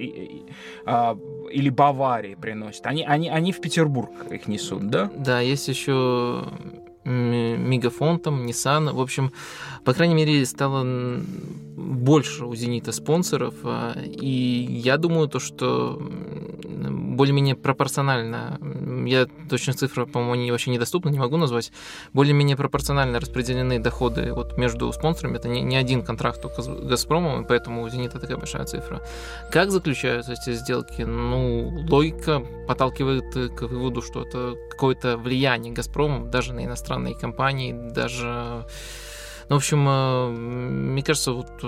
а, 0.85 1.19
или 1.51 1.71
Баварии 1.71 2.35
приносят. 2.35 2.87
Они, 2.87 3.05
они, 3.05 3.29
они 3.29 3.53
в 3.53 3.61
Петербург 3.61 4.11
их 4.31 4.49
несут, 4.49 4.89
да? 4.89 5.11
Да, 5.17 5.41
есть 5.41 5.69
еще 5.69 6.45
Мегафон, 7.07 8.19
там, 8.19 8.45
Nissan. 8.45 8.93
В 8.93 9.01
общем, 9.01 9.33
по 9.87 9.95
крайней 9.95 10.17
мере, 10.17 10.45
стало 10.45 10.85
больше 11.77 12.45
у 12.45 12.57
«Зенита» 12.57 12.91
спонсоров. 12.91 13.55
А, 13.63 13.97
и 13.97 14.67
я 14.69 14.97
думаю, 14.97 15.29
то, 15.29 15.39
что 15.39 16.03
более-менее 16.03 17.55
пропорционально, 17.55 18.59
я 19.07 19.29
точно 19.49 19.75
цифры, 19.75 20.07
по-моему, 20.07 20.33
они 20.33 20.51
вообще 20.51 20.73
недоступны, 20.73 21.11
не 21.11 21.21
могу 21.21 21.37
назвать, 21.37 21.71
более-менее 22.13 22.57
пропорционально 22.57 23.21
распределены 23.21 23.79
доходы 23.79 24.33
вот 24.33 24.59
между 24.59 24.93
спонсорами. 24.93 25.37
Это 25.37 25.47
не, 25.47 25.63
не 25.63 25.77
один 25.77 26.03
контракт 26.03 26.45
с 26.45 26.67
«Газпромом», 26.67 27.45
и 27.45 27.47
поэтому 27.47 27.85
у 27.85 27.89
«Зенита» 27.89 28.19
такая 28.19 28.39
большая 28.39 28.65
цифра. 28.65 29.01
Как 29.53 29.71
заключаются 29.71 30.33
эти 30.33 30.53
сделки? 30.53 31.03
Ну, 31.03 31.87
логика 31.89 32.43
подталкивает 32.67 33.55
к 33.55 33.63
выводу, 33.63 34.03
что 34.03 34.23
это 34.23 34.57
какое-то 34.69 35.17
влияние 35.17 35.73
«Газпрома» 35.73 36.27
даже 36.27 36.55
на 36.55 36.65
иностранные 36.65 37.15
компании, 37.15 37.73
даже 37.73 38.67
ну, 39.49 39.55
в 39.55 39.59
общем, 39.59 39.89
э, 39.89 40.29
мне 40.31 41.03
кажется, 41.03 41.33
вот 41.33 41.63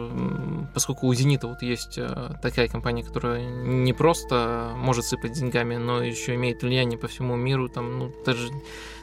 поскольку 0.74 1.07
у 1.07 1.14
Зенита 1.14 1.47
вот 1.47 1.62
есть 1.62 1.97
э, 1.97 2.31
такая 2.43 2.66
компания, 2.66 3.05
которая 3.05 3.45
не 3.45 3.93
просто 3.93 4.72
может 4.74 5.05
сыпать 5.05 5.33
деньгами, 5.33 5.76
но 5.76 6.03
еще 6.03 6.35
имеет 6.35 6.62
влияние 6.62 6.99
по 6.99 7.07
всему 7.07 7.37
миру, 7.37 7.68
там, 7.68 7.99
ну, 7.99 8.12
даже 8.26 8.49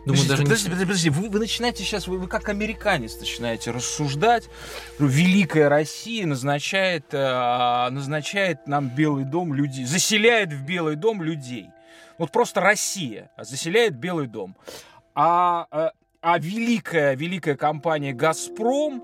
Думаю, 0.05 0.23
подожди, 0.23 0.27
даже 0.27 0.43
подожди, 0.43 0.69
не... 0.69 0.85
подожди, 0.85 1.09
вы, 1.09 1.29
вы 1.29 1.39
начинаете 1.39 1.83
сейчас, 1.83 2.07
вы, 2.07 2.19
вы 2.19 2.27
как 2.27 2.49
американец 2.49 3.17
начинаете 3.17 3.71
рассуждать. 3.71 4.49
Великая 4.99 5.69
Россия 5.69 6.27
назначает, 6.27 7.05
э, 7.13 7.89
назначает 7.89 8.67
нам 8.67 8.89
Белый 8.89 9.23
дом 9.23 9.53
людей, 9.53 9.85
заселяет 9.85 10.51
в 10.51 10.65
Белый 10.65 10.95
дом 10.97 11.23
людей. 11.23 11.69
Вот 12.17 12.31
просто 12.31 12.59
Россия 12.59 13.31
заселяет 13.37 13.95
Белый 13.95 14.27
дом. 14.27 14.55
А 15.15 15.91
а 16.25 16.39
великая, 16.39 17.15
великая 17.15 17.55
компания 17.55 18.11
«Газпром» 18.11 19.03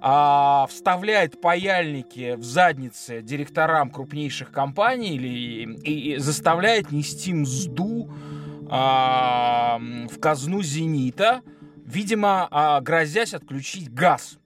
а, 0.00 0.66
вставляет 0.70 1.38
паяльники 1.38 2.34
в 2.34 2.44
задницы 2.44 3.20
директорам 3.20 3.90
крупнейших 3.90 4.52
компаний 4.52 5.16
или, 5.16 5.28
и, 5.28 6.14
и 6.14 6.16
заставляет 6.16 6.92
нести 6.92 7.34
мзду 7.34 8.10
а, 8.70 9.78
в 10.10 10.18
казну 10.18 10.62
«Зенита», 10.62 11.42
видимо, 11.84 12.48
а, 12.50 12.80
грозясь 12.80 13.34
отключить 13.34 13.92
газ. 13.92 14.38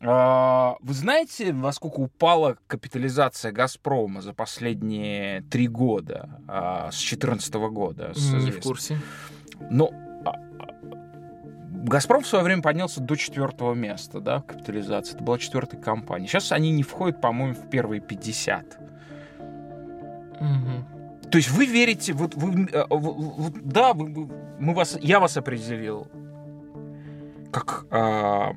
А, 0.00 0.76
вы 0.78 0.94
знаете, 0.94 1.52
во 1.52 1.72
сколько 1.72 1.98
упала 1.98 2.56
капитализация 2.68 3.50
«Газпрома» 3.50 4.22
за 4.22 4.32
последние 4.32 5.42
три 5.50 5.66
года, 5.66 6.40
а, 6.46 6.92
с 6.92 7.00
2014 7.00 7.54
года? 7.54 8.12
Не 8.14 8.52
в 8.52 8.60
курсе. 8.60 8.96
Ну, 9.70 9.92
Газпром 11.84 12.22
в 12.22 12.26
свое 12.26 12.44
время 12.44 12.62
поднялся 12.62 13.00
до 13.00 13.14
четвертого 13.14 13.74
места, 13.74 14.20
да, 14.20 14.40
капитализации. 14.40 15.16
Это 15.16 15.24
была 15.24 15.38
четвертая 15.38 15.80
компания. 15.80 16.26
Сейчас 16.26 16.50
они 16.50 16.70
не 16.70 16.82
входят, 16.82 17.20
по-моему, 17.20 17.54
в 17.54 17.68
первые 17.68 18.00
50. 18.00 18.78
Угу. 20.40 21.30
То 21.30 21.38
есть 21.38 21.50
вы 21.50 21.66
верите, 21.66 22.14
вот 22.14 22.34
вы, 22.36 22.68
э, 22.72 22.84
вот, 22.88 23.52
да, 23.62 23.92
вы, 23.92 24.30
мы 24.58 24.74
вас, 24.74 24.96
я 25.00 25.20
вас 25.20 25.36
определил 25.36 26.08
как 27.52 27.86
э, 27.90 28.52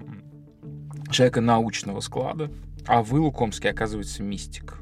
человека 1.12 1.42
научного 1.42 2.00
склада, 2.00 2.50
а 2.88 3.04
вы, 3.04 3.20
Лукомский, 3.20 3.70
оказывается, 3.70 4.24
мистик. 4.24 4.80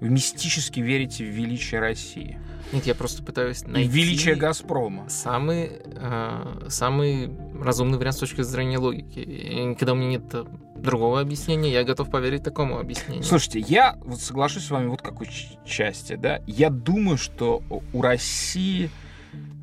Вы 0.00 0.10
мистически 0.10 0.80
верите 0.80 1.24
в 1.24 1.28
величие 1.28 1.80
России. 1.80 2.38
Нет, 2.72 2.86
я 2.86 2.94
просто 2.94 3.22
пытаюсь 3.22 3.64
найти... 3.66 3.88
Величие 3.88 4.34
Газпрома. 4.34 5.08
Самый, 5.08 5.80
э, 5.84 6.66
самый 6.68 7.30
разумный 7.60 7.98
вариант 7.98 8.16
с 8.16 8.20
точки 8.20 8.42
зрения 8.42 8.78
логики. 8.78 9.18
И 9.18 9.74
когда 9.74 9.94
у 9.94 9.96
меня 9.96 10.10
нет 10.10 10.34
другого 10.76 11.20
объяснения, 11.20 11.72
я 11.72 11.84
готов 11.84 12.10
поверить 12.10 12.42
такому 12.42 12.78
объяснению. 12.78 13.24
Слушайте, 13.24 13.60
я 13.60 13.98
вот 14.04 14.20
соглашусь 14.20 14.64
с 14.64 14.70
вами 14.70 14.88
вот 14.88 15.02
какой 15.02 15.28
части, 15.64 16.14
да. 16.14 16.42
Я 16.46 16.70
думаю, 16.70 17.16
что 17.16 17.62
у 17.92 18.02
России 18.02 18.90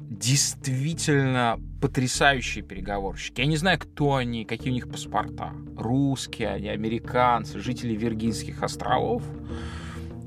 действительно 0.09 1.59
потрясающие 1.81 2.63
переговорщики. 2.63 3.41
Я 3.41 3.47
не 3.47 3.57
знаю, 3.57 3.79
кто 3.79 4.15
они, 4.15 4.45
какие 4.45 4.71
у 4.71 4.73
них 4.73 4.89
паспорта. 4.89 5.51
Русские 5.77 6.49
они, 6.49 6.69
американцы, 6.69 7.59
жители 7.59 7.95
Виргинских 7.95 8.63
островов. 8.63 9.23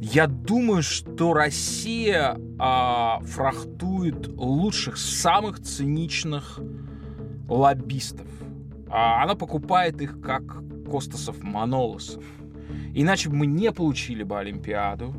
Я 0.00 0.28
думаю, 0.28 0.82
что 0.82 1.34
Россия 1.34 2.38
а, 2.58 3.18
фрахтует 3.24 4.28
лучших, 4.28 4.96
самых 4.96 5.60
циничных 5.60 6.60
лоббистов. 7.48 8.28
А 8.88 9.24
она 9.24 9.34
покупает 9.34 10.00
их 10.00 10.20
как 10.20 10.62
Костасов 10.88 11.42
Манолосов. 11.42 12.24
Иначе 12.94 13.28
бы 13.28 13.36
мы 13.36 13.46
не 13.46 13.72
получили 13.72 14.22
бы 14.22 14.38
Олимпиаду. 14.38 15.14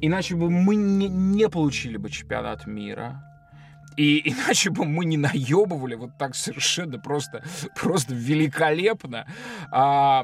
Иначе 0.00 0.34
бы 0.34 0.50
мы 0.50 0.74
не, 0.74 1.08
не 1.08 1.48
получили 1.48 1.96
бы 1.98 2.10
чемпионат 2.10 2.66
мира. 2.66 3.22
И 3.96 4.30
иначе 4.30 4.70
бы 4.70 4.84
мы 4.84 5.04
не 5.04 5.16
наебывали 5.16 5.94
вот 5.94 6.10
так 6.18 6.34
совершенно 6.34 6.98
просто, 6.98 7.42
просто 7.74 8.14
великолепно 8.14 9.26
а, 9.70 10.22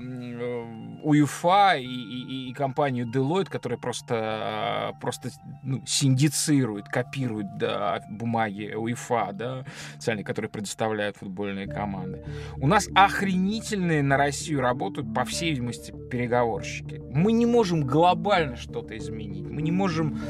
УЕФА 1.02 1.76
и, 1.78 1.84
и, 1.84 2.50
и 2.50 2.52
компанию 2.52 3.06
Deloitte, 3.06 3.48
которая 3.48 3.78
просто, 3.78 4.94
просто 5.00 5.30
ну, 5.62 5.82
синдицирует, 5.86 6.88
копирует 6.88 7.56
да, 7.56 8.00
бумаги 8.10 8.74
УЕФА, 8.74 9.30
да, 9.32 9.64
специальные, 9.94 10.24
которые 10.24 10.50
предоставляют 10.50 11.16
футбольные 11.16 11.66
команды. 11.66 12.24
У 12.56 12.66
нас 12.66 12.88
охренительные 12.94 14.02
на 14.02 14.16
Россию 14.16 14.60
работают, 14.60 15.12
по 15.14 15.24
всей 15.24 15.50
видимости, 15.50 15.94
переговорщики. 16.10 17.00
Мы 17.10 17.32
не 17.32 17.46
можем 17.46 17.86
глобально 17.86 18.56
что-то 18.56 18.96
изменить. 18.96 19.48
Мы 19.48 19.62
не 19.62 19.72
можем 19.72 20.20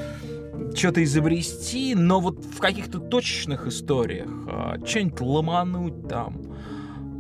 что-то 0.75 1.03
изобрести, 1.03 1.95
но 1.95 2.21
вот 2.21 2.45
в 2.45 2.59
каких-то 2.59 2.99
точечных 2.99 3.67
историях 3.67 4.29
а, 4.49 4.77
что-нибудь 4.85 5.21
ломануть 5.21 6.09
там, 6.09 6.41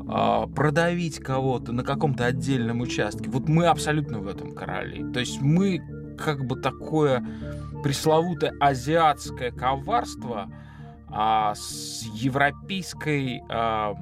а, 0.08 0.46
продавить 0.46 1.18
кого-то 1.18 1.72
на 1.72 1.84
каком-то 1.84 2.26
отдельном 2.26 2.80
участке. 2.80 3.30
Вот 3.30 3.48
мы 3.48 3.66
абсолютно 3.66 4.18
в 4.18 4.28
этом 4.28 4.52
короли. 4.52 5.04
То 5.12 5.20
есть 5.20 5.40
мы 5.40 5.80
как 6.18 6.44
бы 6.46 6.56
такое 6.56 7.24
пресловутое 7.82 8.52
азиатское 8.60 9.50
коварство 9.50 10.50
а, 11.08 11.54
с 11.54 12.02
европейской 12.14 13.42
а, 13.48 13.94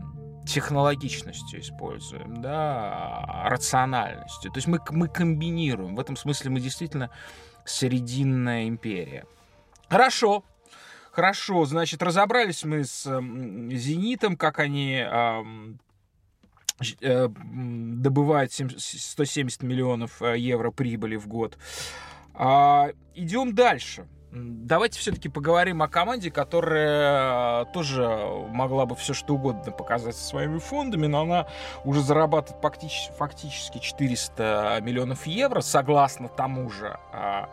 технологичностью 0.46 1.60
используем, 1.60 2.40
да, 2.40 3.44
рациональностью. 3.46 4.50
То 4.50 4.58
есть 4.58 4.68
мы, 4.68 4.80
мы 4.90 5.08
комбинируем. 5.08 5.94
В 5.94 6.00
этом 6.00 6.16
смысле 6.16 6.50
мы 6.50 6.60
действительно 6.60 7.10
Срединная 7.64 8.68
империя. 8.68 9.26
Хорошо. 9.88 10.44
Хорошо, 11.12 11.64
значит, 11.64 12.02
разобрались 12.02 12.64
мы 12.64 12.84
с 12.84 13.02
«Зенитом», 13.02 14.36
как 14.36 14.60
они 14.60 15.04
э, 15.04 15.42
добывают 17.28 18.52
170 18.52 19.62
миллионов 19.62 20.22
э, 20.22 20.38
евро 20.38 20.70
прибыли 20.70 21.16
в 21.16 21.26
год. 21.26 21.58
А, 22.34 22.90
идем 23.14 23.54
дальше. 23.54 24.06
Давайте 24.32 25.00
все-таки 25.00 25.28
поговорим 25.28 25.82
о 25.82 25.88
команде, 25.88 26.30
которая 26.30 27.64
тоже 27.66 28.06
могла 28.50 28.86
бы 28.86 28.94
все 28.94 29.12
что 29.12 29.34
угодно 29.34 29.72
показать 29.72 30.14
со 30.14 30.24
своими 30.24 30.58
фондами, 30.58 31.08
но 31.08 31.22
она 31.22 31.48
уже 31.84 32.00
зарабатывает 32.00 32.62
фактически, 32.62 33.12
фактически 33.16 33.78
400 33.78 34.78
миллионов 34.82 35.26
евро, 35.26 35.62
согласно 35.62 36.28
тому 36.28 36.70
же 36.70 36.96
а, 37.12 37.50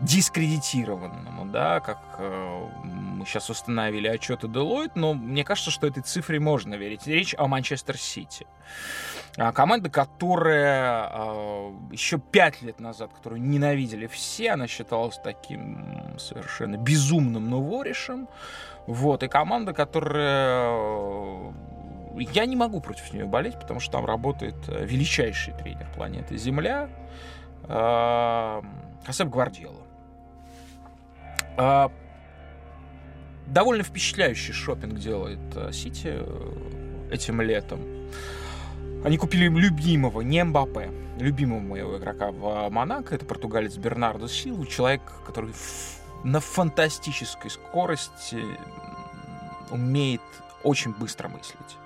дискредитированному, 0.00 1.46
да, 1.46 1.80
как 1.80 1.98
э, 2.18 2.68
мы 2.84 3.26
сейчас 3.26 3.50
установили 3.50 4.08
отчеты 4.08 4.46
Deloitte, 4.46 4.92
но 4.94 5.12
мне 5.12 5.44
кажется, 5.44 5.70
что 5.70 5.86
этой 5.86 6.02
цифре 6.02 6.40
можно 6.40 6.74
верить. 6.74 7.06
Речь 7.06 7.34
о 7.36 7.46
Манчестер 7.48 7.98
Сити. 7.98 8.46
А, 9.36 9.52
команда, 9.52 9.90
которая 9.90 11.10
э, 11.12 11.72
еще 11.92 12.18
пять 12.18 12.62
лет 12.62 12.80
назад, 12.80 13.12
которую 13.12 13.42
ненавидели 13.42 14.06
все, 14.06 14.52
она 14.52 14.66
считалась 14.66 15.18
таким 15.22 16.18
совершенно 16.18 16.76
безумным 16.76 17.50
новоришем. 17.50 18.28
Вот, 18.86 19.22
и 19.22 19.28
команда, 19.28 19.74
которая... 19.74 21.52
Я 22.16 22.46
не 22.46 22.56
могу 22.56 22.80
против 22.80 23.12
нее 23.12 23.26
болеть, 23.26 23.54
потому 23.60 23.80
что 23.80 23.92
там 23.92 24.06
работает 24.06 24.56
э, 24.68 24.84
величайший 24.84 25.52
тренер 25.54 25.86
планеты 25.94 26.38
Земля, 26.38 26.88
Хасеп 29.04 29.28
Гвардиола. 29.28 29.89
Э, 31.60 31.88
довольно 33.46 33.82
впечатляющий 33.82 34.54
шопинг 34.54 34.98
делает 34.98 35.40
Сити 35.74 36.18
этим 37.12 37.40
летом. 37.42 37.80
Они 39.04 39.18
купили 39.18 39.48
любимого, 39.48 40.22
не 40.22 40.42
Мбаппе, 40.42 40.90
любимого 41.18 41.60
моего 41.60 41.98
игрока 41.98 42.30
в 42.30 42.68
Монако, 42.70 43.14
это 43.14 43.24
португалец 43.24 43.76
Бернардо 43.76 44.28
Силу, 44.28 44.64
человек, 44.66 45.02
который 45.26 45.52
на 46.24 46.40
фантастической 46.40 47.50
скорости 47.50 48.42
умеет 49.70 50.20
очень 50.62 50.92
быстро 50.92 51.28
мыслить 51.28 51.76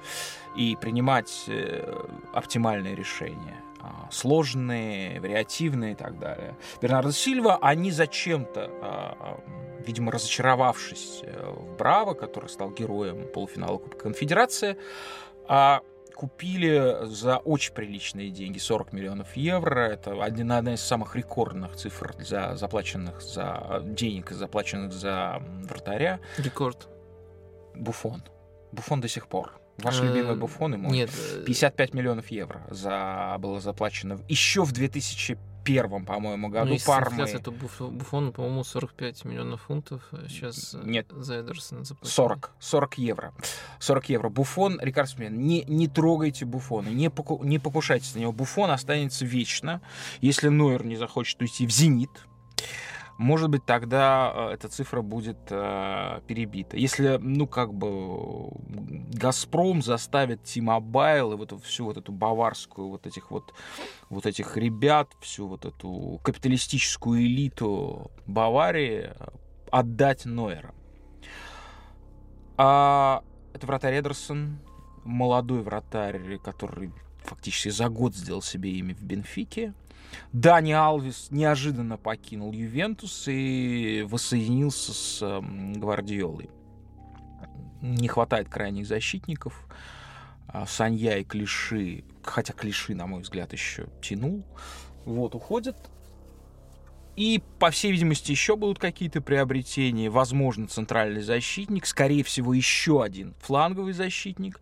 и 0.57 0.77
принимать 0.81 1.45
э, 1.47 2.07
оптимальные 2.33 2.95
решения 2.95 3.57
а, 3.85 4.09
сложные, 4.11 5.21
вариативные 5.21 5.93
и 5.93 5.95
так 5.95 6.19
далее. 6.19 6.57
Бернардо 6.81 7.13
Сильва, 7.13 7.59
они 7.61 7.91
зачем-то, 7.91 8.71
а, 8.81 9.17
а, 9.21 9.41
видимо, 9.87 10.13
разочаровавшись 10.13 11.21
э, 11.23 11.51
в 11.51 11.77
Браво, 11.77 12.15
который 12.15 12.49
стал 12.49 12.71
героем 12.71 13.29
полуфинала 13.33 13.79
Кубка 13.79 14.05
Конфедерации, 14.05 14.77
купили 16.15 17.07
за 17.07 17.39
очень 17.39 17.75
приличные 17.75 18.31
деньги, 18.31 18.59
40 18.59 18.93
миллионов 18.93 19.37
евро. 19.37 19.81
Это 19.81 20.13
одна, 20.25 20.59
одна 20.59 20.75
из 20.75 20.81
самых 20.81 21.17
рекордных 21.17 21.77
цифр 21.77 22.15
за 22.19 22.57
заплаченных 22.57 23.21
за 23.21 23.83
денег, 23.85 24.31
заплаченных 24.31 24.93
за 24.93 25.43
вратаря. 25.65 26.21
Рекорд. 26.39 26.89
Буфон. 27.75 28.23
Буфон 28.73 29.01
до 29.01 29.09
сих 29.09 29.27
пор. 29.27 29.61
Ваш 29.79 30.01
э, 30.01 30.05
любимый 30.05 30.37
Буфон 30.37 30.75
и 30.75 30.77
мой. 30.77 30.93
Нет. 30.93 31.11
55 31.47 31.91
э, 31.93 31.97
миллионов 31.97 32.31
евро 32.31 32.63
за, 32.71 33.37
было 33.39 33.61
заплачено 33.61 34.19
еще 34.29 34.63
в 34.63 34.73
2000 34.73 35.37
первом, 35.65 36.05
по-моему, 36.05 36.49
году 36.49 36.75
ну, 36.75 36.79
Пармы... 36.87 37.25
это 37.25 37.51
Буфон, 37.51 38.33
по-моему, 38.33 38.63
45 38.65 39.25
миллионов 39.25 39.63
фунтов. 39.63 40.03
Сейчас 40.29 40.75
э, 40.75 40.83
Нет. 40.85 41.07
за 41.11 41.41
Эдерсона 41.41 41.85
заплатили. 41.85 42.15
40. 42.15 42.51
40 42.61 42.99
евро. 42.99 43.35
40 43.81 44.09
евро. 44.11 44.29
Буфон, 44.29 44.79
Рикард 44.81 45.11
Смин, 45.11 45.41
не, 45.47 45.63
не 45.65 45.89
трогайте 45.89 46.45
Буфона, 46.45 46.89
не, 46.89 47.11
поку, 47.11 47.43
не 47.43 47.59
покушайтесь 47.59 48.15
на 48.15 48.21
него. 48.21 48.33
Буфон 48.33 48.71
останется 48.71 49.25
вечно, 49.25 49.81
если 50.21 50.49
Нойер 50.49 50.85
не 50.85 50.97
захочет 50.97 51.41
уйти 51.41 51.67
в 51.67 51.71
«Зенит», 51.71 52.11
может 53.19 53.49
быть, 53.49 53.65
тогда 53.65 54.33
э, 54.35 54.55
эта 54.55 54.69
цифра 54.69 55.03
будет 55.03 55.39
э, 55.51 56.21
перебита. 56.27 56.77
Если, 56.77 57.19
ну, 57.21 57.47
как 57.47 57.73
бы, 57.73 58.51
Газпром 59.13 59.83
заставит 59.83 60.43
T-Mobile 60.43 61.35
и 61.35 61.37
вот 61.37 61.65
всю 61.65 61.85
вот 61.85 61.97
эту 61.97 62.13
баварскую, 62.13 62.89
вот 62.89 63.07
этих 63.07 63.31
вот, 63.31 63.55
вот 64.11 64.27
этих 64.27 64.57
ребят, 64.57 65.11
всю 65.21 65.47
вот 65.47 65.65
эту 65.65 66.21
капиталистическую 66.25 67.23
элиту 67.23 68.11
Баварии 68.27 69.13
отдать 69.71 70.25
Нойера. 70.25 70.75
А 72.57 73.23
это 73.53 73.67
вратарь 73.67 73.99
Эдерсон, 74.01 74.59
молодой 75.05 75.63
вратарь, 75.63 76.39
который 76.39 76.93
фактически 77.23 77.69
за 77.69 77.89
год 77.89 78.15
сделал 78.15 78.43
себе 78.43 78.71
имя 78.73 78.95
в 78.95 79.03
Бенфике. 79.03 79.75
Дани 80.33 80.73
Алвис 80.73 81.29
неожиданно 81.31 81.97
покинул 81.97 82.53
Ювентус 82.53 83.25
и 83.29 84.05
воссоединился 84.09 84.93
с 84.93 85.43
Гвардиолой. 85.77 86.51
Не 87.81 88.09
хватает 88.09 88.49
крайних 88.49 88.87
защитников. 88.87 89.67
А, 90.49 90.67
Санья 90.67 91.19
и 91.19 91.25
Клиши, 91.25 92.05
хотя 92.23 92.53
Клиши, 92.53 92.95
на 92.95 93.07
мой 93.07 93.23
взгляд, 93.23 93.53
еще 93.53 93.89
тянул, 94.01 94.45
вот, 95.05 95.35
уходят. 95.35 95.77
И, 97.17 97.43
по 97.59 97.71
всей 97.71 97.93
видимости, 97.93 98.33
еще 98.33 98.57
будут 98.57 98.79
какие-то 98.79 99.21
приобретения. 99.21 100.11
Возможно, 100.11 100.67
центральный 100.67 101.23
защитник. 101.23 101.87
Скорее 101.87 102.25
всего, 102.25 102.55
еще 102.55 103.03
один 103.03 103.35
фланговый 103.41 103.93
защитник. 103.93 104.61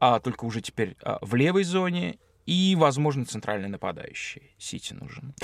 А 0.00 0.20
только 0.20 0.44
уже 0.44 0.60
теперь 0.60 0.96
а, 1.02 1.18
в 1.20 1.34
левой 1.34 1.64
зоне 1.64 2.18
и, 2.48 2.74
возможно, 2.76 3.26
центральный 3.26 3.68
нападающий. 3.68 4.54
Сити 4.56 4.94
нужен. 4.94 5.34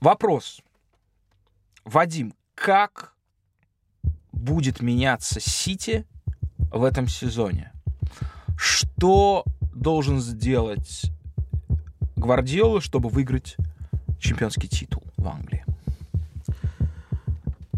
Вопрос. 0.00 0.62
Вадим, 1.84 2.32
как 2.54 3.12
будет 4.32 4.80
меняться 4.80 5.40
Сити 5.40 6.06
в 6.72 6.84
этом 6.84 7.06
сезоне? 7.06 7.70
Что 8.56 9.44
должен 9.74 10.20
сделать 10.20 11.12
Гвардиола, 12.16 12.80
чтобы 12.80 13.10
выиграть 13.10 13.56
чемпионский 14.18 14.68
титул 14.68 15.02
в 15.18 15.28
Англии? 15.28 15.66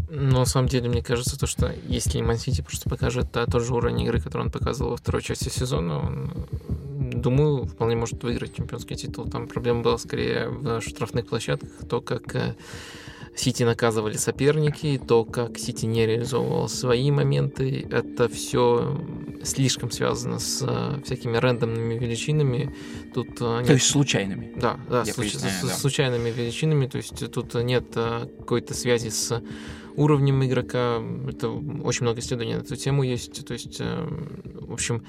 Ну, 0.07 0.39
на 0.39 0.45
самом 0.45 0.69
деле, 0.69 0.89
мне 0.89 1.03
кажется, 1.03 1.37
то, 1.37 1.45
что 1.45 1.75
если 1.85 2.21
Ман 2.21 2.37
Сити 2.37 2.61
просто 2.61 2.89
покажет 2.89 3.33
тот 3.33 3.61
же 3.61 3.73
уровень 3.73 4.01
игры, 4.03 4.21
который 4.21 4.43
он 4.43 4.51
показывал 4.51 4.91
во 4.91 4.97
второй 4.97 5.21
части 5.21 5.49
сезона, 5.49 5.99
он 5.99 6.47
думаю, 7.19 7.65
вполне 7.65 7.95
может 7.95 8.23
выиграть 8.23 8.55
чемпионский 8.55 8.95
титул. 8.95 9.25
Там 9.25 9.47
проблема 9.47 9.81
была 9.81 9.97
скорее 9.97 10.49
в 10.49 10.81
штрафных 10.81 11.27
площадках, 11.27 11.69
то, 11.89 12.01
как 12.01 12.35
э, 12.35 12.55
Сити 13.35 13.63
наказывали 13.63 14.17
соперники, 14.17 14.99
то, 15.05 15.23
как 15.25 15.57
Сити 15.57 15.85
не 15.85 16.05
реализовывал 16.05 16.67
свои 16.67 17.11
моменты, 17.11 17.87
это 17.89 18.27
все 18.27 18.99
слишком 19.43 19.91
связано 19.91 20.39
с 20.39 20.65
э, 20.67 21.01
всякими 21.03 21.37
рандомными 21.37 21.95
величинами. 21.95 22.75
Тут 23.13 23.41
э, 23.41 23.57
нет... 23.59 23.67
То 23.67 23.73
есть 23.73 23.87
случайными? 23.87 24.53
Да, 24.55 24.79
да, 24.89 25.05
случ... 25.05 25.33
с, 25.33 25.41
да. 25.41 25.69
случайными 25.69 26.29
величинами. 26.29 26.87
То 26.87 26.97
есть 26.97 27.31
тут 27.31 27.53
нет 27.55 27.85
какой-то 27.93 28.73
связи 28.73 29.09
с 29.09 29.41
уровнем 29.99 30.43
игрока. 30.45 31.01
Это 31.27 31.49
очень 31.49 32.03
много 32.03 32.19
исследований 32.21 32.55
на 32.55 32.59
эту 32.59 32.75
тему 32.75 33.03
есть. 33.03 33.45
То 33.45 33.53
есть, 33.53 33.79
в 33.79 34.73
общем, 34.73 35.03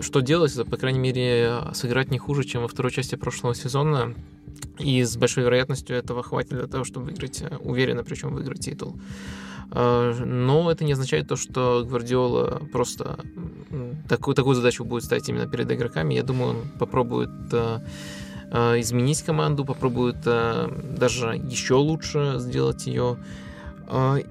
что 0.00 0.20
делать, 0.20 0.52
по 0.68 0.76
крайней 0.76 0.98
мере, 0.98 1.62
сыграть 1.72 2.10
не 2.10 2.18
хуже, 2.18 2.44
чем 2.44 2.62
во 2.62 2.68
второй 2.68 2.92
части 2.92 3.14
прошлого 3.14 3.54
сезона. 3.54 4.14
И 4.78 5.02
с 5.02 5.16
большой 5.16 5.44
вероятностью 5.44 5.96
этого 5.96 6.22
хватит 6.22 6.50
для 6.50 6.66
того, 6.66 6.84
чтобы 6.84 7.06
выиграть, 7.06 7.42
уверенно 7.60 8.04
причем 8.04 8.34
выиграть 8.34 8.60
титул. 8.60 8.98
А, 9.70 10.12
но 10.24 10.70
это 10.70 10.84
не 10.84 10.92
означает 10.92 11.28
то, 11.28 11.36
что 11.36 11.84
Гвардиола 11.88 12.62
просто 12.72 13.18
такую, 14.08 14.34
такую 14.34 14.54
задачу 14.54 14.84
будет 14.84 15.04
ставить 15.04 15.28
именно 15.28 15.46
перед 15.46 15.70
игроками. 15.70 16.14
Я 16.14 16.22
думаю, 16.22 16.50
он 16.50 16.56
попробует 16.78 17.30
изменить 18.50 19.22
команду, 19.22 19.64
попробует 19.64 20.20
даже 20.22 21.34
еще 21.50 21.74
лучше 21.74 22.34
сделать 22.38 22.86
ее 22.86 23.18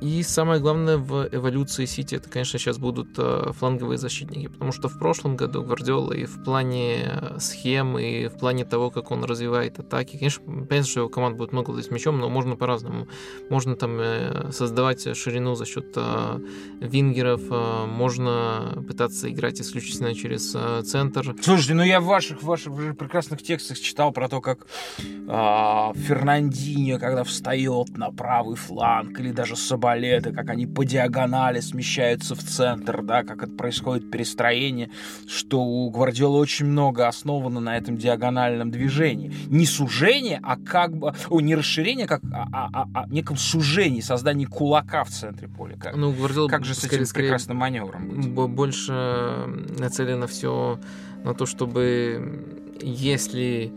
и 0.01 0.23
самое 0.23 0.59
главное 0.59 0.97
в 0.97 1.29
эволюции 1.31 1.85
Сити, 1.85 2.15
это, 2.15 2.29
конечно, 2.29 2.59
сейчас 2.59 2.77
будут 2.77 3.09
а, 3.17 3.53
фланговые 3.53 3.97
защитники, 3.97 4.47
потому 4.47 4.71
что 4.71 4.89
в 4.89 4.99
прошлом 4.99 5.37
году 5.37 5.63
Гвардиола 5.63 6.13
и 6.13 6.25
в 6.25 6.43
плане 6.43 7.21
схем, 7.39 7.97
и 7.97 8.27
в 8.27 8.37
плане 8.37 8.65
того, 8.65 8.91
как 8.91 9.11
он 9.11 9.23
развивает 9.23 9.79
атаки, 9.79 10.17
конечно, 10.17 10.43
понятно, 10.43 10.83
что 10.83 10.99
его 11.01 11.09
команда 11.09 11.37
будет 11.37 11.53
много 11.53 11.71
владеть 11.71 11.91
мячом, 11.91 12.19
но 12.19 12.29
можно 12.29 12.55
по-разному. 12.55 13.07
Можно 13.49 13.75
там 13.75 13.97
э, 13.99 14.51
создавать 14.51 15.15
ширину 15.15 15.55
за 15.55 15.65
счет 15.65 15.93
а, 15.95 16.41
вингеров, 16.81 17.41
можно 17.87 18.83
пытаться 18.87 19.31
играть 19.31 19.61
исключительно 19.61 20.13
через 20.13 20.51
центр. 20.85 21.35
Слушайте, 21.41 21.75
ну 21.75 21.83
я 21.83 21.99
в 22.01 22.05
ваших, 22.05 22.43
ваших 22.43 22.73
прекрасных 22.97 23.41
текстах 23.41 23.79
читал 23.79 24.11
про 24.11 24.27
то, 24.27 24.41
как 24.41 24.67
э, 24.99 25.03
Фернандинho, 25.27 26.99
когда 26.99 27.23
встает 27.23 27.97
на 27.97 28.11
правый 28.11 28.55
фланг, 28.55 29.19
или 29.19 29.31
даже 29.31 29.44
даже 29.45 29.55
Соболеты, 29.55 30.31
как 30.31 30.49
они 30.49 30.65
по 30.65 30.83
диагонали 30.83 31.59
смещаются 31.59 32.33
в 32.33 32.39
центр, 32.39 33.03
да, 33.03 33.23
как 33.23 33.43
это 33.43 33.51
происходит 33.51 34.09
перестроение, 34.09 34.89
что 35.27 35.61
у 35.61 35.89
Гвардиолы 35.91 36.39
очень 36.39 36.65
много 36.65 37.07
основано 37.07 37.59
на 37.59 37.77
этом 37.77 37.95
диагональном 37.95 38.71
движении. 38.71 39.31
Не 39.47 39.67
сужение, 39.67 40.39
а 40.41 40.57
как 40.57 40.97
бы... 40.97 41.13
О, 41.29 41.41
не 41.41 41.55
расширение, 41.55 42.07
как 42.07 42.21
а, 42.33 42.47
а, 42.51 42.69
а, 42.73 42.87
а 42.93 43.07
неком 43.09 43.37
сужении, 43.37 44.01
создании 44.01 44.45
кулака 44.45 45.03
в 45.03 45.09
центре 45.09 45.47
поля. 45.47 45.77
Как, 45.79 45.95
ну, 45.95 46.11
Гвардиола 46.11 46.49
как 46.49 46.65
же 46.65 46.73
с 46.73 46.79
этим 46.83 47.05
скорее, 47.05 47.27
прекрасным 47.27 47.57
маневром 47.57 48.07
быть? 48.09 48.55
Больше 48.55 49.45
нацелено 49.77 50.25
все 50.25 50.79
на 51.23 51.35
то, 51.35 51.45
чтобы 51.45 52.43
если 52.81 53.71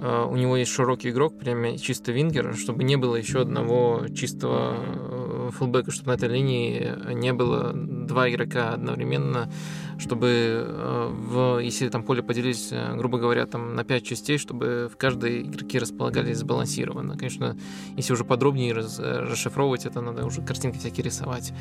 у 0.00 0.36
него 0.36 0.56
есть 0.56 0.70
широкий 0.70 1.10
игрок, 1.10 1.38
прямо 1.38 1.76
чисто 1.78 2.12
вингер, 2.12 2.54
чтобы 2.56 2.84
не 2.84 2.96
было 2.96 3.16
еще 3.16 3.40
одного 3.40 4.06
чистого 4.14 4.76
э, 4.76 5.50
фулбека, 5.52 5.90
чтобы 5.90 6.12
на 6.12 6.14
этой 6.14 6.28
линии 6.28 7.14
не 7.14 7.32
было 7.32 7.72
два 7.74 8.30
игрока 8.30 8.70
одновременно, 8.70 9.50
чтобы 9.98 10.28
э, 10.66 11.08
в, 11.12 11.58
если 11.58 11.88
там 11.88 12.02
поле 12.02 12.22
поделились, 12.22 12.72
грубо 12.94 13.18
говоря, 13.18 13.46
там 13.46 13.74
на 13.74 13.84
пять 13.84 14.04
частей, 14.04 14.38
чтобы 14.38 14.88
в 14.92 14.96
каждой 14.96 15.42
игроке 15.42 15.78
располагались 15.78 16.38
сбалансированно. 16.38 17.16
Конечно, 17.16 17.56
если 17.96 18.12
уже 18.12 18.24
подробнее 18.24 18.72
раз, 18.72 18.98
расшифровывать 18.98 19.86
это, 19.86 20.00
надо 20.00 20.24
уже 20.24 20.42
картинки 20.42 20.78
всякие 20.78 21.04
рисовать. 21.04 21.52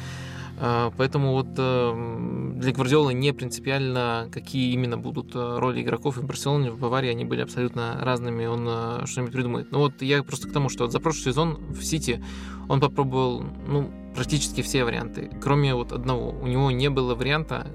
Поэтому 0.59 1.33
вот 1.33 1.49
э, 1.55 2.53
для 2.55 2.71
Гвардиолы 2.71 3.13
не 3.13 3.31
принципиально, 3.31 4.27
какие 4.31 4.73
именно 4.73 4.97
будут 4.97 5.35
э, 5.35 5.57
роли 5.59 5.83
игроков. 5.83 6.17
И 6.17 6.21
в 6.21 6.25
Барселоне, 6.25 6.71
в 6.71 6.79
Баварии 6.79 7.09
они 7.11 7.25
были 7.25 7.41
абсолютно 7.41 7.99
разными, 8.01 8.47
он 8.47 8.67
э, 8.67 9.05
что-нибудь 9.05 9.33
придумает. 9.33 9.71
Но 9.71 9.77
вот 9.77 10.01
я 10.01 10.23
просто 10.23 10.49
к 10.49 10.51
тому, 10.51 10.69
что 10.69 10.85
вот 10.85 10.91
за 10.91 10.99
прошлый 10.99 11.25
сезон 11.25 11.59
в 11.69 11.83
Сити 11.83 12.23
он 12.69 12.79
попробовал, 12.79 13.45
ну, 13.67 13.91
практически 14.15 14.63
все 14.63 14.83
варианты, 14.83 15.29
кроме 15.39 15.75
вот 15.75 15.91
одного. 15.91 16.31
У 16.31 16.47
него 16.47 16.71
не 16.71 16.89
было 16.89 17.13
варианта, 17.13 17.67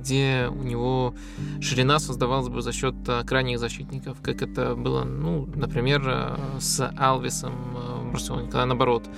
где 0.00 0.48
у 0.50 0.62
него 0.62 1.14
ширина 1.60 1.98
создавалась 1.98 2.48
бы 2.48 2.62
за 2.62 2.72
счет 2.72 2.94
э, 3.06 3.22
крайних 3.24 3.58
защитников, 3.58 4.18
как 4.22 4.42
это 4.42 4.74
было, 4.74 5.04
ну, 5.04 5.46
например, 5.54 6.02
э, 6.04 6.36
с 6.58 6.92
Алвисом 6.98 7.54
в 7.74 8.12
Барселоне, 8.12 8.46
когда 8.46 8.66
наоборот 8.66 9.08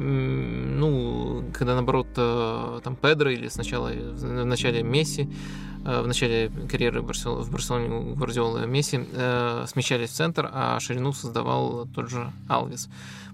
ну, 0.00 1.42
когда 1.52 1.74
наоборот 1.74 2.06
там 2.14 2.94
Педро 2.94 3.30
или 3.30 3.48
сначала 3.48 3.90
в 3.90 4.44
начале 4.44 4.84
Месси, 4.84 5.28
в 5.82 6.06
начале 6.06 6.52
карьеры 6.70 7.02
в 7.02 7.06
Барселоне 7.06 8.14
Гвардиолы 8.14 8.64
Месси 8.68 9.00
смещались 9.66 10.10
в 10.10 10.12
центр, 10.12 10.48
а 10.52 10.78
ширину 10.78 11.12
создавал 11.12 11.88
тот 11.92 12.10
же 12.10 12.30
Алвис 12.48 12.88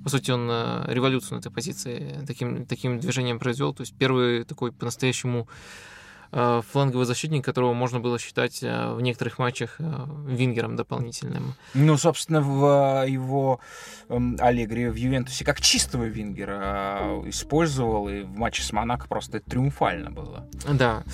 по 0.05 0.11
сути, 0.11 0.31
он 0.31 0.49
э, 0.51 0.85
революцию 0.89 1.37
на 1.37 1.41
этой 1.41 1.51
позиции 1.51 2.21
таким, 2.27 2.67
таким 2.67 3.01
движением 3.01 3.39
произвел. 3.39 3.73
То 3.73 3.81
есть 3.81 3.95
первый 3.95 4.45
такой 4.45 4.71
по-настоящему 4.71 5.41
э, 5.41 5.94
фланговый 6.35 7.07
защитник, 7.07 7.45
которого 7.45 7.75
можно 7.75 8.01
было 8.01 8.19
считать 8.19 8.63
э, 8.63 8.93
в 8.95 9.01
некоторых 9.01 9.39
матчах 9.39 9.77
вингером 9.79 10.77
дополнительным. 10.77 11.55
Ну, 11.75 11.97
собственно, 11.97 12.41
в 12.41 13.07
его 13.07 13.61
эм, 14.09 14.37
Аллегри 14.41 14.89
в 14.89 14.97
Ювентусе 14.97 15.45
как 15.45 15.61
чистого 15.61 16.05
вингера 16.05 17.23
использовал, 17.27 18.09
и 18.09 18.23
в 18.23 18.37
матче 18.37 18.63
с 18.63 18.73
Монако 18.73 19.07
просто 19.09 19.41
триумфально 19.41 20.11
было. 20.11 20.49
Да. 20.73 21.05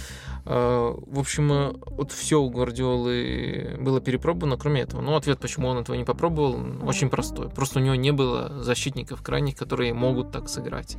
Э, 0.46 0.94
в 1.06 1.18
общем, 1.18 1.52
э, 1.52 1.72
вот 1.86 2.12
все 2.12 2.40
у 2.40 2.50
Гвардиолы 2.50 3.76
было 3.78 4.00
перепробовано, 4.00 4.56
кроме 4.56 4.82
этого. 4.82 5.00
Но 5.00 5.16
ответ, 5.16 5.38
почему 5.38 5.68
он 5.68 5.78
этого 5.78 5.96
не 5.96 6.04
попробовал, 6.04 6.58
очень 6.86 7.10
простой. 7.10 7.50
Просто 7.50 7.78
у 7.78 7.82
него 7.82 7.94
не 7.94 8.12
было 8.12 8.62
защитников 8.62 9.22
крайних, 9.22 9.56
которые 9.56 9.92
могут 9.94 10.32
так 10.32 10.48
сыграть. 10.48 10.96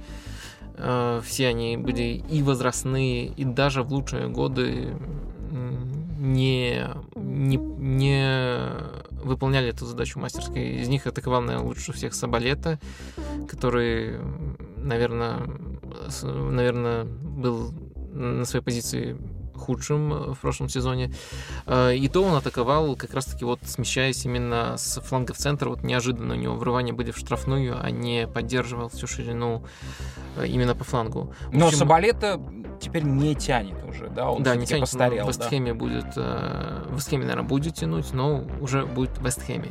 Э, 0.82 1.22
все 1.24 1.48
они 1.48 1.78
были 1.78 2.24
и 2.30 2.42
возрастные, 2.42 3.28
и 3.28 3.46
даже 3.46 3.84
в 3.84 3.94
лучшие 3.94 4.28
годы 4.28 4.96
не, 6.20 6.88
не, 7.16 7.58
не 7.58 8.68
выполняли 9.24 9.70
эту 9.70 9.86
задачу 9.86 10.20
мастерской. 10.20 10.78
Из 10.82 10.88
них 10.88 11.08
атаковал, 11.08 11.42
наверное, 11.42 11.68
лучше 11.68 11.94
всех 11.94 12.14
Сабалета, 12.14 12.80
который, 13.48 14.20
наверное, 14.78 15.40
наверное, 16.24 17.06
был 17.06 17.74
на 18.14 18.46
своей 18.46 18.64
позиции 18.64 19.18
худшим 19.56 20.14
э, 20.14 20.34
в 20.34 20.40
прошлом 20.40 20.70
сезоне. 20.70 21.14
Э, 21.66 21.96
и 21.96 22.08
то 22.08 22.24
он 22.24 22.36
атаковал, 22.36 22.96
как 22.96 23.14
раз-таки 23.14 23.46
вот 23.46 23.60
смещаясь 23.66 24.26
именно 24.26 24.76
с 24.78 25.00
фланга 25.02 25.34
в 25.34 25.38
центр. 25.38 25.70
Вот 25.70 25.84
неожиданно 25.84 26.34
у 26.34 26.38
него 26.38 26.56
врывания 26.56 26.94
были 26.94 27.12
в 27.12 27.18
штрафную, 27.18 27.78
а 27.82 27.90
не 27.92 28.28
поддерживал 28.28 28.90
всю 28.90 29.08
ширину 29.08 29.66
э, 30.38 30.48
именно 30.48 30.76
по 30.76 30.84
флангу. 30.84 31.34
В 31.48 31.58
Но 31.58 31.68
общем, 31.68 31.80
Соболета 31.80 32.42
теперь 32.82 33.04
не 33.04 33.36
тянет 33.36 33.78
уже, 33.88 34.08
да? 34.10 34.30
Он 34.32 34.44
да, 34.44 34.56
не 34.56 34.66
тянет. 34.66 34.82
Постарел, 34.82 35.26
в 35.26 35.30
Вестхеме 35.30 35.74
да? 35.74 35.80
будет... 35.80 36.16
В 36.16 36.96
Вестхеме, 36.96 37.24
наверное, 37.24 37.48
будет 37.48 37.76
тянуть, 37.76 38.12
но 38.14 38.44
уже 38.60 38.86
будет 38.86 39.18
в 39.18 39.26
Вестхеме. 39.26 39.70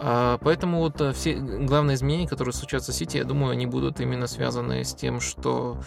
Поэтому 0.00 0.78
вот 0.78 1.00
все 1.16 1.34
главные 1.34 1.96
изменения, 1.96 2.28
которые 2.28 2.52
случатся 2.52 2.92
в 2.92 2.94
Сити, 2.94 3.16
я 3.16 3.24
думаю, 3.24 3.52
они 3.52 3.66
будут 3.66 4.00
именно 4.00 4.26
связаны 4.26 4.84
с 4.84 4.94
тем, 4.94 5.20
что 5.20 5.78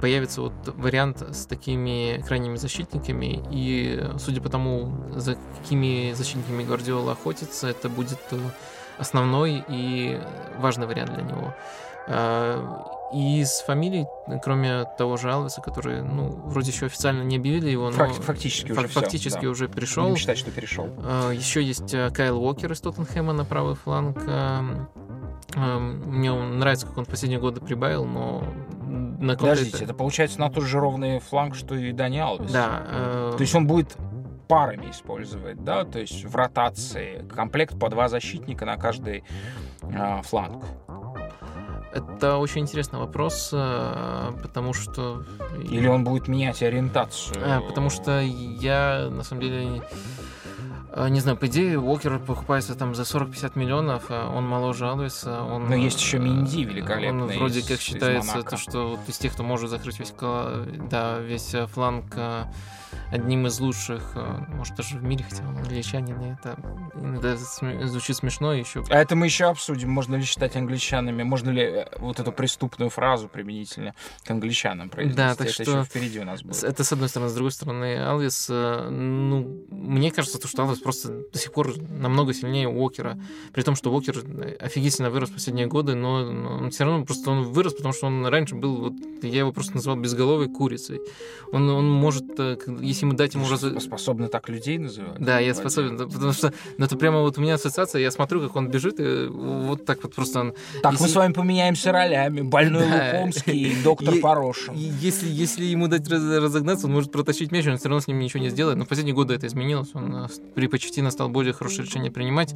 появится 0.00 0.42
вот 0.42 0.52
вариант 0.76 1.22
с 1.34 1.46
такими 1.46 2.22
крайними 2.26 2.56
защитниками, 2.56 3.42
и 3.50 4.02
судя 4.18 4.40
по 4.40 4.48
тому, 4.48 4.92
за 5.16 5.36
какими 5.60 6.12
защитниками 6.12 6.62
Гвардиола 6.62 7.12
охотится, 7.12 7.68
это 7.68 7.88
будет 7.88 8.18
э, 8.30 8.38
основной 8.98 9.64
и 9.68 10.20
важный 10.58 10.86
вариант 10.86 11.14
для 11.14 11.22
него. 11.22 11.54
И 13.14 13.40
из 13.40 13.60
фамилий, 13.60 14.06
кроме 14.42 14.84
того 14.98 15.16
же 15.16 15.32
Алвеса, 15.32 15.60
который, 15.60 16.02
ну, 16.02 16.30
вроде 16.46 16.72
еще 16.72 16.86
официально 16.86 17.22
не 17.22 17.36
объявили 17.36 17.70
его, 17.70 17.90
но 17.90 18.08
фактически, 18.08 18.72
уже, 18.72 18.88
фактически 18.88 19.38
все, 19.38 19.48
уже 19.48 19.68
пришел. 19.68 20.04
Будем 20.04 20.16
считать, 20.16 20.38
что 20.38 20.50
перешел. 20.50 20.88
А, 20.98 21.30
еще 21.30 21.62
есть 21.62 21.94
э, 21.94 22.10
Кайл 22.10 22.42
Уокер 22.42 22.72
из 22.72 22.80
Тоттенхэма 22.80 23.32
на 23.32 23.44
правый 23.44 23.76
фланг. 23.76 24.18
Мне 25.54 26.32
нравится, 26.32 26.86
как 26.86 26.98
он 26.98 27.04
в 27.04 27.08
последние 27.08 27.38
годы 27.38 27.60
прибавил, 27.60 28.04
но 28.04 28.42
на 29.20 29.36
Подождите, 29.36 29.84
это 29.84 29.94
получается 29.94 30.40
на 30.40 30.50
тот 30.50 30.64
же 30.64 30.80
ровный 30.80 31.20
фланг, 31.20 31.54
что 31.54 31.76
и 31.76 31.92
Дани 31.92 32.18
Алвес. 32.18 32.50
Да. 32.50 32.82
Э... 32.86 33.32
То 33.36 33.40
есть 33.40 33.54
он 33.54 33.66
будет 33.66 33.96
парами 34.48 34.90
использовать, 34.90 35.62
да, 35.64 35.84
то 35.84 35.98
есть 35.98 36.24
в 36.24 36.36
ротации 36.36 37.26
комплект 37.34 37.78
по 37.78 37.88
два 37.88 38.08
защитника 38.08 38.66
на 38.66 38.76
каждый 38.76 39.24
э, 39.82 40.22
фланг. 40.22 40.64
Это 41.94 42.38
очень 42.38 42.62
интересный 42.62 42.98
вопрос, 42.98 43.50
э, 43.52 44.32
потому 44.42 44.72
что... 44.72 45.22
Или 45.62 45.86
он 45.86 46.02
будет 46.02 46.26
менять 46.26 46.62
ориентацию? 46.62 47.36
А, 47.40 47.60
потому 47.60 47.88
что 47.88 48.20
я, 48.20 49.08
на 49.10 49.22
самом 49.22 49.42
деле, 49.42 49.82
а, 50.96 51.08
не 51.08 51.18
знаю, 51.18 51.36
по 51.36 51.46
идее, 51.46 51.78
Уокер 51.78 52.20
покупается 52.20 52.76
там 52.76 52.94
за 52.94 53.02
40-50 53.02 53.52
миллионов, 53.58 54.04
а 54.10 54.28
он 54.28 54.46
моложе 54.46 54.86
Алвеса. 54.86 55.42
Он, 55.42 55.68
Но 55.68 55.74
есть 55.74 56.00
еще 56.00 56.18
Минди 56.20 56.62
великолепный. 56.62 57.34
Он 57.34 57.38
вроде 57.38 57.62
как 57.62 57.80
считается, 57.80 58.42
то, 58.42 58.56
что 58.56 58.90
вот 58.90 59.00
из 59.08 59.18
тех, 59.18 59.32
кто 59.32 59.42
может 59.42 59.70
закрыть 59.70 59.98
весь, 59.98 60.14
да, 60.90 61.18
весь 61.18 61.52
э, 61.52 61.66
фланг 61.66 62.04
э, 62.16 62.44
одним 63.10 63.46
из 63.46 63.60
лучших, 63.60 64.12
э, 64.14 64.44
может, 64.48 64.74
даже 64.74 64.98
в 64.98 65.02
мире, 65.02 65.24
хотя 65.28 65.42
он 65.42 65.56
англичанин, 65.58 66.20
и 66.20 66.32
это 66.32 66.56
иногда 66.94 67.36
звучит 67.36 68.16
смешно 68.16 68.52
еще. 68.52 68.84
А 68.90 69.00
это 69.00 69.16
мы 69.16 69.26
еще 69.26 69.46
обсудим, 69.46 69.90
можно 69.90 70.16
ли 70.16 70.24
считать 70.24 70.56
англичанами, 70.56 71.22
можно 71.22 71.50
ли 71.50 71.62
э, 71.62 71.86
вот 71.98 72.20
эту 72.20 72.32
преступную 72.32 72.90
фразу 72.90 73.28
применительно 73.28 73.94
к 74.24 74.30
англичанам 74.30 74.88
произнести. 74.88 75.16
Да, 75.16 75.34
так 75.34 75.46
это 75.46 75.52
что 75.52 75.62
еще 75.62 75.84
впереди 75.84 76.20
у 76.20 76.24
нас 76.24 76.42
будет. 76.42 76.62
Это 76.62 76.84
с 76.84 76.92
одной 76.92 77.08
стороны, 77.08 77.30
с 77.30 77.34
другой 77.34 77.52
стороны, 77.52 77.98
Алвис, 77.98 78.46
э, 78.50 78.88
ну, 78.90 79.64
мне 79.70 80.10
кажется, 80.10 80.38
то, 80.38 80.48
что 80.48 80.62
Алвис 80.62 80.78
просто 80.78 81.24
до 81.32 81.38
сих 81.38 81.52
пор 81.52 81.74
намного 81.78 82.34
сильнее 82.34 82.68
Уокера, 82.68 83.18
при 83.52 83.62
том, 83.62 83.74
что 83.74 83.90
Уокер 83.92 84.16
офигительно 84.60 85.10
вырос 85.10 85.30
в 85.30 85.34
последние 85.34 85.66
годы, 85.66 85.94
но 85.94 86.14
он 86.14 86.70
все 86.70 86.84
равно 86.84 87.04
просто 87.04 87.30
он 87.30 87.44
вырос, 87.44 87.74
потому 87.74 87.94
что 87.94 88.06
он 88.06 88.26
раньше 88.26 88.54
был, 88.54 88.76
вот, 88.76 88.94
я 89.22 89.40
его 89.40 89.52
просто 89.52 89.74
назвал 89.74 89.96
безголовой 89.96 90.48
курицей. 90.48 91.00
Он, 91.52 91.68
он 91.68 91.90
может, 91.90 92.24
если 92.84 93.06
ему 93.06 93.16
дать 93.16 93.34
ему 93.34 93.48
раз... 93.48 93.60
Способны 93.82 94.28
так 94.28 94.48
людей 94.48 94.78
называть? 94.78 95.18
Да, 95.18 95.38
я 95.38 95.54
способен, 95.54 95.98
потому 95.98 96.32
что 96.32 96.52
ну, 96.78 96.84
это 96.84 96.96
прямо 96.96 97.20
вот 97.20 97.38
у 97.38 97.40
меня 97.40 97.54
ассоциация, 97.54 98.00
я 98.00 98.10
смотрю, 98.10 98.40
как 98.40 98.56
он 98.56 98.68
бежит, 98.68 99.00
и 99.00 99.26
вот 99.28 99.84
так 99.84 100.02
вот 100.02 100.14
просто 100.14 100.40
он... 100.40 100.54
Так, 100.82 100.92
если... 100.92 101.04
мы 101.04 101.08
с 101.10 101.16
вами 101.16 101.32
поменяемся 101.32 101.92
ролями, 101.92 102.42
больной 102.42 102.88
да. 102.88 103.12
Лукомский 103.14 103.72
и 103.72 103.82
доктор 103.82 104.14
Порошин. 104.20 104.74
Если, 104.74 105.28
если 105.28 105.64
ему 105.64 105.88
дать 105.88 106.08
разогнаться, 106.08 106.86
он 106.86 106.92
может 106.92 107.12
протащить 107.12 107.50
мяч, 107.52 107.66
он 107.66 107.78
все 107.78 107.88
равно 107.88 108.00
с 108.00 108.06
ним 108.06 108.18
ничего 108.18 108.42
не 108.42 108.50
сделает, 108.50 108.78
но 108.78 108.84
в 108.84 108.88
последние 108.88 109.14
годы 109.14 109.34
это 109.34 109.46
изменилось, 109.46 109.90
он 109.94 110.14
э, 110.14 110.28
при 110.54 110.66
Почетино 110.66 111.10
стал 111.10 111.28
более 111.28 111.52
хорошее 111.52 111.86
решение 111.86 112.10
принимать, 112.10 112.54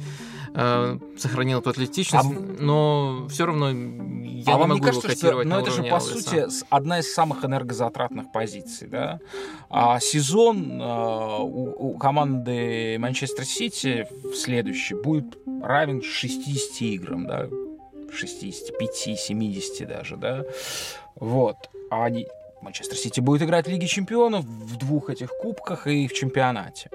э, 0.53 0.99
сохранил 1.17 1.59
эту 1.59 1.69
атлетичность, 1.69 2.29
а... 2.29 2.61
но 2.61 3.27
все 3.29 3.45
равно 3.45 3.69
я 3.69 4.55
а 4.55 4.59
не 4.59 4.65
могу 4.65 4.83
кажется, 4.83 5.07
его 5.07 5.15
котировать 5.15 5.47
что, 5.47 5.55
но 5.55 5.61
это 5.61 5.71
же, 5.71 5.83
по 5.83 5.99
сути, 5.99 6.47
одна 6.69 6.99
из 6.99 7.13
самых 7.13 7.43
энергозатратных 7.43 8.31
позиций, 8.31 8.87
да? 8.87 9.19
А 9.69 9.99
сезон 10.19 10.79
а, 10.81 11.39
у, 11.39 11.97
команды 11.97 12.97
Манчестер 12.99 13.45
Сити 13.45 14.05
следующий 14.35 14.95
будет 14.95 15.37
равен 15.61 16.01
60 16.01 16.81
играм, 16.81 17.25
да? 17.25 17.47
65, 18.11 19.17
70 19.17 19.87
даже, 19.87 20.17
да? 20.17 20.43
Вот. 21.15 21.69
А 21.89 22.05
они... 22.05 22.27
Манчестер 22.61 22.97
Сити 22.97 23.21
будет 23.21 23.43
играть 23.43 23.67
в 23.67 23.69
Лиге 23.69 23.87
Чемпионов 23.87 24.43
в 24.43 24.75
двух 24.75 25.09
этих 25.09 25.29
кубках 25.29 25.87
и 25.87 26.09
в 26.09 26.13
чемпионате. 26.13 26.89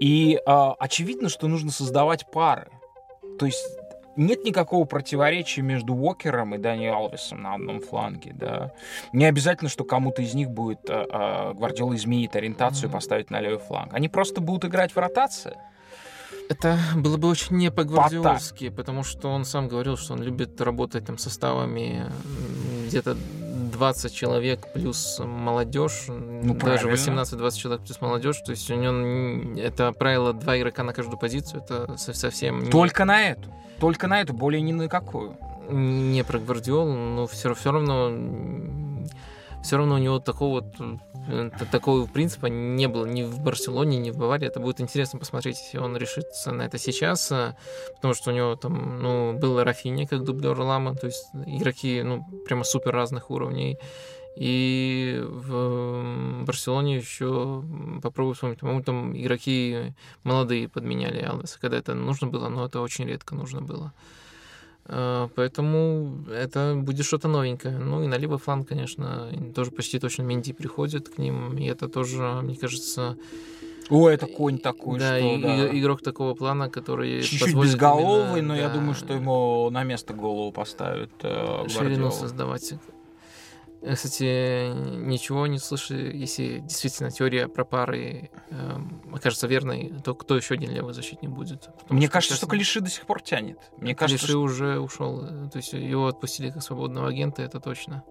И 0.00 0.34
э, 0.34 0.40
очевидно, 0.80 1.28
что 1.28 1.46
нужно 1.46 1.70
создавать 1.70 2.28
пары. 2.32 2.68
То 3.38 3.46
есть 3.46 3.64
нет 4.16 4.44
никакого 4.44 4.84
противоречия 4.84 5.62
между 5.62 5.94
Уокером 5.94 6.54
и 6.54 6.58
Дани 6.58 6.86
Алвесом 6.86 7.42
на 7.42 7.54
одном 7.54 7.80
фланге, 7.80 8.32
да. 8.34 8.72
Не 9.12 9.26
обязательно, 9.26 9.70
что 9.70 9.84
кому-то 9.84 10.22
из 10.22 10.34
них 10.34 10.50
будет 10.50 10.80
э, 10.88 11.06
э, 11.08 11.52
Гвардиола 11.54 11.94
изменить 11.96 12.34
ориентацию 12.36 12.88
и 12.88 12.92
поставить 12.92 13.30
на 13.30 13.40
левый 13.40 13.58
фланг. 13.58 13.94
Они 13.94 14.08
просто 14.08 14.40
будут 14.40 14.64
играть 14.66 14.92
в 14.92 14.98
ротации. 14.98 15.56
Это 16.48 16.78
было 16.94 17.16
бы 17.16 17.28
очень 17.28 17.56
не 17.56 17.70
по-гвардиолски, 17.70 18.68
потому 18.68 19.02
что 19.02 19.28
он 19.28 19.44
сам 19.44 19.68
говорил, 19.68 19.96
что 19.96 20.14
он 20.14 20.22
любит 20.22 20.60
работать 20.60 21.06
там 21.06 21.18
составами 21.18 22.04
где-то 22.86 23.16
20 23.56 24.14
человек 24.14 24.66
плюс 24.72 25.18
молодежь, 25.18 26.04
ну, 26.08 26.54
даже 26.54 26.88
18-20 26.88 27.56
человек 27.56 27.82
плюс 27.82 28.00
молодежь. 28.00 28.40
То 28.44 28.52
есть 28.52 28.70
у 28.70 28.74
него 28.74 29.60
это 29.60 29.92
правило 29.92 30.32
два 30.32 30.58
игрока 30.58 30.82
на 30.82 30.92
каждую 30.92 31.18
позицию, 31.18 31.62
это 31.62 31.96
совсем... 31.96 32.70
Только 32.70 33.02
не... 33.02 33.08
на 33.08 33.22
эту. 33.22 33.52
Только 33.80 34.06
на 34.06 34.20
эту, 34.20 34.32
более 34.32 34.62
ни 34.62 34.72
на 34.72 34.88
какую. 34.88 35.36
Не 35.68 36.22
про 36.24 36.38
Гвардиолу, 36.38 36.92
но 36.92 37.26
все, 37.26 37.52
все 37.54 37.72
равно 37.72 38.10
все 39.62 39.76
равно 39.76 39.96
у 39.96 39.98
него 39.98 40.18
такого 40.18 40.64
э, 41.28 41.50
такого 41.72 42.06
принципа 42.06 42.46
не 42.46 42.88
было 42.88 43.06
ни 43.06 43.22
в 43.22 43.40
Барселоне, 43.40 43.98
ни 43.98 44.10
в 44.10 44.16
Баварии. 44.18 44.46
Это 44.46 44.60
будет 44.60 44.80
интересно 44.80 45.18
посмотреть, 45.18 45.58
если 45.60 45.78
он 45.78 45.96
решится 45.96 46.52
на 46.52 46.62
это 46.62 46.78
сейчас, 46.78 47.30
э, 47.32 47.56
потому 47.96 48.14
что 48.14 48.30
у 48.30 48.34
него 48.34 48.56
там, 48.56 49.02
ну, 49.02 49.38
был 49.38 49.62
Рафини 49.62 50.06
как 50.06 50.22
дублер 50.22 50.58
Лама, 50.60 50.94
то 50.94 51.06
есть 51.06 51.26
игроки, 51.46 52.02
ну, 52.02 52.24
прямо 52.46 52.64
супер 52.64 52.92
разных 52.92 53.30
уровней. 53.30 53.78
И 54.36 55.18
в 55.26 56.44
Барселоне 56.44 56.96
еще 56.96 57.64
попробую 58.02 58.34
вспомнить, 58.34 58.60
по-моему, 58.60 58.82
там 58.82 59.16
игроки 59.16 59.94
молодые 60.24 60.68
подменяли 60.68 61.22
Алвеса, 61.22 61.58
когда 61.58 61.78
это 61.78 61.94
нужно 61.94 62.26
было, 62.26 62.50
но 62.50 62.66
это 62.66 62.82
очень 62.82 63.06
редко 63.06 63.34
нужно 63.34 63.62
было. 63.62 63.94
А, 64.88 65.28
поэтому 65.34 66.24
это 66.30 66.74
будет 66.76 67.06
что-то 67.06 67.28
новенькое. 67.28 67.78
Ну 67.78 68.02
и 68.02 68.06
на 68.06 68.16
левый 68.16 68.38
фланг, 68.38 68.68
конечно, 68.68 69.30
тоже 69.54 69.70
почти 69.70 69.98
точно 69.98 70.22
Менди 70.22 70.52
приходит 70.52 71.08
к 71.08 71.18
ним. 71.18 71.56
И 71.58 71.66
это 71.66 71.88
тоже, 71.88 72.40
мне 72.42 72.56
кажется... 72.56 73.16
О, 73.88 74.08
это 74.08 74.26
конь 74.26 74.58
такой, 74.58 74.98
да, 74.98 75.16
что... 75.16 75.28
И, 75.28 75.42
да, 75.42 75.78
игрок 75.78 76.02
такого 76.02 76.34
плана, 76.34 76.68
который 76.68 77.22
Чуть-чуть 77.22 77.54
безголовый, 77.54 78.40
именно, 78.40 78.54
но 78.54 78.54
да, 78.54 78.60
я 78.60 78.68
думаю, 78.68 78.94
что 78.94 79.14
ему 79.14 79.70
на 79.70 79.84
место 79.84 80.12
голову 80.12 80.50
поставят 80.50 81.12
э, 81.22 81.68
Ширину 81.68 82.10
создавать. 82.10 82.74
Кстати, 83.82 84.72
ничего 85.06 85.46
не 85.46 85.58
слышу, 85.58 85.94
если 85.94 86.58
действительно 86.58 87.10
теория 87.10 87.46
про 87.48 87.64
пары 87.64 88.30
э, 88.50 88.78
окажется 89.12 89.46
верной, 89.46 89.92
то 90.04 90.14
кто 90.14 90.36
еще 90.36 90.54
один 90.54 90.70
левый 90.70 90.94
защитник 90.94 91.30
будет? 91.30 91.66
Потому 91.78 91.98
Мне 91.98 92.06
что 92.06 92.12
кажется, 92.14 92.36
что 92.36 92.46
Калиши 92.46 92.80
до 92.80 92.90
сих 92.90 93.06
пор 93.06 93.22
тянет. 93.22 93.58
Мне 93.76 93.94
Калиши 93.94 94.16
кажется, 94.16 94.26
что... 94.28 94.38
уже 94.40 94.80
ушел, 94.80 95.24
э, 95.24 95.50
то 95.50 95.58
есть 95.58 95.72
его 95.72 96.08
отпустили 96.08 96.50
как 96.50 96.62
свободного 96.62 97.08
агента, 97.08 97.42
это 97.42 97.60
точно. 97.60 98.02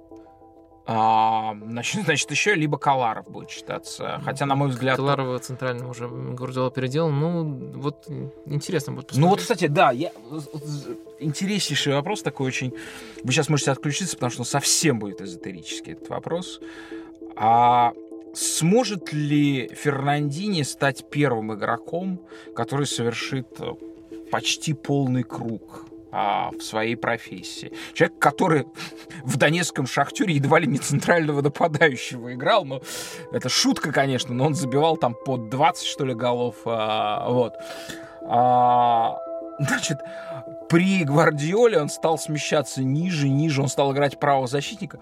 А, 0.87 1.57
значит, 1.67 2.01
значит, 2.05 2.29
еще 2.31 2.53
либо 2.53 2.77
Каларов 2.77 3.27
будет 3.29 3.49
считаться. 3.49 4.21
Хотя, 4.23 4.45
на 4.45 4.55
мой 4.55 4.69
взгляд... 4.69 4.97
Каларова 4.97 5.39
центрального 5.39 5.91
уже 5.91 6.07
Гвардиола 6.07 6.71
переделал. 6.71 7.09
Ну, 7.09 7.43
вот 7.75 8.07
интересно 8.45 8.93
будет 8.93 9.07
посмотреть. 9.07 9.25
Ну 9.25 9.29
вот, 9.29 9.39
кстати, 9.39 9.67
да, 9.67 9.91
я... 9.91 10.11
интереснейший 11.19 11.93
вопрос 11.93 12.21
такой 12.21 12.47
очень... 12.47 12.73
Вы 13.23 13.31
сейчас 13.31 13.49
можете 13.49 13.71
отключиться, 13.71 14.15
потому 14.15 14.31
что 14.31 14.41
он 14.41 14.45
совсем 14.45 14.99
будет 14.99 15.21
эзотерический 15.21 15.93
этот 15.93 16.09
вопрос. 16.09 16.59
А 17.35 17.93
сможет 18.33 19.11
ли 19.11 19.69
Фернандини 19.73 20.61
стать 20.61 21.09
первым 21.09 21.53
игроком, 21.53 22.21
который 22.55 22.85
совершит 22.85 23.47
почти 24.31 24.73
полный 24.73 25.23
круг 25.23 25.85
а, 26.17 26.49
в 26.57 26.61
своей 26.61 26.95
профессии. 26.95 27.73
Человек, 27.93 28.17
который 28.19 28.65
в 29.25 29.35
донецком 29.35 29.85
шахтере 29.85 30.35
едва 30.35 30.59
ли 30.59 30.67
не 30.67 30.77
центрального 30.77 31.41
нападающего 31.41 32.33
играл, 32.33 32.63
но 32.63 32.81
это 33.33 33.49
шутка, 33.49 33.91
конечно, 33.91 34.33
но 34.33 34.45
он 34.45 34.55
забивал 34.55 34.95
там 34.95 35.13
под 35.25 35.49
20, 35.49 35.85
что 35.85 36.05
ли, 36.05 36.13
голов. 36.13 36.55
А, 36.65 37.29
вот. 37.29 37.55
А, 38.21 39.17
значит, 39.59 39.97
при 40.69 41.03
Гвардиоле 41.03 41.81
он 41.81 41.89
стал 41.89 42.17
смещаться 42.17 42.81
ниже, 42.81 43.27
ниже, 43.27 43.61
он 43.61 43.67
стал 43.67 43.91
играть 43.91 44.17
правого 44.17 44.47
защитника. 44.47 45.01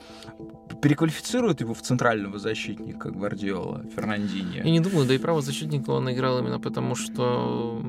Переквалифицирует 0.82 1.62
его 1.62 1.76
в 1.76 1.82
центрального 1.82 2.40
защитника 2.40 3.12
Гвардиола, 3.12 3.84
Фернандини. 3.96 4.62
Я 4.64 4.72
не 4.72 4.80
думаю, 4.80 5.06
да 5.06 5.14
и 5.14 5.20
правого 5.20 5.44
защитника 5.44 5.92
он 5.92 6.12
играл 6.12 6.40
именно 6.40 6.60
потому, 6.60 6.96
что 6.96 7.80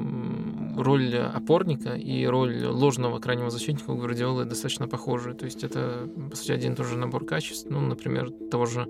роль 0.77 1.17
опорника 1.17 1.95
и 1.95 2.27
роль 2.27 2.65
ложного 2.67 3.19
крайнего 3.19 3.51
защитника 3.51 3.91
у 3.91 3.97
Гвардиолы 3.97 4.45
достаточно 4.45 4.89
похожи. 4.89 5.35
То 5.35 5.45
есть 5.45 5.65
это, 5.65 6.09
по 6.31 6.37
сути, 6.37 6.53
один 6.53 6.73
и 6.73 6.77
тот 6.77 6.87
же 6.87 6.97
набор 6.97 7.25
качеств. 7.25 7.67
Ну, 7.71 7.81
например, 7.81 8.31
того 8.51 8.67
же 8.67 8.89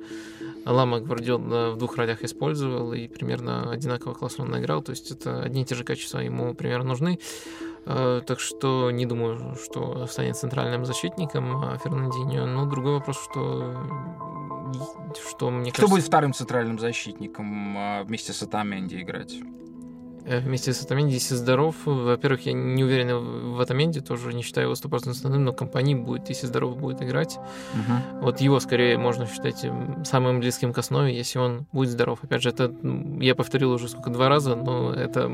Лама 0.65 1.01
Гвардиол 1.01 1.39
в 1.39 1.77
двух 1.77 1.97
ролях 1.97 2.23
использовал, 2.25 2.93
и 2.93 3.09
примерно 3.09 3.71
одинаково 3.71 4.15
классно 4.15 4.45
он 4.45 4.51
наиграл. 4.51 4.83
То 4.83 4.91
есть 4.91 5.11
это 5.11 5.43
одни 5.43 5.63
и 5.63 5.65
те 5.65 5.75
же 5.75 5.85
качества 5.85 6.19
ему 6.19 6.55
примерно 6.55 6.89
нужны. 6.89 7.19
Э, 7.87 8.23
так 8.27 8.41
что 8.41 8.91
не 8.91 9.07
думаю, 9.07 9.57
что 9.63 10.07
станет 10.07 10.37
центральным 10.37 10.85
защитником 10.85 11.57
а 11.57 11.77
Фернандинho. 11.77 12.47
Но 12.47 12.67
другой 12.67 12.95
вопрос, 12.95 13.23
что 13.23 13.75
что 15.29 15.51
мне 15.51 15.71
Кто 15.71 15.83
кажется... 15.83 15.95
будет 15.95 16.05
вторым 16.05 16.33
центральным 16.33 16.79
защитником 16.79 17.77
а, 17.79 18.03
вместе 18.03 18.33
с 18.33 18.43
Атаменди 18.43 19.01
играть? 19.01 19.37
Э, 20.27 20.39
вместе 20.41 20.73
с 20.73 20.83
Атаменди, 20.83 21.15
если 21.15 21.35
здоров. 21.35 21.77
Во-первых, 21.85 22.47
я 22.47 22.53
не 22.53 22.83
уверен 22.83 23.53
в 23.53 23.61
Атаменди, 23.61 24.01
тоже 24.01 24.33
не 24.33 24.43
считаю 24.43 24.69
его 24.69 24.75
100% 24.75 25.11
основным, 25.11 25.45
но 25.45 25.53
компании 25.53 25.95
будет, 25.95 26.29
если 26.31 26.47
здоров, 26.47 26.79
будет 26.79 27.03
играть. 27.03 27.37
Угу. 27.75 28.23
Вот 28.23 28.41
его 28.41 28.59
скорее 28.61 28.97
можно 28.97 29.27
считать 29.27 29.67
самым 30.05 30.41
близким 30.41 30.73
к 30.73 30.79
основе, 30.79 31.15
если 31.15 31.39
он 31.39 31.67
будет 31.73 31.91
здоров. 31.91 32.21
Опять 32.23 32.43
же, 32.43 32.49
это 32.49 32.75
я 33.21 33.35
повторил 33.35 33.73
уже 33.73 33.89
сколько, 33.89 34.11
два 34.11 34.31
раза, 34.31 34.57
но 34.57 34.95
это, 34.95 35.31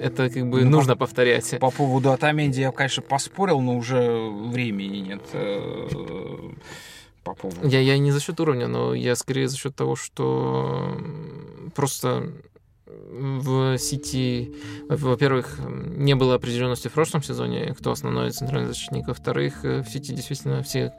это 0.00 0.30
как 0.30 0.48
бы 0.48 0.64
ну, 0.64 0.70
нужно 0.70 0.94
по, 0.94 1.00
повторять. 1.00 1.58
По 1.60 1.70
поводу 1.70 2.10
Атаменди 2.10 2.60
я, 2.60 2.72
конечно, 2.72 3.02
поспорил, 3.02 3.60
но 3.60 3.76
уже 3.76 4.30
времени 4.30 4.98
нет 4.98 5.22
э, 5.34 5.88
по 7.22 7.34
поводу... 7.34 7.68
Я, 7.68 7.80
я 7.80 7.98
не 7.98 8.12
за 8.12 8.20
счет 8.20 8.40
уровня, 8.40 8.66
но 8.66 8.94
я 8.94 9.14
скорее 9.14 9.48
за 9.48 9.58
счет 9.58 9.76
того, 9.76 9.94
что 9.94 10.96
просто 11.74 12.32
в 12.86 13.78
Сити, 13.78 14.54
во-первых, 14.88 15.58
не 15.68 16.14
было 16.14 16.34
определенности 16.34 16.88
в 16.88 16.92
прошлом 16.92 17.22
сезоне, 17.22 17.74
кто 17.78 17.90
основной 17.90 18.30
центральный 18.30 18.68
защитник. 18.68 19.08
Во-вторых, 19.08 19.62
в 19.62 19.84
Сити 19.84 20.12
действительно 20.12 20.62
все 20.62 20.92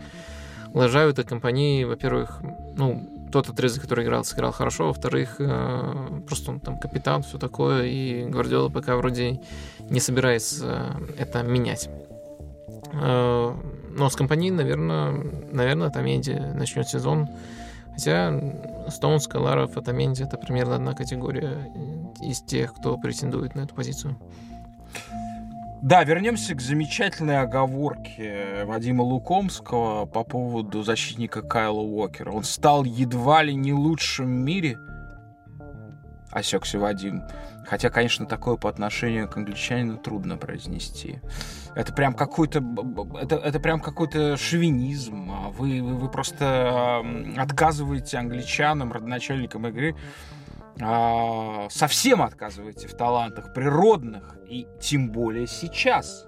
лажают, 0.74 1.20
и 1.20 1.24
компании, 1.24 1.86
во-первых, 1.86 2.42
ну, 2.78 3.30
тот 3.32 3.50
отрезок, 3.50 3.84
который 3.84 4.06
играл, 4.06 4.24
сыграл 4.24 4.52
хорошо, 4.52 4.88
во-вторых, 4.88 5.36
э, 5.40 6.22
просто 6.28 6.52
он 6.52 6.60
там 6.60 6.80
капитан, 6.80 7.24
все 7.24 7.38
такое, 7.38 7.86
и 7.86 8.26
Гвардиола 8.26 8.70
пока 8.70 8.96
вроде 8.96 9.42
не 9.90 10.00
собирается 10.00 10.98
это 11.18 11.44
менять. 11.44 11.90
Э, 12.94 13.54
но 13.90 14.10
с 14.10 14.16
компанией, 14.16 14.52
наверное, 14.52 15.12
наверное, 15.52 15.90
там 15.90 16.06
Эдди 16.06 16.32
начнет 16.32 16.88
сезон 16.88 17.28
Хотя 17.98 18.32
Стоунс, 18.90 19.26
Каларов, 19.26 19.76
Атаменди— 19.76 20.22
это 20.24 20.38
примерно 20.38 20.76
одна 20.76 20.94
категория 20.94 21.74
из 22.22 22.42
тех, 22.42 22.76
кто 22.76 22.96
претендует 22.96 23.56
на 23.56 23.62
эту 23.62 23.74
позицию. 23.74 24.20
Да, 25.82 26.04
вернемся 26.04 26.54
к 26.54 26.62
замечательной 26.62 27.42
оговорке 27.42 28.66
Вадима 28.66 29.02
Лукомского 29.02 30.06
по 30.06 30.24
поводу 30.24 30.84
защитника 30.84 31.42
Кайла 31.42 31.80
Уокера. 31.80 32.32
Он 32.32 32.44
стал 32.44 32.84
едва 32.84 33.42
ли 33.42 33.56
не 33.56 33.74
лучшим 33.74 34.28
в 34.28 34.46
мире, 34.46 34.78
осекся 36.32 36.80
Вадим. 36.80 37.24
Хотя, 37.66 37.90
конечно, 37.90 38.26
такое 38.26 38.56
по 38.56 38.70
отношению 38.70 39.28
к 39.28 39.36
англичанину 39.38 39.98
трудно 39.98 40.38
произнести. 40.38 41.20
Это 41.76 41.94
прям 41.94 42.14
какой-то, 42.14 42.64
это, 43.20 43.36
это 43.36 43.60
прям 43.60 43.82
какой-то 43.82 44.38
шовинизм. 44.38 45.30
А 45.32 45.50
вы, 45.50 45.82
вы, 45.82 45.96
вы 45.96 46.10
просто 46.10 47.04
отказываете 47.38 48.18
англичанам, 48.18 48.94
родоначальникам 48.94 49.68
игры, 49.68 49.96
а, 50.82 51.68
совсем 51.70 52.22
отказываете 52.22 52.88
в 52.88 52.96
талантах 52.96 53.54
природных, 53.54 54.38
и 54.48 54.68
тем 54.80 55.12
более 55.12 55.48
сейчас. 55.48 56.26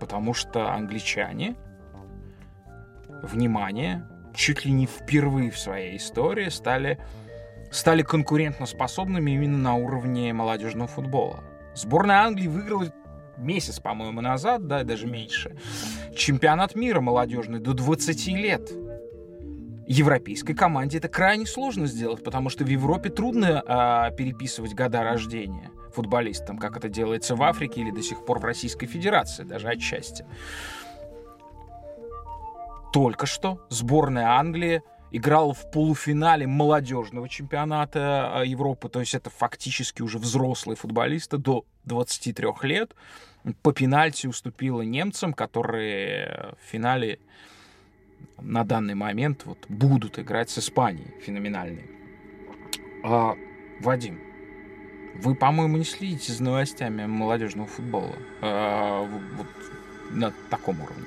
Потому 0.00 0.34
что 0.34 0.72
англичане, 0.72 1.56
внимание, 3.22 4.06
чуть 4.34 4.64
ли 4.64 4.72
не 4.72 4.86
впервые 4.86 5.50
в 5.50 5.58
своей 5.58 5.96
истории 5.96 6.48
стали 6.48 6.98
стали 7.74 8.02
конкурентоспособными 8.02 9.32
именно 9.32 9.58
на 9.58 9.74
уровне 9.74 10.32
молодежного 10.32 10.86
футбола. 10.86 11.42
Сборная 11.74 12.22
Англии 12.22 12.46
выиграла 12.46 12.86
месяц, 13.36 13.80
по-моему, 13.80 14.20
назад, 14.20 14.68
да, 14.68 14.84
даже 14.84 15.08
меньше, 15.08 15.56
чемпионат 16.16 16.76
мира 16.76 17.00
молодежный 17.00 17.58
до 17.58 17.72
20 17.72 18.26
лет. 18.28 18.70
Европейской 19.86 20.54
команде 20.54 20.98
это 20.98 21.08
крайне 21.08 21.46
сложно 21.46 21.86
сделать, 21.86 22.22
потому 22.22 22.48
что 22.48 22.64
в 22.64 22.68
Европе 22.68 23.10
трудно 23.10 23.62
э, 23.66 24.16
переписывать 24.16 24.72
года 24.72 25.02
рождения 25.02 25.70
футболистам, 25.92 26.58
как 26.58 26.76
это 26.76 26.88
делается 26.88 27.36
в 27.36 27.42
Африке 27.42 27.80
или 27.80 27.90
до 27.90 28.02
сих 28.02 28.24
пор 28.24 28.38
в 28.38 28.44
Российской 28.44 28.86
Федерации, 28.86 29.44
даже 29.44 29.68
отчасти. 29.68 30.24
Только 32.92 33.26
что 33.26 33.60
сборная 33.68 34.38
Англии 34.38 34.82
играл 35.16 35.52
в 35.52 35.70
полуфинале 35.70 36.48
молодежного 36.48 37.28
чемпионата 37.28 38.40
а, 38.40 38.42
Европы, 38.42 38.88
то 38.88 38.98
есть 38.98 39.14
это 39.14 39.30
фактически 39.30 40.02
уже 40.02 40.18
взрослые 40.18 40.76
футболисты 40.76 41.38
до 41.38 41.64
23 41.84 42.48
лет. 42.62 42.96
По 43.62 43.72
пенальти 43.72 44.26
уступила 44.26 44.82
немцам, 44.82 45.32
которые 45.32 46.54
в 46.60 46.68
финале 46.68 47.20
на 48.40 48.64
данный 48.64 48.96
момент 48.96 49.42
вот 49.44 49.58
будут 49.68 50.18
играть 50.18 50.50
с 50.50 50.58
Испанией 50.58 51.14
феноменальные. 51.20 51.86
А, 53.04 53.36
Вадим, 53.80 54.18
вы, 55.22 55.36
по-моему, 55.36 55.76
не 55.76 55.84
следите 55.84 56.32
за 56.32 56.42
новостями 56.42 57.06
молодежного 57.06 57.68
футбола 57.68 58.16
а, 58.42 59.04
вот 59.04 59.46
на 60.10 60.32
таком 60.50 60.80
уровне. 60.82 61.04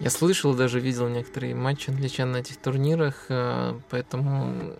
Я 0.00 0.10
слышал, 0.10 0.54
даже 0.54 0.78
видел 0.78 1.08
некоторые 1.08 1.54
матчи 1.54 1.88
англичан 1.88 2.32
на 2.32 2.38
этих 2.38 2.58
турнирах, 2.58 3.26
э, 3.28 3.78
поэтому 3.88 4.74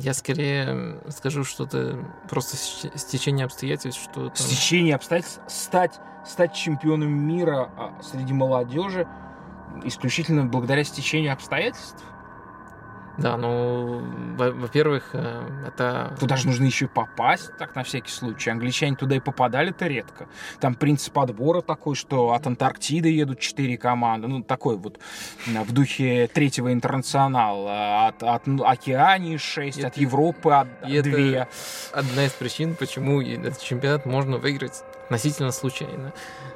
я 0.00 0.12
скорее 0.12 1.00
скажу 1.08 1.44
что-то 1.44 1.98
просто 2.28 2.56
стечение 2.98 3.46
обстоятельств, 3.46 4.02
что 4.02 4.28
там... 4.28 4.36
Стечение 4.36 4.94
обстоятельств 4.94 5.40
стать, 5.48 5.98
стать 6.26 6.54
чемпионом 6.54 7.10
мира 7.10 7.70
а, 7.76 8.02
среди 8.02 8.34
молодежи 8.34 9.08
исключительно 9.84 10.44
благодаря 10.44 10.84
стечению 10.84 11.32
обстоятельств? 11.32 12.04
Да, 13.18 13.36
ну, 13.36 14.02
во-первых, 14.36 15.10
э, 15.12 15.42
это... 15.66 16.16
Туда 16.18 16.36
же 16.36 16.46
нужно 16.46 16.64
еще 16.64 16.88
попасть, 16.88 17.50
так 17.58 17.74
на 17.74 17.84
всякий 17.84 18.10
случай. 18.10 18.50
Англичане 18.50 18.96
туда 18.96 19.16
и 19.16 19.20
попадали-то 19.20 19.86
редко. 19.86 20.28
Там 20.60 20.74
принцип 20.74 21.18
отбора 21.18 21.60
такой, 21.60 21.94
что 21.94 22.32
от 22.32 22.46
Антарктиды 22.46 23.10
едут 23.10 23.38
четыре 23.38 23.76
команды. 23.76 24.28
Ну, 24.28 24.42
такой 24.42 24.76
вот 24.76 24.98
в 25.46 25.72
духе 25.72 26.28
третьего 26.32 26.72
интернационала. 26.72 28.08
От, 28.08 28.22
от 28.22 28.42
Океании 28.64 29.36
шесть, 29.36 29.84
от 29.84 29.96
Европы 29.96 30.50
от, 30.50 30.68
две. 30.82 31.48
одна 31.92 32.24
из 32.26 32.32
причин, 32.32 32.74
почему 32.74 33.20
этот 33.20 33.60
чемпионат 33.60 34.06
можно 34.06 34.38
выиграть 34.38 34.82
относительно 35.04 35.52
случайно. 35.52 36.12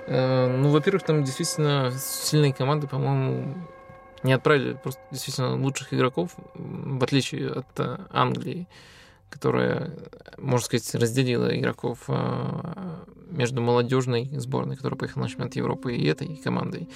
Э, 0.06 0.46
ну, 0.46 0.70
во-первых, 0.70 1.02
там 1.02 1.22
действительно 1.24 1.92
сильные 1.92 2.54
команды, 2.54 2.86
по-моему, 2.86 3.54
не 4.26 4.32
отправили 4.32 4.74
просто 4.74 5.00
действительно 5.10 5.56
лучших 5.56 5.94
игроков, 5.94 6.34
в 6.54 7.02
отличие 7.02 7.50
от 7.50 7.66
э, 7.78 7.96
Англии, 8.10 8.66
которая, 9.30 9.92
можно 10.36 10.64
сказать, 10.66 10.94
разделила 10.94 11.56
игроков 11.56 12.04
э, 12.08 12.96
между 13.30 13.62
молодежной 13.62 14.28
сборной, 14.34 14.76
которая 14.76 14.98
поехала 14.98 15.22
на 15.22 15.28
чемпионат 15.28 15.56
Европы, 15.56 15.94
и 15.94 16.06
этой 16.06 16.36
командой. 16.36 16.88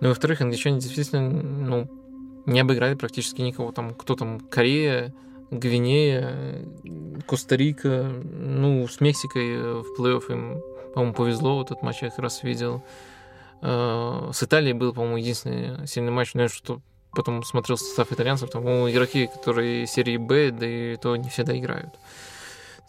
Ну, 0.00 0.08
во-вторых, 0.08 0.42
англичане 0.42 0.80
действительно 0.80 1.30
ну, 1.30 1.90
не 2.44 2.60
обыграли 2.60 2.94
практически 2.94 3.40
никого. 3.40 3.72
Там 3.72 3.94
кто 3.94 4.14
там, 4.14 4.40
Корея, 4.40 5.14
Гвинея, 5.50 6.66
Коста-Рика, 7.26 8.12
ну, 8.22 8.86
с 8.86 9.00
Мексикой 9.00 9.80
в 9.82 9.98
плей-офф 9.98 10.32
им, 10.32 10.62
по-моему, 10.92 11.14
повезло, 11.14 11.56
вот 11.56 11.70
этот 11.70 11.82
матч 11.82 12.02
я 12.02 12.10
как 12.10 12.18
раз 12.18 12.42
видел. 12.42 12.82
Э, 13.62 14.30
с 14.32 14.42
Италией 14.42 14.74
был, 14.74 14.92
по-моему, 14.92 15.16
единственный 15.16 15.86
сильный 15.86 16.12
матч, 16.12 16.34
но 16.34 16.42
я 16.42 16.48
что 16.48 16.80
потом 17.14 17.42
смотрел 17.42 17.78
состав 17.78 18.12
итальянцев, 18.12 18.50
там, 18.50 18.62
по-моему, 18.62 18.90
игроки, 18.90 19.26
которые 19.26 19.86
серии 19.86 20.18
Б, 20.18 20.50
да 20.50 20.66
и 20.66 20.96
то 20.96 21.16
не 21.16 21.30
всегда 21.30 21.56
играют. 21.56 21.94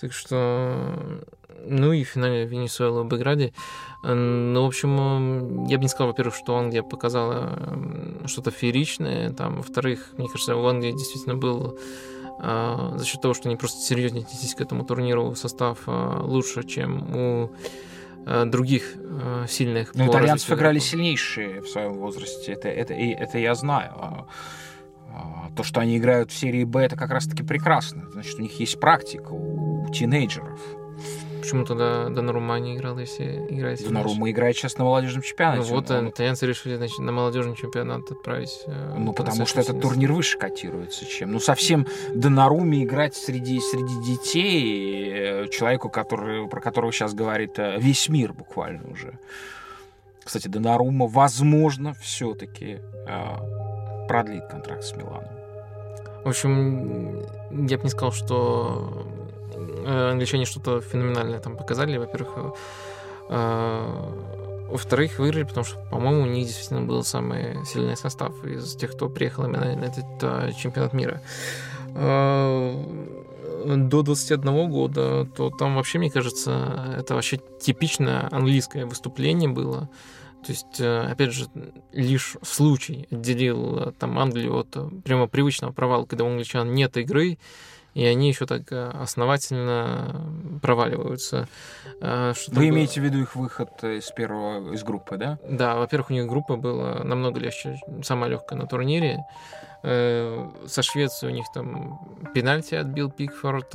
Так 0.02 0.14
что, 0.14 1.24
ну 1.66 1.92
и 1.94 2.04
в 2.04 2.10
финале 2.10 2.46
Венесуэла 2.46 3.02
обыграли. 3.02 3.54
Ну, 4.04 4.64
в 4.64 4.68
общем, 4.68 5.66
я 5.66 5.78
бы 5.78 5.84
не 5.84 5.90
сказал, 5.90 6.10
во-первых, 6.10 6.36
что 6.36 6.56
Англия 6.56 6.84
показала 6.84 7.58
что-то 8.26 8.52
фееричное. 8.52 9.32
Там, 9.32 9.58
во-вторых, 9.58 10.10
мне 10.18 10.28
кажется, 10.28 10.56
у 10.56 10.66
Англии 10.68 10.92
действительно 10.92 11.36
был 11.36 11.80
э, 12.40 12.94
за 12.96 13.06
счет 13.06 13.22
того, 13.22 13.34
что 13.34 13.50
они 13.50 13.56
просто 13.56 13.82
серьезнее 13.82 14.24
отнеслись 14.24 14.54
к 14.54 14.62
этому 14.62 14.86
турниру, 14.86 15.34
состав 15.36 15.80
э, 15.88 16.20
лучше, 16.22 16.64
чем 16.64 17.16
у 17.16 17.50
Э, 17.50 17.97
других 18.46 18.96
э, 18.96 19.46
сильных. 19.48 19.96
Но 19.96 20.08
итальянцев 20.08 20.52
играли 20.52 20.80
сильнейшие 20.80 21.62
в 21.62 21.68
своем 21.68 21.94
возрасте, 21.94 22.52
это, 22.54 22.68
это, 22.68 22.94
это 22.94 23.38
я 23.38 23.56
знаю. 23.56 23.92
А, 23.96 24.28
а, 25.10 25.50
то, 25.56 25.64
что 25.64 25.80
они 25.80 25.98
играют 25.98 26.32
в 26.32 26.38
серии 26.38 26.64
Б, 26.64 26.82
это 26.82 26.96
как 26.96 27.10
раз-таки 27.10 27.44
прекрасно. 27.44 28.10
Значит, 28.12 28.36
у 28.40 28.42
них 28.42 28.60
есть 28.60 28.80
практика 28.80 29.32
у 29.32 29.90
тинейджеров. 29.92 30.60
Почему 31.48 31.64
тогда 31.64 32.10
Донарума 32.10 32.60
не 32.60 32.76
играл, 32.76 33.00
если 33.00 33.38
играет 33.48 33.82
Донарума 33.82 34.30
играет 34.30 34.58
сейчас 34.58 34.78
на 34.78 34.84
молодежном 34.84 35.22
чемпионате. 35.22 35.62
Ну 35.62 35.76
вот, 35.76 35.90
он... 35.90 36.10
итальянцы 36.10 36.46
решили 36.46 36.76
значит, 36.76 37.00
на 37.00 37.14
молодежный 37.14 37.56
чемпионат 37.56 38.12
отправить. 38.12 38.64
Э, 38.66 38.96
ну, 38.98 39.14
потому 39.14 39.46
что 39.46 39.62
этот 39.62 39.80
турнир 39.80 40.12
выше 40.12 40.38
котируется, 40.38 41.06
чем... 41.06 41.32
Ну, 41.32 41.40
совсем 41.40 41.88
Донаруме 42.14 42.84
играть 42.84 43.16
среди, 43.16 43.62
среди 43.62 43.96
детей 44.06 45.10
э, 45.10 45.48
человеку, 45.48 45.90
который, 45.90 46.50
про 46.50 46.60
которого 46.60 46.92
сейчас 46.92 47.14
говорит 47.14 47.58
э, 47.60 47.78
весь 47.80 48.10
мир 48.10 48.34
буквально 48.34 48.92
уже. 48.92 49.18
Кстати, 50.22 50.50
Донарума, 50.50 51.08
возможно, 51.08 51.94
все-таки 51.94 52.80
э, 53.08 54.08
продлит 54.10 54.48
контракт 54.48 54.84
с 54.84 54.94
Миланом. 54.98 55.32
В 56.26 56.28
общем, 56.28 57.22
я 57.70 57.78
бы 57.78 57.86
не 57.86 57.90
сказал, 57.90 58.12
что 58.12 59.08
Э, 59.08 59.17
англичане 59.88 60.46
что-то 60.46 60.82
феноменальное 60.82 61.40
там 61.40 61.56
показали, 61.56 61.98
во-первых. 61.98 62.34
Э, 62.36 62.52
э, 63.30 63.86
во-вторых, 64.70 65.20
выиграли, 65.20 65.44
потому 65.44 65.66
что, 65.66 65.80
по-моему, 65.90 66.24
у 66.24 66.26
них 66.26 66.46
действительно 66.46 66.82
был 66.82 67.02
самый 67.04 67.64
сильный 67.66 67.96
состав 67.96 68.44
из 68.44 68.76
тех, 68.76 68.92
кто 68.92 69.08
приехал 69.08 69.46
именно 69.46 69.76
на 69.76 69.86
этот 69.86 70.58
чемпионат 70.58 70.92
мира. 70.92 71.22
До 71.94 72.76
21 74.02 74.70
года, 74.70 75.26
то 75.38 75.52
там 75.52 75.78
вообще, 75.78 76.00
мне 76.00 76.12
кажется, 76.12 76.96
это 76.98 77.16
вообще 77.16 77.40
типичное 77.62 78.28
английское 78.30 78.86
выступление 78.86 79.50
было. 79.50 79.88
То 80.46 80.52
есть, 80.52 80.82
опять 80.82 81.32
же, 81.32 81.48
лишь 81.94 82.36
случай 82.44 83.08
отделил 83.10 83.94
там 83.98 84.20
Англию 84.20 84.58
от 84.58 84.76
прямо 85.06 85.28
привычного 85.28 85.72
провала, 85.72 86.06
когда 86.06 86.26
у 86.26 86.28
англичан 86.28 86.74
нет 86.74 86.98
игры, 86.98 87.38
и 87.98 88.06
они 88.06 88.28
еще 88.28 88.46
так 88.46 88.72
э, 88.72 88.92
основательно 88.92 90.60
проваливаются. 90.62 91.48
Э, 92.00 92.34
что 92.36 92.52
Вы 92.52 92.68
имеете 92.68 93.02
в 93.02 93.04
виду 93.04 93.20
их 93.24 93.36
выход 93.36 93.84
из 93.84 94.12
первого, 94.12 94.72
из 94.72 94.84
группы, 94.84 95.18
да? 95.18 95.40
Да, 95.50 95.78
во-первых, 95.78 96.12
у 96.12 96.14
них 96.14 96.28
группа 96.28 96.58
была 96.58 97.04
намного 97.04 97.40
легче, 97.40 97.80
самая 98.04 98.30
легкая 98.30 98.60
на 98.60 98.68
турнире. 98.68 99.26
Э, 99.82 100.48
со 100.68 100.84
Швецией 100.84 101.32
у 101.34 101.36
них 101.36 101.48
там 101.52 102.22
пенальти 102.36 102.76
отбил 102.76 103.10
Пикфорд, 103.10 103.74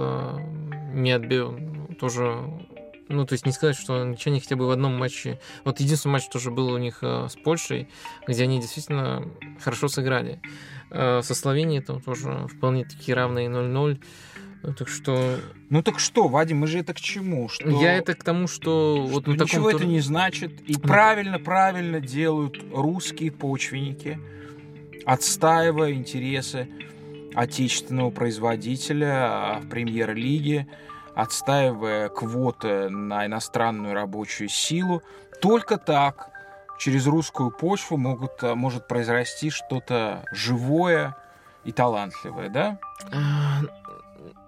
не 0.93 1.11
отбил, 1.11 1.59
тоже 1.99 2.37
ну, 3.09 3.27
то 3.27 3.33
есть 3.33 3.45
не 3.45 3.51
сказать, 3.51 3.77
что 3.77 4.01
англичане 4.01 4.39
хотя 4.39 4.55
бы 4.55 4.69
в 4.69 4.71
одном 4.71 4.97
матче... 4.97 5.41
Вот 5.65 5.81
единственный 5.81 6.13
матч 6.13 6.29
тоже 6.29 6.53
был 6.53 6.69
у 6.69 6.79
них 6.79 7.03
с 7.03 7.35
Польшей, 7.43 7.89
где 8.29 8.45
они 8.45 8.61
действительно 8.61 9.29
хорошо 9.61 9.89
сыграли. 9.89 10.41
Э, 10.95 11.23
со 11.23 11.35
Словенией 11.35 11.81
там 11.81 12.01
тоже 12.01 12.47
вполне 12.49 12.85
такие 12.85 13.15
равные 13.15 13.49
0-0. 13.49 14.03
Так 14.77 14.89
что... 14.89 15.39
Ну 15.71 15.83
так 15.83 15.99
что, 15.99 16.29
Вадим, 16.29 16.59
мы 16.59 16.67
же 16.67 16.79
это 16.79 16.93
к 16.93 17.01
чему? 17.01 17.49
Что... 17.49 17.69
Я 17.69 17.95
это 17.95 18.15
к 18.15 18.23
тому, 18.23 18.47
что... 18.47 19.07
что 19.07 19.07
вот 19.07 19.27
на 19.27 19.33
ничего 19.33 19.71
таком... 19.71 19.77
это 19.77 19.87
не 19.87 20.01
значит. 20.01 20.61
И 20.69 20.77
правильно-правильно 20.77 22.01
делают 22.01 22.63
русские 22.73 23.33
почвенники, 23.33 24.21
отстаивая 25.07 25.93
интересы 25.93 26.69
отечественного 27.35 28.11
производителя 28.11 29.61
в 29.63 29.69
премьер-лиге, 29.71 30.69
отстаивая 31.15 32.11
квоты 32.11 32.91
на 32.91 33.27
иностранную 33.27 33.95
рабочую 33.95 34.51
силу. 34.51 35.03
Только 35.41 35.79
так 35.79 36.32
через 36.83 37.07
русскую 37.07 37.53
почву 37.53 37.97
могут, 37.97 38.43
э, 38.43 38.57
может 38.57 38.89
произрасти 38.89 39.51
что-то 39.51 40.25
живое 40.33 41.17
и 41.63 41.71
талантливое, 41.71 42.49
да? 42.49 42.81
А, 43.13 43.61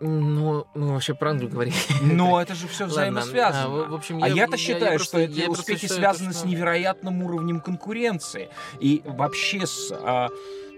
ну, 0.01 0.67
мы 0.75 0.95
вообще 0.95 1.15
про 1.15 1.31
Англию 1.31 1.53
говорим. 1.53 1.73
Но 2.03 2.43
это 2.43 2.57
же 2.57 2.67
все 2.67 2.87
взаимосвязано. 2.87 3.85
А, 3.85 3.89
в 3.89 3.95
общем, 3.95 4.19
я, 4.19 4.25
а 4.25 4.29
я-то 4.29 4.57
считаю, 4.57 4.95
я, 4.95 4.99
что 4.99 5.21
эти 5.21 5.47
успехи 5.47 5.83
считаю, 5.83 6.01
связаны 6.01 6.33
что... 6.33 6.41
с 6.41 6.45
невероятным 6.45 7.23
уровнем 7.23 7.61
конкуренции. 7.61 8.49
И 8.81 9.03
вообще 9.05 9.65
с 9.65 9.93
а, 9.93 10.29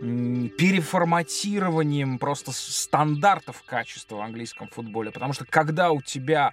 переформатированием 0.00 2.18
просто 2.18 2.52
стандартов 2.52 3.62
качества 3.64 4.16
в 4.16 4.20
английском 4.20 4.68
футболе. 4.68 5.10
Потому 5.10 5.32
что 5.32 5.46
когда 5.46 5.90
у 5.90 6.02
тебя 6.02 6.52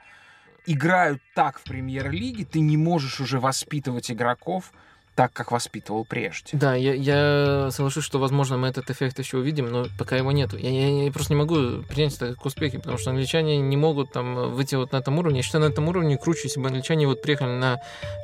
играют 0.66 1.22
так 1.36 1.60
в 1.60 1.64
премьер-лиге, 1.64 2.46
ты 2.46 2.62
не 2.62 2.78
можешь 2.78 3.20
уже 3.20 3.42
воспитывать 3.42 4.10
игроков 4.10 4.72
так, 5.16 5.32
как 5.34 5.52
воспитывал 5.52 6.06
прежде. 6.06 6.58
Да, 6.58 6.76
я, 6.76 6.94
я 6.94 7.70
соглашусь, 7.72 8.04
что, 8.04 8.20
возможно, 8.20 8.58
мы 8.58 8.68
этот 8.68 8.90
эффект 8.90 9.20
еще 9.20 9.38
увидим, 9.38 9.72
но 9.72 9.86
пока 9.98 10.16
его 10.16 10.32
нету. 10.32 10.58
Я, 10.58 10.70
я, 10.70 11.06
я 11.06 11.12
просто 11.12 11.34
не 11.34 11.40
могу 11.40 11.84
принять 11.84 12.16
это 12.16 12.34
как 12.34 12.46
успехи, 12.46 12.78
потому 12.78 12.98
что 12.98 13.12
англичане 13.12 13.58
не 13.60 13.78
могут 13.78 14.12
там 14.12 14.52
выйти 14.52 14.76
вот 14.76 14.92
на 14.92 14.98
этом 14.98 15.20
уровне. 15.20 15.38
Я 15.40 15.44
считаю, 15.44 15.64
на 15.64 15.70
этом 15.70 15.88
уровне 15.88 16.18
круче, 16.18 16.42
если 16.46 16.60
бы 16.60 16.68
англичане 16.68 17.08
вот 17.08 17.22
приехали 17.22 17.52
на 17.52 17.80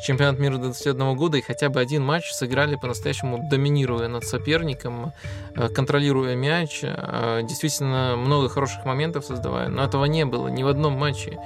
чемпионат 0.05 0.39
мира 0.39 0.55
до 0.55 0.65
21 0.65 1.15
года 1.15 1.37
и 1.37 1.41
хотя 1.41 1.69
бы 1.69 1.79
один 1.79 2.03
матч 2.03 2.31
сыграли 2.31 2.75
по-настоящему, 2.75 3.47
доминируя 3.49 4.07
над 4.07 4.25
соперником, 4.25 5.13
э, 5.55 5.69
контролируя 5.69 6.35
мяч, 6.35 6.79
э, 6.83 7.41
действительно 7.43 8.15
много 8.17 8.49
хороших 8.49 8.85
моментов 8.85 9.25
создавая, 9.25 9.69
но 9.69 9.83
этого 9.83 10.05
не 10.05 10.25
было 10.25 10.47
ни 10.47 10.63
в 10.63 10.67
одном 10.67 10.93
матче. 10.93 11.39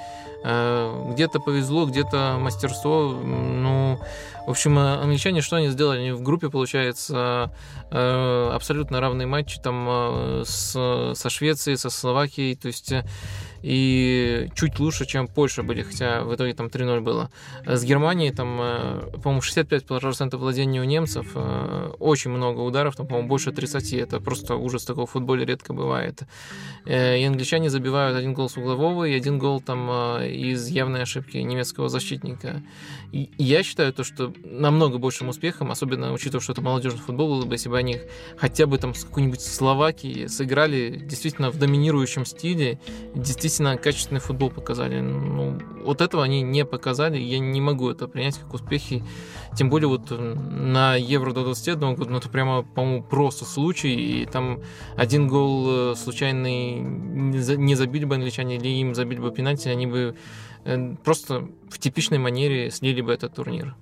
Э, 0.43 1.11
где-то 1.11 1.39
повезло, 1.39 1.85
где-то 1.85 2.37
мастерство. 2.39 3.11
Ну, 3.23 3.99
в 4.45 4.49
общем, 4.49 4.77
англичане 4.77 5.41
что 5.41 5.55
они 5.55 5.69
сделали? 5.69 5.99
Они 5.99 6.11
в 6.11 6.21
группе, 6.21 6.49
получается, 6.49 7.51
э, 7.91 8.49
абсолютно 8.53 8.99
равные 8.99 9.25
матчи 9.25 9.59
там 9.61 9.87
э, 9.89 10.43
с, 10.45 11.13
со 11.15 11.29
Швецией, 11.29 11.77
со 11.77 11.89
Словакией. 11.89 12.55
То 12.55 12.67
есть 12.67 12.93
и 13.63 14.49
чуть 14.55 14.79
лучше, 14.79 15.05
чем 15.05 15.27
Польша 15.27 15.63
были, 15.63 15.81
хотя 15.81 16.23
в 16.23 16.35
итоге 16.35 16.53
там 16.53 16.67
3-0 16.67 16.99
было. 16.99 17.31
С 17.65 17.83
Германией 17.83 18.31
там, 18.31 18.59
э, 18.61 19.01
по-моему, 19.23 19.41
65% 19.41 20.37
владения 20.37 20.81
у 20.81 20.83
немцев, 20.83 21.31
э, 21.33 21.91
очень 21.99 22.31
много 22.31 22.59
ударов, 22.59 22.95
там, 22.95 23.07
по-моему, 23.07 23.29
больше 23.29 23.51
30, 23.51 23.93
это 23.93 24.19
просто 24.19 24.55
ужас, 24.55 24.83
такого 24.83 25.07
в 25.07 25.11
футболе 25.11 25.45
редко 25.45 25.73
бывает. 25.73 26.23
Э, 26.85 27.17
и 27.17 27.23
англичане 27.23 27.69
забивают 27.69 28.17
один 28.17 28.33
гол 28.33 28.49
с 28.49 28.57
углового 28.57 29.05
и 29.05 29.13
один 29.13 29.39
гол 29.39 29.61
там 29.61 29.89
из 30.23 30.67
явной 30.67 31.03
ошибки 31.03 31.37
немецкого 31.37 31.87
защитника. 31.87 32.61
И 33.13 33.29
я 33.37 33.63
считаю 33.63 33.93
то, 33.93 34.03
что 34.03 34.33
намного 34.43 34.97
большим 34.97 35.29
успехом, 35.29 35.71
особенно 35.71 36.11
учитывая, 36.11 36.41
что 36.41 36.51
это 36.51 36.61
молодежный 36.61 36.99
футбол, 36.99 37.29
было 37.29 37.45
бы, 37.45 37.55
если 37.55 37.69
бы 37.69 37.77
они 37.77 37.99
хотя 38.37 38.65
бы 38.65 38.77
там 38.77 38.93
с 38.93 39.05
какой-нибудь 39.05 39.41
Словакии 39.41 40.27
сыграли 40.27 41.01
действительно 41.03 41.49
в 41.49 41.57
доминирующем 41.57 42.25
стиле, 42.25 42.79
действительно 43.15 43.52
качественный 43.59 44.21
футбол 44.21 44.49
показали. 44.49 44.99
Ну, 44.99 45.59
вот 45.83 46.01
этого 46.01 46.23
они 46.23 46.41
не 46.41 46.65
показали, 46.65 47.17
я 47.17 47.39
не 47.39 47.61
могу 47.61 47.89
это 47.89 48.07
принять 48.07 48.37
как 48.37 48.53
успехи. 48.53 49.03
Тем 49.55 49.69
более 49.69 49.87
вот 49.87 50.09
на 50.09 50.95
Евро 50.95 51.33
до 51.33 51.43
21 51.43 51.95
года, 51.95 52.11
ну 52.11 52.17
это 52.17 52.29
прямо, 52.29 52.63
по-моему, 52.63 53.03
просто 53.03 53.45
случай, 53.45 53.93
и 53.93 54.25
там 54.25 54.61
один 54.95 55.27
гол 55.27 55.91
э, 55.91 55.95
случайный 55.95 56.79
не 56.79 57.75
забили 57.75 58.05
бы 58.05 58.15
англичане, 58.15 58.57
или 58.57 58.67
им 58.67 58.95
забили 58.95 59.19
бы 59.19 59.31
пенальти, 59.31 59.67
они 59.67 59.87
бы 59.87 60.15
э, 60.65 60.95
просто 61.03 61.47
в 61.69 61.79
типичной 61.79 62.17
манере 62.17 62.71
слили 62.71 63.01
бы 63.01 63.13
этот 63.13 63.35
турнир. 63.35 63.75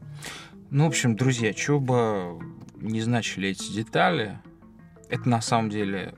Ну, 0.72 0.86
в 0.86 0.88
общем, 0.88 1.16
друзья, 1.16 1.54
что 1.54 1.80
бы 1.80 2.40
не 2.76 3.02
значили 3.02 3.50
эти 3.50 3.72
детали, 3.72 4.40
это 5.10 5.28
на 5.30 5.42
самом 5.42 5.70
деле 5.70 6.14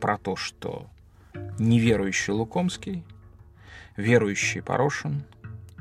про 0.00 0.18
то, 0.18 0.36
что 0.36 0.86
неверующий 1.58 2.32
Лукомский, 2.32 3.04
верующий 3.96 4.62
Порошин 4.62 5.24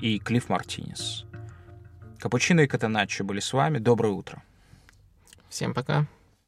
и 0.02 0.20
Клифф 0.20 0.50
Мартинес. 0.50 1.26
Капучино 2.20 2.62
и 2.62 2.68
Катаначо 2.68 3.24
были 3.24 3.40
с 3.40 3.54
вами. 3.54 3.78
Доброе 3.78 4.14
утро. 4.14 4.44
Всем 5.50 5.74
пока. 5.74 6.06